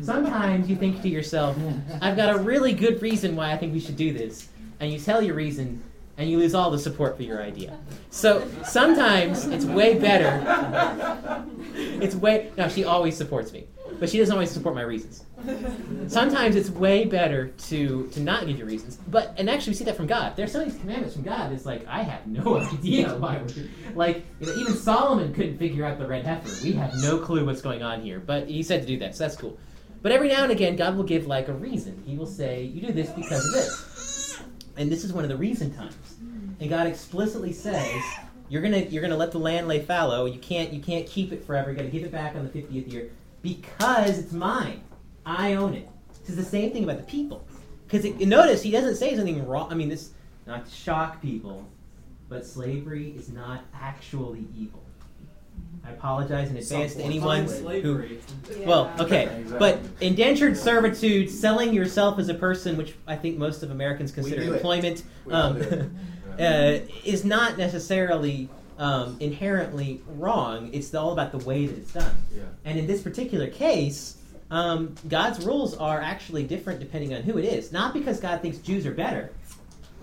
[0.00, 1.56] Sometimes you think to yourself,
[2.00, 4.48] I've got a really good reason why I think we should do this.
[4.80, 5.82] And you tell your reason,
[6.16, 7.78] and you lose all the support for your idea.
[8.10, 11.44] So sometimes it's way better.
[11.74, 12.50] It's way.
[12.56, 13.66] No, she always supports me.
[14.02, 15.24] But she doesn't always support my reasons.
[16.08, 18.96] Sometimes it's way better to, to not give your reasons.
[18.96, 20.34] But and actually we see that from God.
[20.34, 21.52] There's some of these commandments from God.
[21.52, 25.84] It's like I have no idea why we're like you know, even Solomon couldn't figure
[25.84, 26.50] out the red heifer.
[26.64, 28.18] We have no clue what's going on here.
[28.18, 29.56] But he said to do that, so that's cool.
[30.02, 32.02] But every now and again, God will give like a reason.
[32.04, 34.42] He will say, "You do this because of this,"
[34.76, 36.16] and this is one of the reason times.
[36.58, 38.02] And God explicitly says,
[38.48, 40.24] You're gonna you're gonna let the land lay fallow.
[40.24, 41.70] You can't you can't keep it forever.
[41.70, 43.12] You got to give it back on the 50th year
[43.42, 44.82] because it's mine.
[45.26, 45.88] I own it.
[46.24, 47.44] It's the same thing about the people.
[47.86, 49.70] Because notice he doesn't say something wrong.
[49.70, 50.10] I mean, this
[50.46, 51.68] not to shock people,
[52.28, 54.82] but slavery is not actually evil.
[55.84, 57.48] I apologize in advance to anyone who.
[57.48, 58.20] Slavery.
[58.64, 59.58] Well, okay, Exactly.
[59.58, 64.42] but indentured servitude, selling yourself as a person, which I think most of Americans consider
[64.54, 65.60] employment, um,
[66.38, 70.70] uh, is not necessarily um, inherently wrong.
[70.72, 72.16] It's all about the way that it's done.
[72.34, 72.42] Yeah.
[72.64, 74.18] And in this particular case,
[74.50, 77.72] um, God's rules are actually different depending on who it is.
[77.72, 79.32] Not because God thinks Jews are better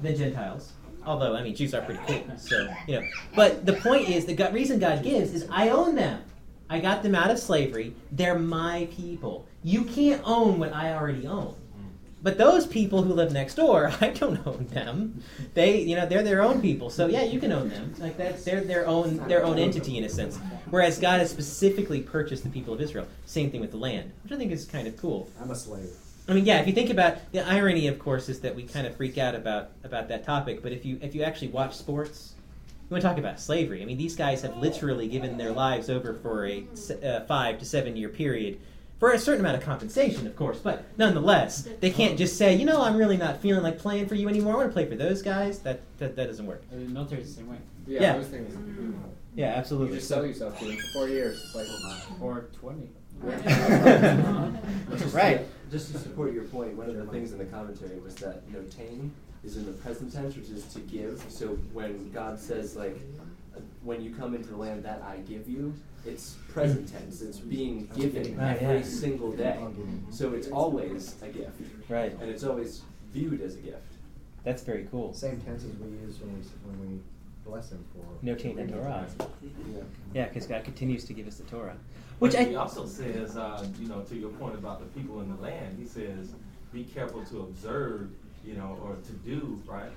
[0.01, 0.71] than Gentiles,
[1.05, 2.37] although I mean Jews are pretty cool.
[2.37, 5.95] So you know, but the point is the God, reason God gives is I own
[5.95, 6.23] them.
[6.69, 7.95] I got them out of slavery.
[8.11, 9.47] They're my people.
[9.63, 11.55] You can't own what I already own.
[12.21, 15.23] But those people who live next door, I don't own them.
[15.53, 16.89] They, you know, they're their own people.
[16.89, 17.93] So yeah, you can own them.
[17.97, 20.37] Like that's they're their own their own entity in a sense.
[20.69, 23.07] Whereas God has specifically purchased the people of Israel.
[23.25, 25.29] Same thing with the land, which I think is kind of cool.
[25.41, 25.89] I'm a slave.
[26.27, 28.85] I mean, yeah, if you think about the irony, of course, is that we kind
[28.85, 30.61] of freak out about about that topic.
[30.61, 32.35] But if you if you actually watch sports,
[32.67, 33.81] you want to talk about slavery.
[33.81, 36.65] I mean, these guys have literally given their lives over for a
[37.03, 38.59] uh, five to seven year period
[38.99, 40.59] for a certain amount of compensation, of course.
[40.59, 44.15] But nonetheless, they can't just say, you know, I'm really not feeling like playing for
[44.15, 44.53] you anymore.
[44.53, 45.59] I want to play for those guys.
[45.59, 46.63] That that, that doesn't work.
[46.69, 47.57] The military's the same way.
[47.87, 48.13] Yeah, Yeah.
[48.17, 48.55] those things.
[49.35, 49.95] Yeah, You absolutely.
[49.97, 51.41] just sell yourself to them for four years.
[51.45, 51.67] It's like,
[52.21, 52.89] Or 20.
[54.91, 55.45] Just Right.
[55.71, 59.11] Just to support your point, one of the things in the commentary was that notain
[59.43, 61.23] is in the present tense, which is to give.
[61.29, 62.97] So when God says like,
[63.83, 65.73] when you come into the land that I give you,
[66.05, 67.21] it's present tense.
[67.21, 68.83] It's being given Right, every yeah.
[68.83, 69.59] single day.
[70.11, 72.13] So it's always a gift, Right.
[72.19, 72.81] and it's always
[73.13, 73.81] viewed as a gift.
[74.43, 75.13] That's very cool.
[75.13, 76.99] Same tenses we use when we when we
[77.45, 79.07] bless him for Notain the Torah.
[79.41, 79.81] Yeah.
[80.13, 81.75] Yeah, because God continues to give us the Torah.
[82.19, 85.21] Which Which he I also says, uh, you know, to your point about the people
[85.21, 86.31] in the land, he says,
[86.73, 88.09] be careful to observe,
[88.45, 89.89] you know, or to do, right,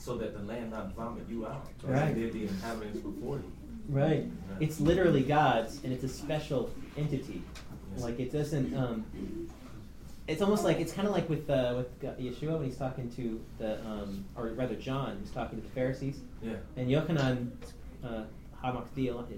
[0.00, 1.66] so that the land not vomit you out.
[1.82, 2.10] Right.
[2.10, 3.52] it did the inhabitants before you.
[3.88, 4.24] Right.
[4.60, 7.42] It's literally God's, and it's a special entity.
[7.92, 8.02] Yes.
[8.02, 8.74] Like it doesn't.
[8.74, 9.04] Um,
[10.26, 13.40] it's almost like it's kind of like with uh, with Yeshua when he's talking to
[13.58, 16.52] the, um, or rather John, he's talking to the Pharisees, Yeah.
[16.76, 17.50] and Yochanan,
[18.04, 18.22] uh,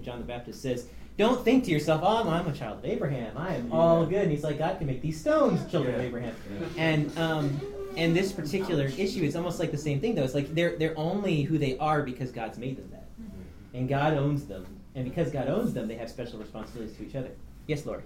[0.03, 0.87] John the Baptist says,
[1.17, 3.35] "Don't think to yourself, oh, I'm, a child of Abraham.
[3.37, 6.35] I am all good." And he's like, "God can make these stones children of Abraham."
[6.51, 6.67] Yeah.
[6.77, 7.59] And um,
[7.97, 10.23] and this particular issue is almost like the same thing, though.
[10.23, 13.77] It's like they're they're only who they are because God's made them that mm-hmm.
[13.77, 14.65] and God owns them.
[14.95, 17.31] And because God owns them, they have special responsibilities to each other.
[17.67, 18.03] Yes, Lori.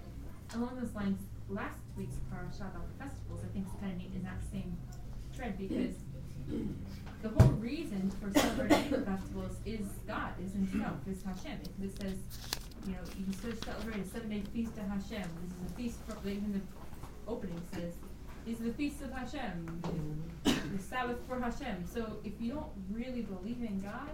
[0.54, 4.12] Along those lines, last week's parasha about the festivals, I think is kind of neat
[4.14, 4.76] in that same
[5.34, 5.94] thread because
[7.22, 11.58] the whole reason for celebrating the festivals is God, is Himself, is Hashem.
[11.62, 12.16] It, it says,
[12.86, 15.28] you know, you can still celebrate a seven day feast to Hashem.
[15.42, 17.94] This is a feast for, even the opening says,
[18.48, 19.82] these are the feast of Hashem,
[20.44, 21.84] the Sabbath for Hashem.
[21.92, 24.08] So if you don't really believe in God,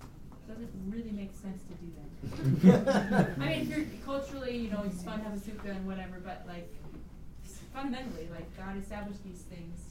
[0.00, 3.34] it doesn't really make sense to do that.
[3.40, 6.18] I mean, if you're culturally, you know, it's fun to have a sukkah and whatever,
[6.24, 6.72] but like
[7.74, 9.82] fundamentally, like God established these things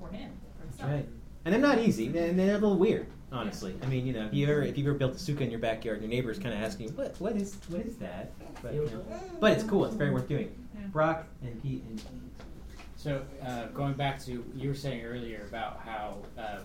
[0.00, 0.90] for Him, for Himself.
[0.90, 1.08] Right.
[1.44, 3.74] And they're not easy, and they're a little weird, honestly.
[3.82, 5.60] I mean, you know, if you ever if you ever built a sukkah in your
[5.60, 8.86] backyard, and your neighbor's kind of asking, "What what is what is that?" But, you
[8.86, 9.04] know,
[9.40, 9.84] but it's cool.
[9.84, 10.54] It's very worth doing.
[10.74, 10.86] Yeah.
[10.86, 12.02] Brock and Pete and
[13.02, 16.62] So uh, going back to you were saying earlier about how um,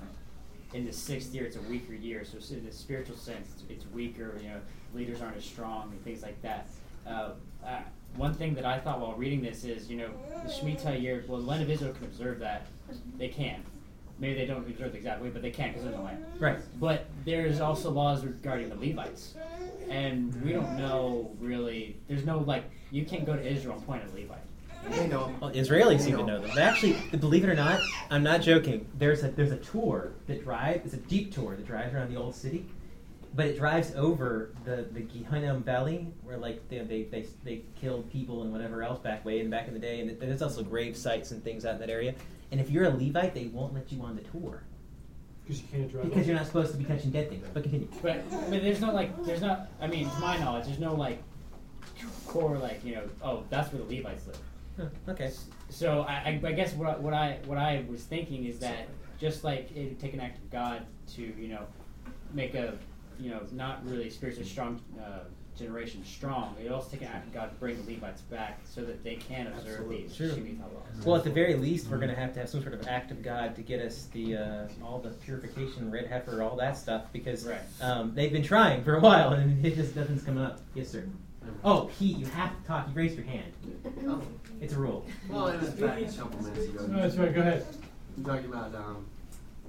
[0.71, 2.23] in the sixth year it's a weaker year.
[2.25, 4.37] So in the spiritual sense, it's, it's weaker.
[4.43, 4.59] You know,
[4.93, 6.67] leaders aren't as strong and things like that.
[7.07, 7.29] Uh,
[7.65, 7.79] uh,
[8.17, 10.11] one thing that I thought while reading this is, you know,
[10.43, 11.25] the Shemitah year.
[11.27, 12.67] Well, the land of Israel can observe that.
[13.17, 13.63] They can.
[14.19, 16.25] Maybe they don't observe the exact way, but they can because they're in the land.
[16.39, 16.59] right.
[16.79, 19.33] But there's also laws regarding the Levites,
[19.89, 21.97] and we don't know really.
[22.07, 24.46] There's no like you can't go to Israel and point at a Levite.
[24.89, 25.33] They know.
[25.41, 26.49] Well, Israelis seem to know them.
[26.53, 28.85] But actually, believe it or not, I'm not joking.
[28.97, 30.85] There's a there's a tour that drives.
[30.85, 32.65] It's a jeep tour that drives around the old city,
[33.35, 38.11] but it drives over the the Gehinnom Valley, where like they they, they they killed
[38.11, 40.95] people and whatever else back way in back in the day, and there's also grave
[40.97, 42.13] sites and things out in that area.
[42.51, 44.63] And if you're a Levite, they won't let you on the tour
[45.43, 46.05] Because you can't drive.
[46.09, 47.45] because you're not supposed to be touching dead things.
[47.53, 47.89] But continue.
[48.01, 49.69] But I mean, there's no like, there's not.
[49.81, 51.21] I mean, to my knowledge, there's no like
[52.25, 53.03] core like you know.
[53.21, 54.39] Oh, that's where the Levites live.
[54.77, 55.31] Huh, okay.
[55.69, 58.87] So I, I, I guess what I, what I what I was thinking is that
[59.19, 60.85] just like it would take an act of God
[61.15, 61.65] to you know
[62.33, 62.77] make a
[63.19, 65.19] you know not really spiritually strong uh,
[65.57, 66.55] generation strong.
[66.63, 69.15] It also take an act of God to bring the Levites back so that they
[69.15, 70.29] can observe these True.
[70.29, 71.05] Shemitah laws.
[71.05, 73.09] Well, at the very least, we're going to have to have some sort of act
[73.09, 77.05] of God to get us the uh, all the purification, red heifer, all that stuff,
[77.11, 77.59] because Right.
[77.81, 80.61] um, they've been trying for a while and it just nothing's coming up.
[80.75, 81.05] Yes, sir.
[81.63, 82.87] Oh, Pete, you have to talk.
[82.87, 83.51] You raised your hand.
[84.61, 85.05] It's a rule.
[85.29, 86.87] Well, it was back a couple minutes ago.
[86.87, 87.65] No, that's right, go ahead.
[88.17, 89.05] You're talking about um,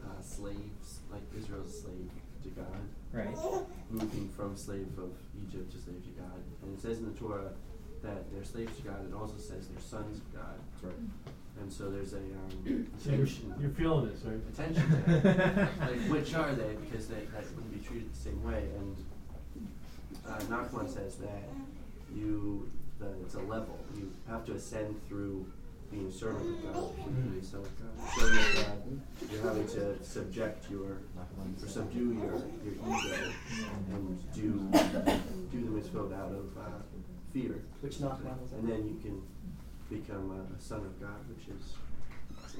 [0.03, 2.11] uh, slaves, like Israel's slave
[2.45, 2.67] to God.
[3.13, 3.37] Right.
[3.91, 5.13] Moving from slave of
[5.47, 6.43] Egypt to slave to God.
[6.63, 7.51] And it says in the Torah
[8.03, 9.07] that they're slaves to God.
[9.09, 10.59] It also says they're sons of God.
[10.83, 10.95] Right.
[11.61, 13.55] And so there's a um, So you're, tension.
[13.61, 14.39] you're feeling this, right?
[14.53, 15.69] attention to that.
[15.81, 16.77] like, which are they?
[16.89, 18.65] Because they, that wouldn't be treated the same way.
[18.79, 18.97] And
[20.29, 21.43] uh, Nachman says that
[22.15, 23.79] you, that it's a level.
[23.97, 25.47] You have to ascend through
[25.91, 26.97] being a servant of God.
[26.97, 28.11] to be a son of God.
[28.19, 29.01] Servant of God,
[29.33, 32.35] you're having to subject your, or subdue your,
[32.65, 33.33] your ego
[33.91, 34.69] and do,
[35.51, 36.83] do the mitzvot out of uh,
[37.33, 37.63] fear.
[37.81, 38.53] Which Nachman was?
[38.53, 39.23] And then you can
[39.89, 41.73] become a, a son of God, which is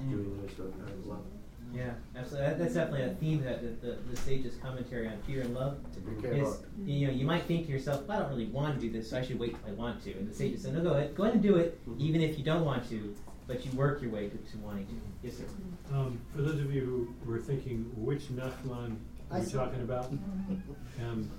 [0.09, 1.25] doing the mitzvot out of love.
[1.73, 2.47] Yeah, absolutely.
[2.47, 5.77] That, that's definitely a theme that the, the, the sage's commentary on fear and love
[6.23, 6.59] is.
[6.85, 9.09] You know, you might think to yourself, well, "I don't really want to do this,
[9.09, 11.15] so I should wait till I want to." And the sage said, "No, go ahead,
[11.15, 13.15] go ahead and do it, even if you don't want to,
[13.47, 14.93] but you work your way to, to wanting to."
[15.23, 15.45] Yes, sir.
[15.93, 16.81] Um, for those of you
[17.23, 18.97] who were thinking which Nachman
[19.31, 19.53] I we're see.
[19.53, 20.05] talking about,
[21.01, 21.29] um,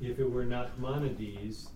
[0.00, 1.68] if it were Nachmanides,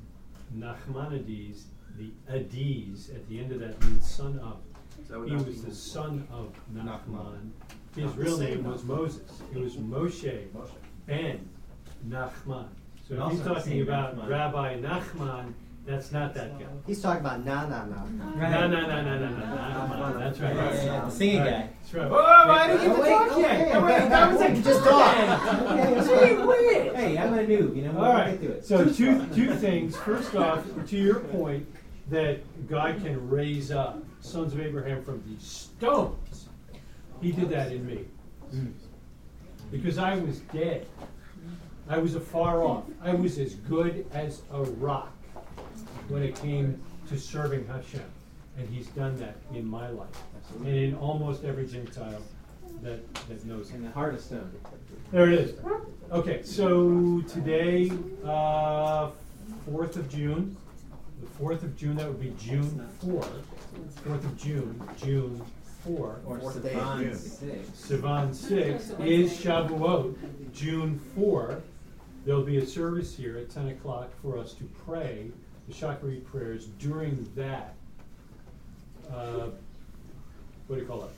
[0.57, 1.63] Nachmanides,
[1.97, 4.59] the Ades at the end of that means son of.
[5.09, 5.83] Is that what He was the is?
[5.83, 7.51] son of Nachman.
[7.97, 8.87] His Not the real same name was Nachman.
[8.87, 9.43] Moses.
[9.55, 10.47] It was Moshe
[11.07, 11.49] ben
[12.07, 12.67] Nachman.
[13.09, 14.29] So if Also he's the talking same about Nachman.
[14.29, 15.53] Rabbi Nachman,
[15.87, 16.67] that's not that guy.
[16.87, 18.03] He's talking about na na na.
[18.37, 18.51] Right.
[18.51, 20.19] No, no, no, no, no, no, Nachman.
[20.19, 20.55] That's right.
[20.55, 21.51] Yeah, yeah, yeah, the singing Right.
[21.51, 21.71] guy.
[21.81, 22.11] That's right.
[22.11, 23.61] Oh, I didn't get Oh, to wait, talk yet.
[23.61, 23.73] okay.
[23.73, 24.63] Oh, wait, that was You it.
[24.63, 25.17] just talked.
[26.99, 27.75] Hey, I'm a noob.
[27.77, 28.31] You know, All we'll right.
[28.39, 28.65] get to it.
[28.67, 29.97] So two two things.
[29.97, 31.67] First off, to your point
[32.11, 36.49] that God can raise up sons of Abraham from these stones.
[37.21, 38.05] He did that in me.
[39.71, 40.87] Because I was dead.
[41.89, 42.85] I was afar off.
[43.03, 45.13] I was as good as a rock
[46.09, 48.03] when it came to serving Hashem.
[48.59, 50.09] And he's done that in my life.
[50.59, 52.23] And in almost every Gentile
[52.83, 53.81] that, that knows him.
[53.81, 54.51] In the heart of stone.
[55.13, 55.55] There it is.
[56.11, 57.91] Okay, so today,
[58.25, 59.11] uh,
[59.71, 60.57] 4th of June,
[61.21, 63.23] the 4th of June, that would be June 4.
[63.23, 65.43] 4th of June, June
[65.85, 66.21] 4.
[66.27, 67.15] Or Fourth day of Sivan June.
[67.15, 67.69] six.
[67.89, 70.17] Sivan 6 is Shavuot,
[70.53, 71.63] June 4.
[72.25, 75.31] There'll be a service here at 10 o'clock for us to pray
[75.69, 77.75] the Shacharit prayers during that.
[79.11, 79.49] Uh,
[80.67, 81.11] what do you call it?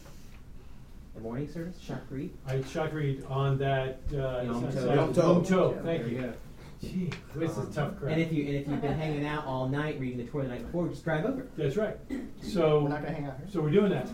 [1.15, 2.31] The morning service, Shakri.
[2.47, 4.01] I Shacharit on that.
[4.13, 4.95] Uh, Yom Tov.
[4.95, 5.51] Yom Tov.
[5.51, 6.33] Yom Yeah, Thank there you.
[6.81, 7.11] You go.
[7.11, 8.13] Gee, this is tough crap.
[8.13, 10.51] And if you and if you've been hanging out all night reading the Torah the
[10.51, 11.47] night before, just drive over.
[11.57, 11.97] That's right.
[12.43, 13.47] So, We're not gonna hang out here.
[13.53, 14.09] so we're doing that.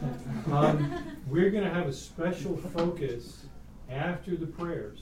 [0.53, 0.93] Um,
[1.29, 3.45] we're going to have a special focus
[3.91, 5.01] after the prayers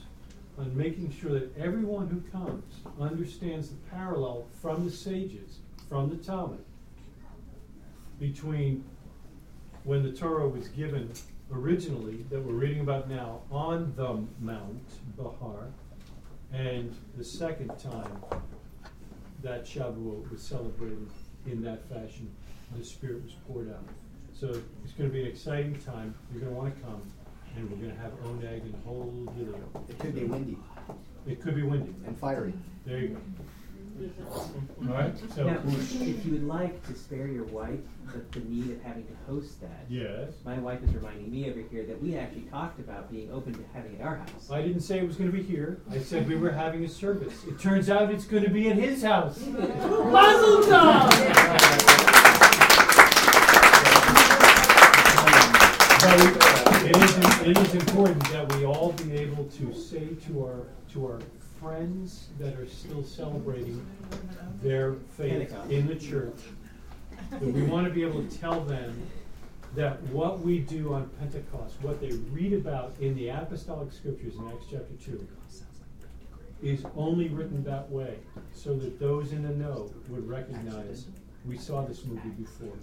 [0.57, 2.63] on making sure that everyone who comes
[2.99, 5.59] understands the parallel from the sages,
[5.89, 6.63] from the Talmud,
[8.19, 8.83] between
[9.83, 11.11] when the Torah was given
[11.51, 14.83] originally, that we're reading about now, on the Mount
[15.17, 15.67] Behar,
[16.55, 18.21] and the second time
[19.43, 21.07] that Shavuot was celebrated
[21.45, 22.33] in that fashion.
[22.75, 23.83] The Spirit was poured out.
[24.33, 24.47] So
[24.83, 26.15] it's going to be an exciting time.
[26.31, 27.01] You're going to want to come,
[27.55, 29.53] and we're going to have oneg and whole deal.
[29.89, 30.57] It could be windy
[31.27, 31.93] It could be windy.
[32.07, 32.53] and fiery.
[32.85, 33.17] There you go.
[33.97, 35.13] All right.
[35.33, 37.79] So Now, if you would like to spare your wife
[38.13, 41.61] the, the need of having to host that, yes, my wife is reminding me over
[41.71, 44.51] here that we actually talked about being open to having it at our house.
[44.51, 45.79] I didn't say it was going to be here.
[45.89, 47.45] I said we were having a service.
[47.45, 49.39] It turns out it's going to be at his house.
[49.45, 50.61] Mazel
[56.85, 61.05] it is, it is important that we all be able to say to our, to
[61.07, 61.19] our
[61.59, 63.85] friends that are still celebrating
[64.61, 66.39] their faith in the church,
[67.31, 69.01] that we want to be able to tell them
[69.75, 74.47] that what we do on Pentecost, what they read about in the apostolic scriptures in
[74.47, 75.27] Acts chapter 2,
[76.63, 78.15] is only written that way
[78.53, 81.05] so that those in the know would recognize
[81.45, 82.77] we saw this movie before.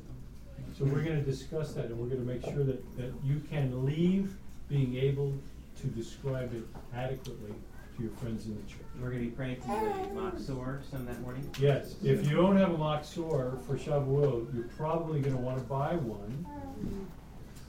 [0.76, 3.40] So we're going to discuss that and we're going to make sure that, that you
[3.50, 4.34] can leave
[4.68, 5.34] being able
[5.80, 7.54] to describe it adequately
[8.02, 8.80] to your friends in the church.
[9.00, 11.48] We're going to be praying for the Machzor some that morning.
[11.58, 15.64] Yes, if you don't have a Machzor for Shavuot, you're probably going to want to
[15.64, 16.46] buy one.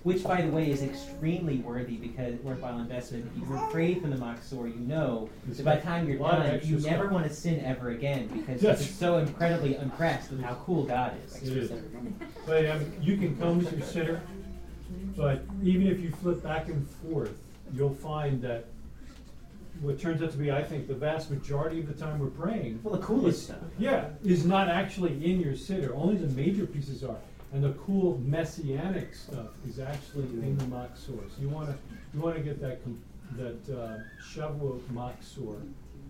[0.04, 3.32] which, by the way, is extremely worthy because worthwhile investment.
[3.36, 6.80] If you pray from the Machzor, you know that by the time you're done, you
[6.80, 7.12] never stuff.
[7.12, 11.36] want to sin ever again because you're so incredibly impressed with how cool God is.
[11.42, 11.72] It is.
[12.46, 14.20] But mean, you can come as your siddur,
[15.16, 17.38] but even if you flip back and forth,
[17.74, 18.66] you'll find that
[19.84, 22.80] what turns out to be, I think, the vast majority of the time we're praying.
[22.84, 23.58] Well, the coolest is- stuff.
[23.78, 25.92] Yeah, is not actually in your siddur.
[25.94, 27.18] Only the major pieces are.
[27.54, 31.20] And the cool messianic stuff is actually in the Machzor.
[31.40, 31.76] You wanna,
[32.14, 33.00] you wanna get that, com-
[33.38, 33.98] that, uh,
[34.34, 35.58] Shavuot Machzor.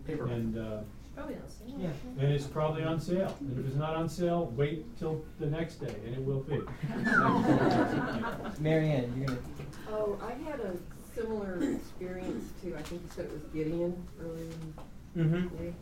[0.08, 0.28] Paper.
[0.28, 0.78] And, uh,
[1.16, 1.76] Probably on sale.
[1.80, 1.90] Yeah.
[2.24, 3.36] and it's probably on sale.
[3.41, 6.56] And if it's not on sale, wait till the next day, and it will be.
[8.60, 9.40] Marianne, you're gonna.
[9.91, 10.74] Oh, I had a
[11.15, 12.76] similar experience too.
[12.77, 14.52] I think you said it was Gideon earlier
[15.15, 15.52] in Mhm.
[15.52, 15.73] the day.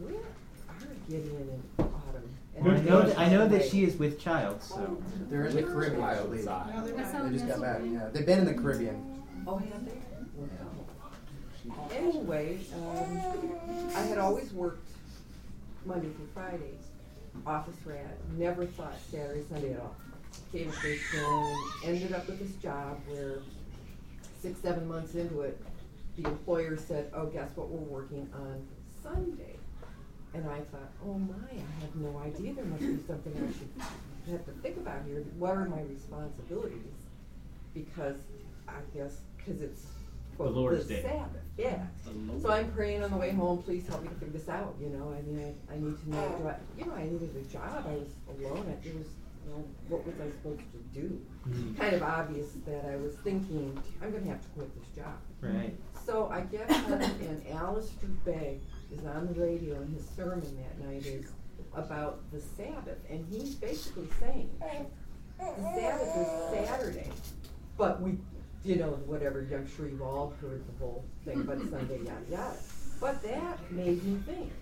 [0.00, 2.28] Where are Gideon and Autumn?
[2.56, 4.96] And I know, that, I know that she is with child, so.
[5.28, 6.44] They're in the Caribbean, I believe.
[6.44, 7.24] No, they're not.
[7.30, 8.08] They just got back, yeah.
[8.12, 9.22] They've been in the Caribbean.
[9.46, 9.98] Oh, have they?
[11.96, 13.20] Anyway, um,
[13.96, 14.86] I had always worked
[15.86, 16.84] Monday through Fridays,
[17.46, 19.94] office rat, never thought Saturday, Sunday at all.
[20.52, 21.54] Came to Christian,
[21.84, 23.38] ended up with this job where
[24.44, 25.58] six, seven months into it,
[26.18, 28.66] the employer said, oh, guess what, we're working on
[29.02, 29.56] Sunday.
[30.34, 34.32] And I thought, oh my, I have no idea, there must be something I should
[34.32, 35.24] have to think about here.
[35.38, 36.92] What are my responsibilities?
[37.72, 38.16] Because
[38.68, 39.86] I guess, because it's
[40.36, 41.02] quote, The Lord's the Day.
[41.02, 41.86] Sabbath, yeah.
[42.42, 44.90] So I'm praying on the way home, please help me to figure this out, you
[44.90, 47.52] know, I mean, I, I need to know, do I, you know, I needed a
[47.52, 49.06] job, I was alone, I- it was,
[49.46, 51.20] know, what was I supposed to do?
[51.48, 51.76] Mhm.
[51.76, 55.14] Kind of obvious that I was thinking, I'm gonna have to quit this job.
[55.40, 55.76] Right.
[56.06, 58.60] So I get home and Alistair Begg
[58.92, 61.26] is on the radio and his sermon that night is
[61.74, 64.50] about the Sabbath and he's basically saying
[65.38, 65.44] the
[65.74, 67.10] Sabbath is Saturday,
[67.76, 68.18] but we,
[68.64, 72.56] you know, whatever, I'm sure you've all heard the whole thing about Sunday, yada yada.
[73.00, 74.52] But that made me think.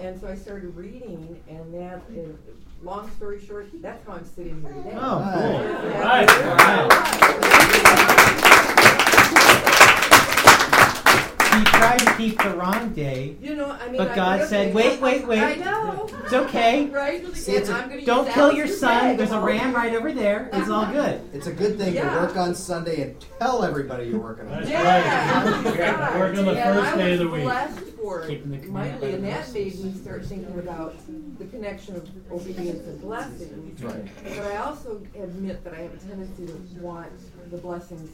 [0.00, 2.36] And so I started reading and that, and
[2.82, 4.96] long story short, that's how I'm sitting here today.
[4.96, 5.60] Oh, cool.
[5.90, 7.22] Yeah.
[11.52, 13.36] He tried to keep the wrong day.
[13.42, 15.38] You know, I mean, But I God really- said, "Wait, wait, wait.
[15.42, 16.08] I know.
[16.24, 16.86] It's okay.
[16.92, 17.36] Right?
[17.36, 19.08] See, it's And a- I'm gonna Don't kill your son.
[19.10, 19.18] Begg.
[19.18, 20.48] There's a ram right over there.
[20.54, 21.20] It's all good.
[21.34, 22.08] It's a good thing Yeah.
[22.14, 24.60] to work on Sunday and tell everybody you're working on.
[24.60, 25.62] That's Yeah.
[25.64, 25.76] right.
[25.76, 26.18] God.
[26.20, 27.42] Work on the first I day of the week.
[27.42, 28.36] blessed for the
[28.68, 30.94] mightily, and that made me start thinking about
[31.38, 33.76] the connection of obedience and blessing.
[33.80, 34.08] Right.
[34.36, 37.12] But I also admit that I have a tendency to want
[37.50, 38.10] the blessings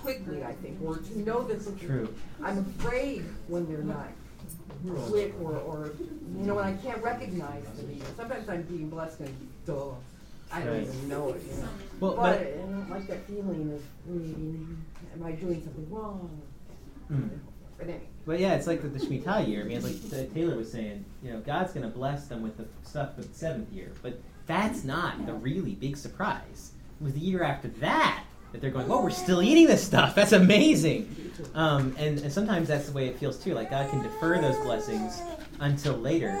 [0.00, 2.14] quickly, I think, or to know that the True.
[2.42, 4.08] I'm afraid when they're not
[5.08, 5.92] quick or, or
[6.38, 7.90] you know, when I can't recognize them.
[7.90, 8.16] even.
[8.16, 9.90] Sometimes I'm being blessed and duh,
[10.50, 10.82] I don't Right.
[10.82, 11.42] even know it.
[11.48, 11.68] You know?
[12.00, 14.66] Well, but, but- I don't like that feeling of maybe
[15.14, 16.30] am I doing something wrong?
[17.10, 17.30] Mm.
[17.82, 18.08] But anyway.
[18.24, 19.62] But yeah, it's like the, the Shemitah year.
[19.62, 22.56] I mean, it's like Taylor was saying, you know, God's going to bless them with
[22.56, 23.90] the stuff of the seventh year.
[24.00, 26.72] But that's not the really big surprise.
[27.00, 30.14] It was the year after that that they're going, oh, we're still eating this stuff.
[30.14, 31.32] That's amazing.
[31.54, 33.54] Um, and, and sometimes that's the way it feels too.
[33.54, 35.20] Like God can defer those blessings
[35.58, 36.38] until later.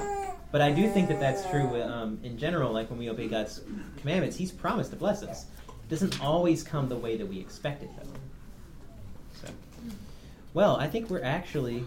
[0.52, 2.72] But I do think that that's true um, in general.
[2.72, 3.62] Like when we obey God's
[3.96, 5.46] commandments, He's promised to bless us.
[5.66, 8.10] It doesn't always come the way that we expect it, though.
[10.52, 10.58] So.
[10.58, 11.84] Well, I think we're actually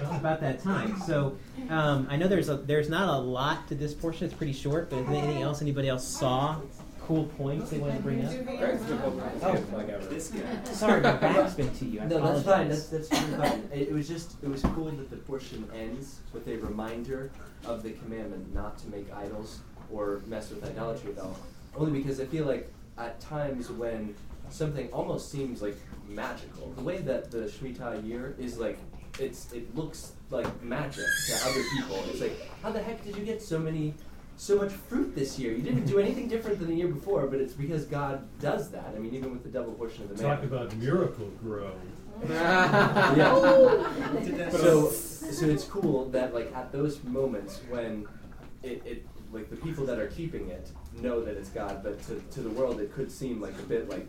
[0.00, 0.98] about that time.
[1.00, 1.36] So
[1.68, 4.24] um, I know there's a, there's not a lot to this portion.
[4.26, 4.90] It's pretty short.
[4.90, 6.60] But anything else anybody else saw?
[7.00, 8.32] Cool points they wanted to bring up.
[8.46, 10.08] Greg's took over his Oh, hand like.
[10.10, 10.64] This guy.
[10.72, 12.00] sorry, my back's been to you.
[12.00, 12.68] I no, that's fine.
[12.68, 13.68] That's that's totally fine.
[13.74, 17.32] It, it was just it was cool that the portion ends with a reminder
[17.64, 19.58] of the commandment not to make idols
[19.92, 21.36] or mess with idolatry at all.
[21.76, 24.14] Only because I feel like at times when
[24.50, 25.76] something almost seems like
[26.08, 28.78] magical, the way that the Shemitah year is like
[29.18, 31.96] it's it looks like magic to other people.
[32.08, 33.94] It's like how the heck did you get so many
[34.36, 35.52] so much fruit this year?
[35.52, 38.92] You didn't do anything different than the year before, but it's because God does that.
[38.96, 40.36] I mean, even with the double portion of the man.
[40.36, 40.64] Talk manna.
[40.64, 41.72] about miracle grow.
[42.28, 43.36] yeah.
[44.50, 48.06] So, so it's cool that like at those moments when
[48.62, 50.70] it, it like the people that are keeping it
[51.00, 53.88] know that it's God, but to, to the world it could seem like a bit
[53.88, 54.08] like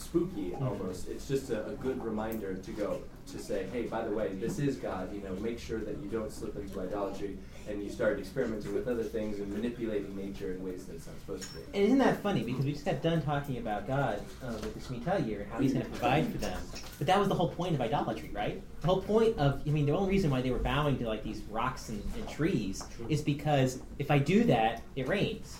[0.00, 1.08] spooky almost.
[1.08, 3.00] It's just a, a good reminder to go
[3.32, 5.14] to say, hey, by the way, this is God.
[5.14, 8.88] You know, make sure that you don't slip into idolatry and you start experimenting with
[8.88, 11.60] other things and manipulating nature in ways that it's not supposed to be.
[11.74, 12.42] And isn't that funny?
[12.42, 15.60] Because we just got done talking about God uh, with the Shemitah year and how
[15.60, 16.58] He's going to provide for them.
[16.98, 18.62] But that was the whole point of idolatry, right?
[18.80, 21.22] The whole point of, I mean, the only reason why they were bowing to like
[21.22, 25.58] these rocks and, and trees is because if I do that, it rains.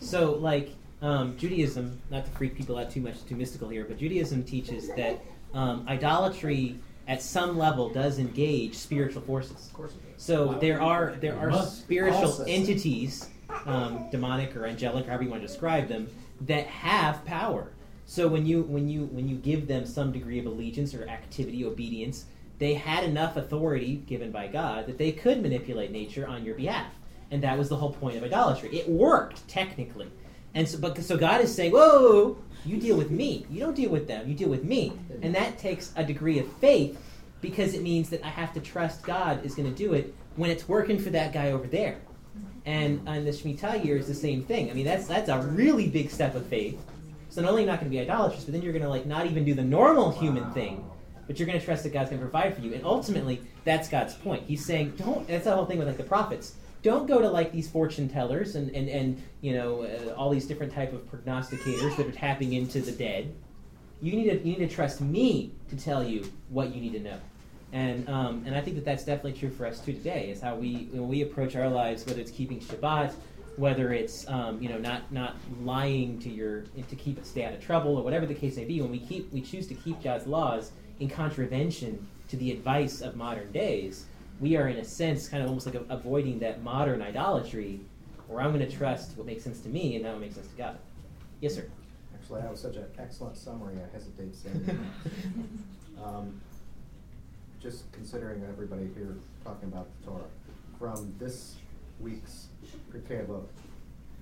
[0.00, 3.98] So, like, um, Judaism, not to freak people out too much, too mystical here, but
[3.98, 5.20] Judaism teaches that
[5.54, 6.76] um, idolatry
[7.06, 9.70] at some level does engage spiritual forces.
[10.16, 12.44] So there are there are spiritual Also.
[12.44, 13.30] entities,
[13.64, 16.08] um, demonic or angelic, however you want to describe them,
[16.42, 17.72] that have power.
[18.04, 21.64] So when you when you when you give them some degree of allegiance or activity,
[21.64, 22.26] obedience,
[22.58, 26.92] they had enough authority given by God that they could manipulate nature on your behalf,
[27.30, 28.68] and that was the whole point of idolatry.
[28.76, 30.10] It worked technically,
[30.54, 33.46] and so but so God is saying, "Whoa, you deal with me.
[33.50, 34.28] You don't deal with them.
[34.28, 34.92] You deal with me,"
[35.22, 36.98] and that takes a degree of faith
[37.40, 40.50] because it means that I have to trust God is going to do it when
[40.50, 41.98] it's working for that guy over there.
[42.66, 44.70] And on the Shemitah year is the same thing.
[44.70, 46.78] I mean, that's that's a really big step of faith.
[47.30, 49.06] So not only you're not going to be idolatrous, but then you're going to like
[49.06, 50.84] not even do the normal human thing,
[51.26, 52.74] but you're going to trust that God's going to provide for you.
[52.74, 54.44] And ultimately, that's God's point.
[54.46, 55.26] He's saying, don't.
[55.28, 56.54] That's the whole thing with like the prophets.
[56.82, 60.46] Don't go to like these fortune tellers and and and you know uh, all these
[60.46, 63.34] different type of prognosticators that are tapping into the dead.
[64.00, 67.00] You need to you need to trust me to tell you what you need to
[67.00, 67.18] know.
[67.72, 70.30] And um, and I think that that's definitely true for us too today.
[70.30, 73.12] Is how we when we approach our lives, whether it's keeping Shabbat,
[73.56, 77.60] whether it's um, you know not not lying to your to keep stay out of
[77.60, 78.80] trouble or whatever the case may be.
[78.80, 83.16] When we keep we choose to keep God's laws in contravention to the advice of
[83.16, 84.06] modern days,
[84.40, 87.80] we are in a sense kind of almost like a, avoiding that modern idolatry,
[88.28, 90.48] where I'm going to trust what makes sense to me and not what makes sense
[90.48, 90.78] to God.
[91.40, 91.64] Yes, sir.
[92.14, 95.10] Actually, that was such an excellent summary, I hesitate saying it.
[96.04, 96.40] Um,
[97.60, 100.22] Just considering everybody here talking about the Torah,
[100.78, 101.56] from this
[101.98, 102.46] week's
[102.92, 103.46] Pirkei Avot,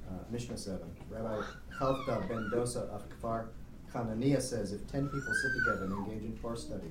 [0.08, 0.80] uh, Mishnah 7,
[1.10, 1.42] Rabbi
[1.78, 3.48] Chavta ben Dosa of Kfar
[3.92, 6.88] Hananiah says, if ten people sit together and engage in Torah study,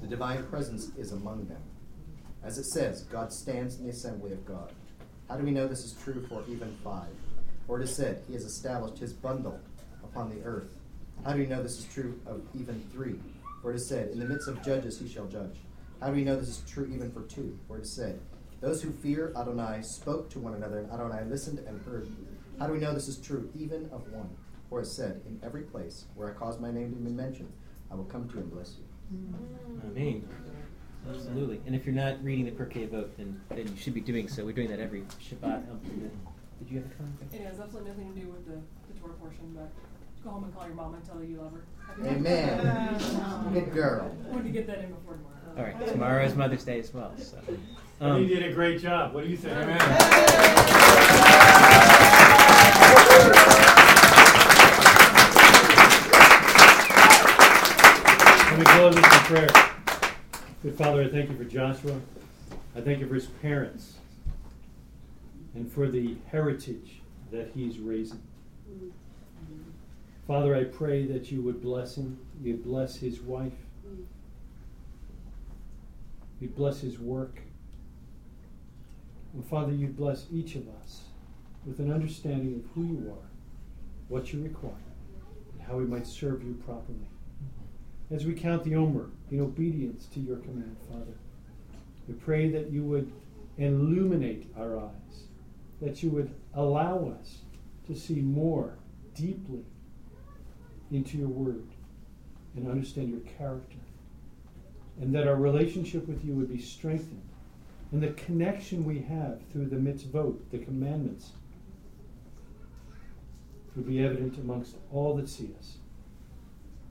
[0.00, 1.60] the divine presence is among them.
[2.44, 4.70] As it says, God stands in the assembly of God.
[5.28, 7.08] How do we know this is true for even five?
[7.66, 9.58] For it is said, He has established His bundle
[10.02, 10.68] upon the earth.
[11.24, 13.18] How do we know this is true of even three?
[13.62, 15.56] For it is said, In the midst of judges He shall judge.
[16.00, 17.58] How do we know this is true even for two?
[17.66, 18.20] For it is said,
[18.60, 22.08] Those who fear Adonai spoke to one another, and Adonai listened and heard.
[22.58, 24.28] How do we know this is true even of one?
[24.68, 27.52] For it is said, In every place where I cause my name to be mentioned,
[27.90, 28.84] I will come to you and bless you.
[29.16, 29.96] Mm.
[29.96, 30.28] Amen.
[31.08, 31.60] Absolutely.
[31.66, 34.44] And if you're not reading the Pirkei Avot, then, then you should be doing so.
[34.44, 35.70] We're doing that every Shabbat.
[35.70, 35.80] Um,
[36.58, 37.18] Did you have a comment?
[37.32, 38.60] It has absolutely nothing to do with the,
[38.92, 39.70] the Torah portion, but
[40.22, 41.64] go home and call your mom and tell her you love her.
[42.06, 43.52] Amen.
[43.52, 44.16] Good girl.
[44.28, 45.34] Wanted to get that in before tomorrow.
[45.56, 45.88] All right.
[45.88, 47.12] Tomorrow is Mother's Day as well.
[47.18, 47.38] So.
[48.00, 49.12] And you did a great job.
[49.14, 49.54] What do you think?
[58.50, 59.63] Let me close this in prayer.
[60.64, 62.00] Good Father, I thank you for Joshua.
[62.74, 63.96] I thank you for his parents
[65.54, 68.22] and for the heritage that he's raising.
[70.26, 72.18] Father, I pray that you would bless him.
[72.42, 73.52] You'd bless his wife.
[76.40, 77.40] You'd bless his work.
[79.34, 81.02] And Father, you'd bless each of us
[81.66, 83.28] with an understanding of who you are,
[84.08, 84.72] what you require,
[85.52, 87.06] and how we might serve you properly.
[88.14, 91.18] As we count the Omer in obedience to your command, Father,
[92.06, 93.10] we pray that you would
[93.58, 95.24] illuminate our eyes,
[95.80, 97.38] that you would allow us
[97.88, 98.78] to see more
[99.16, 99.64] deeply
[100.92, 101.66] into your word
[102.54, 103.78] and understand your character,
[105.00, 107.28] and that our relationship with you would be strengthened,
[107.90, 111.32] and the connection we have through the mitzvot, the commandments,
[113.74, 115.78] would be evident amongst all that see us.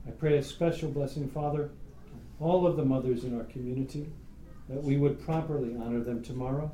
[0.06, 1.70] I pray a special blessing, Father,
[2.40, 4.06] all of the mothers in our community,
[4.68, 6.70] that we would properly honor them tomorrow.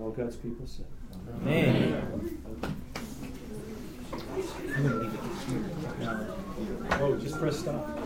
[0.00, 0.86] All God's people said.
[1.42, 2.42] Amen.
[6.92, 7.98] Oh, just press stop.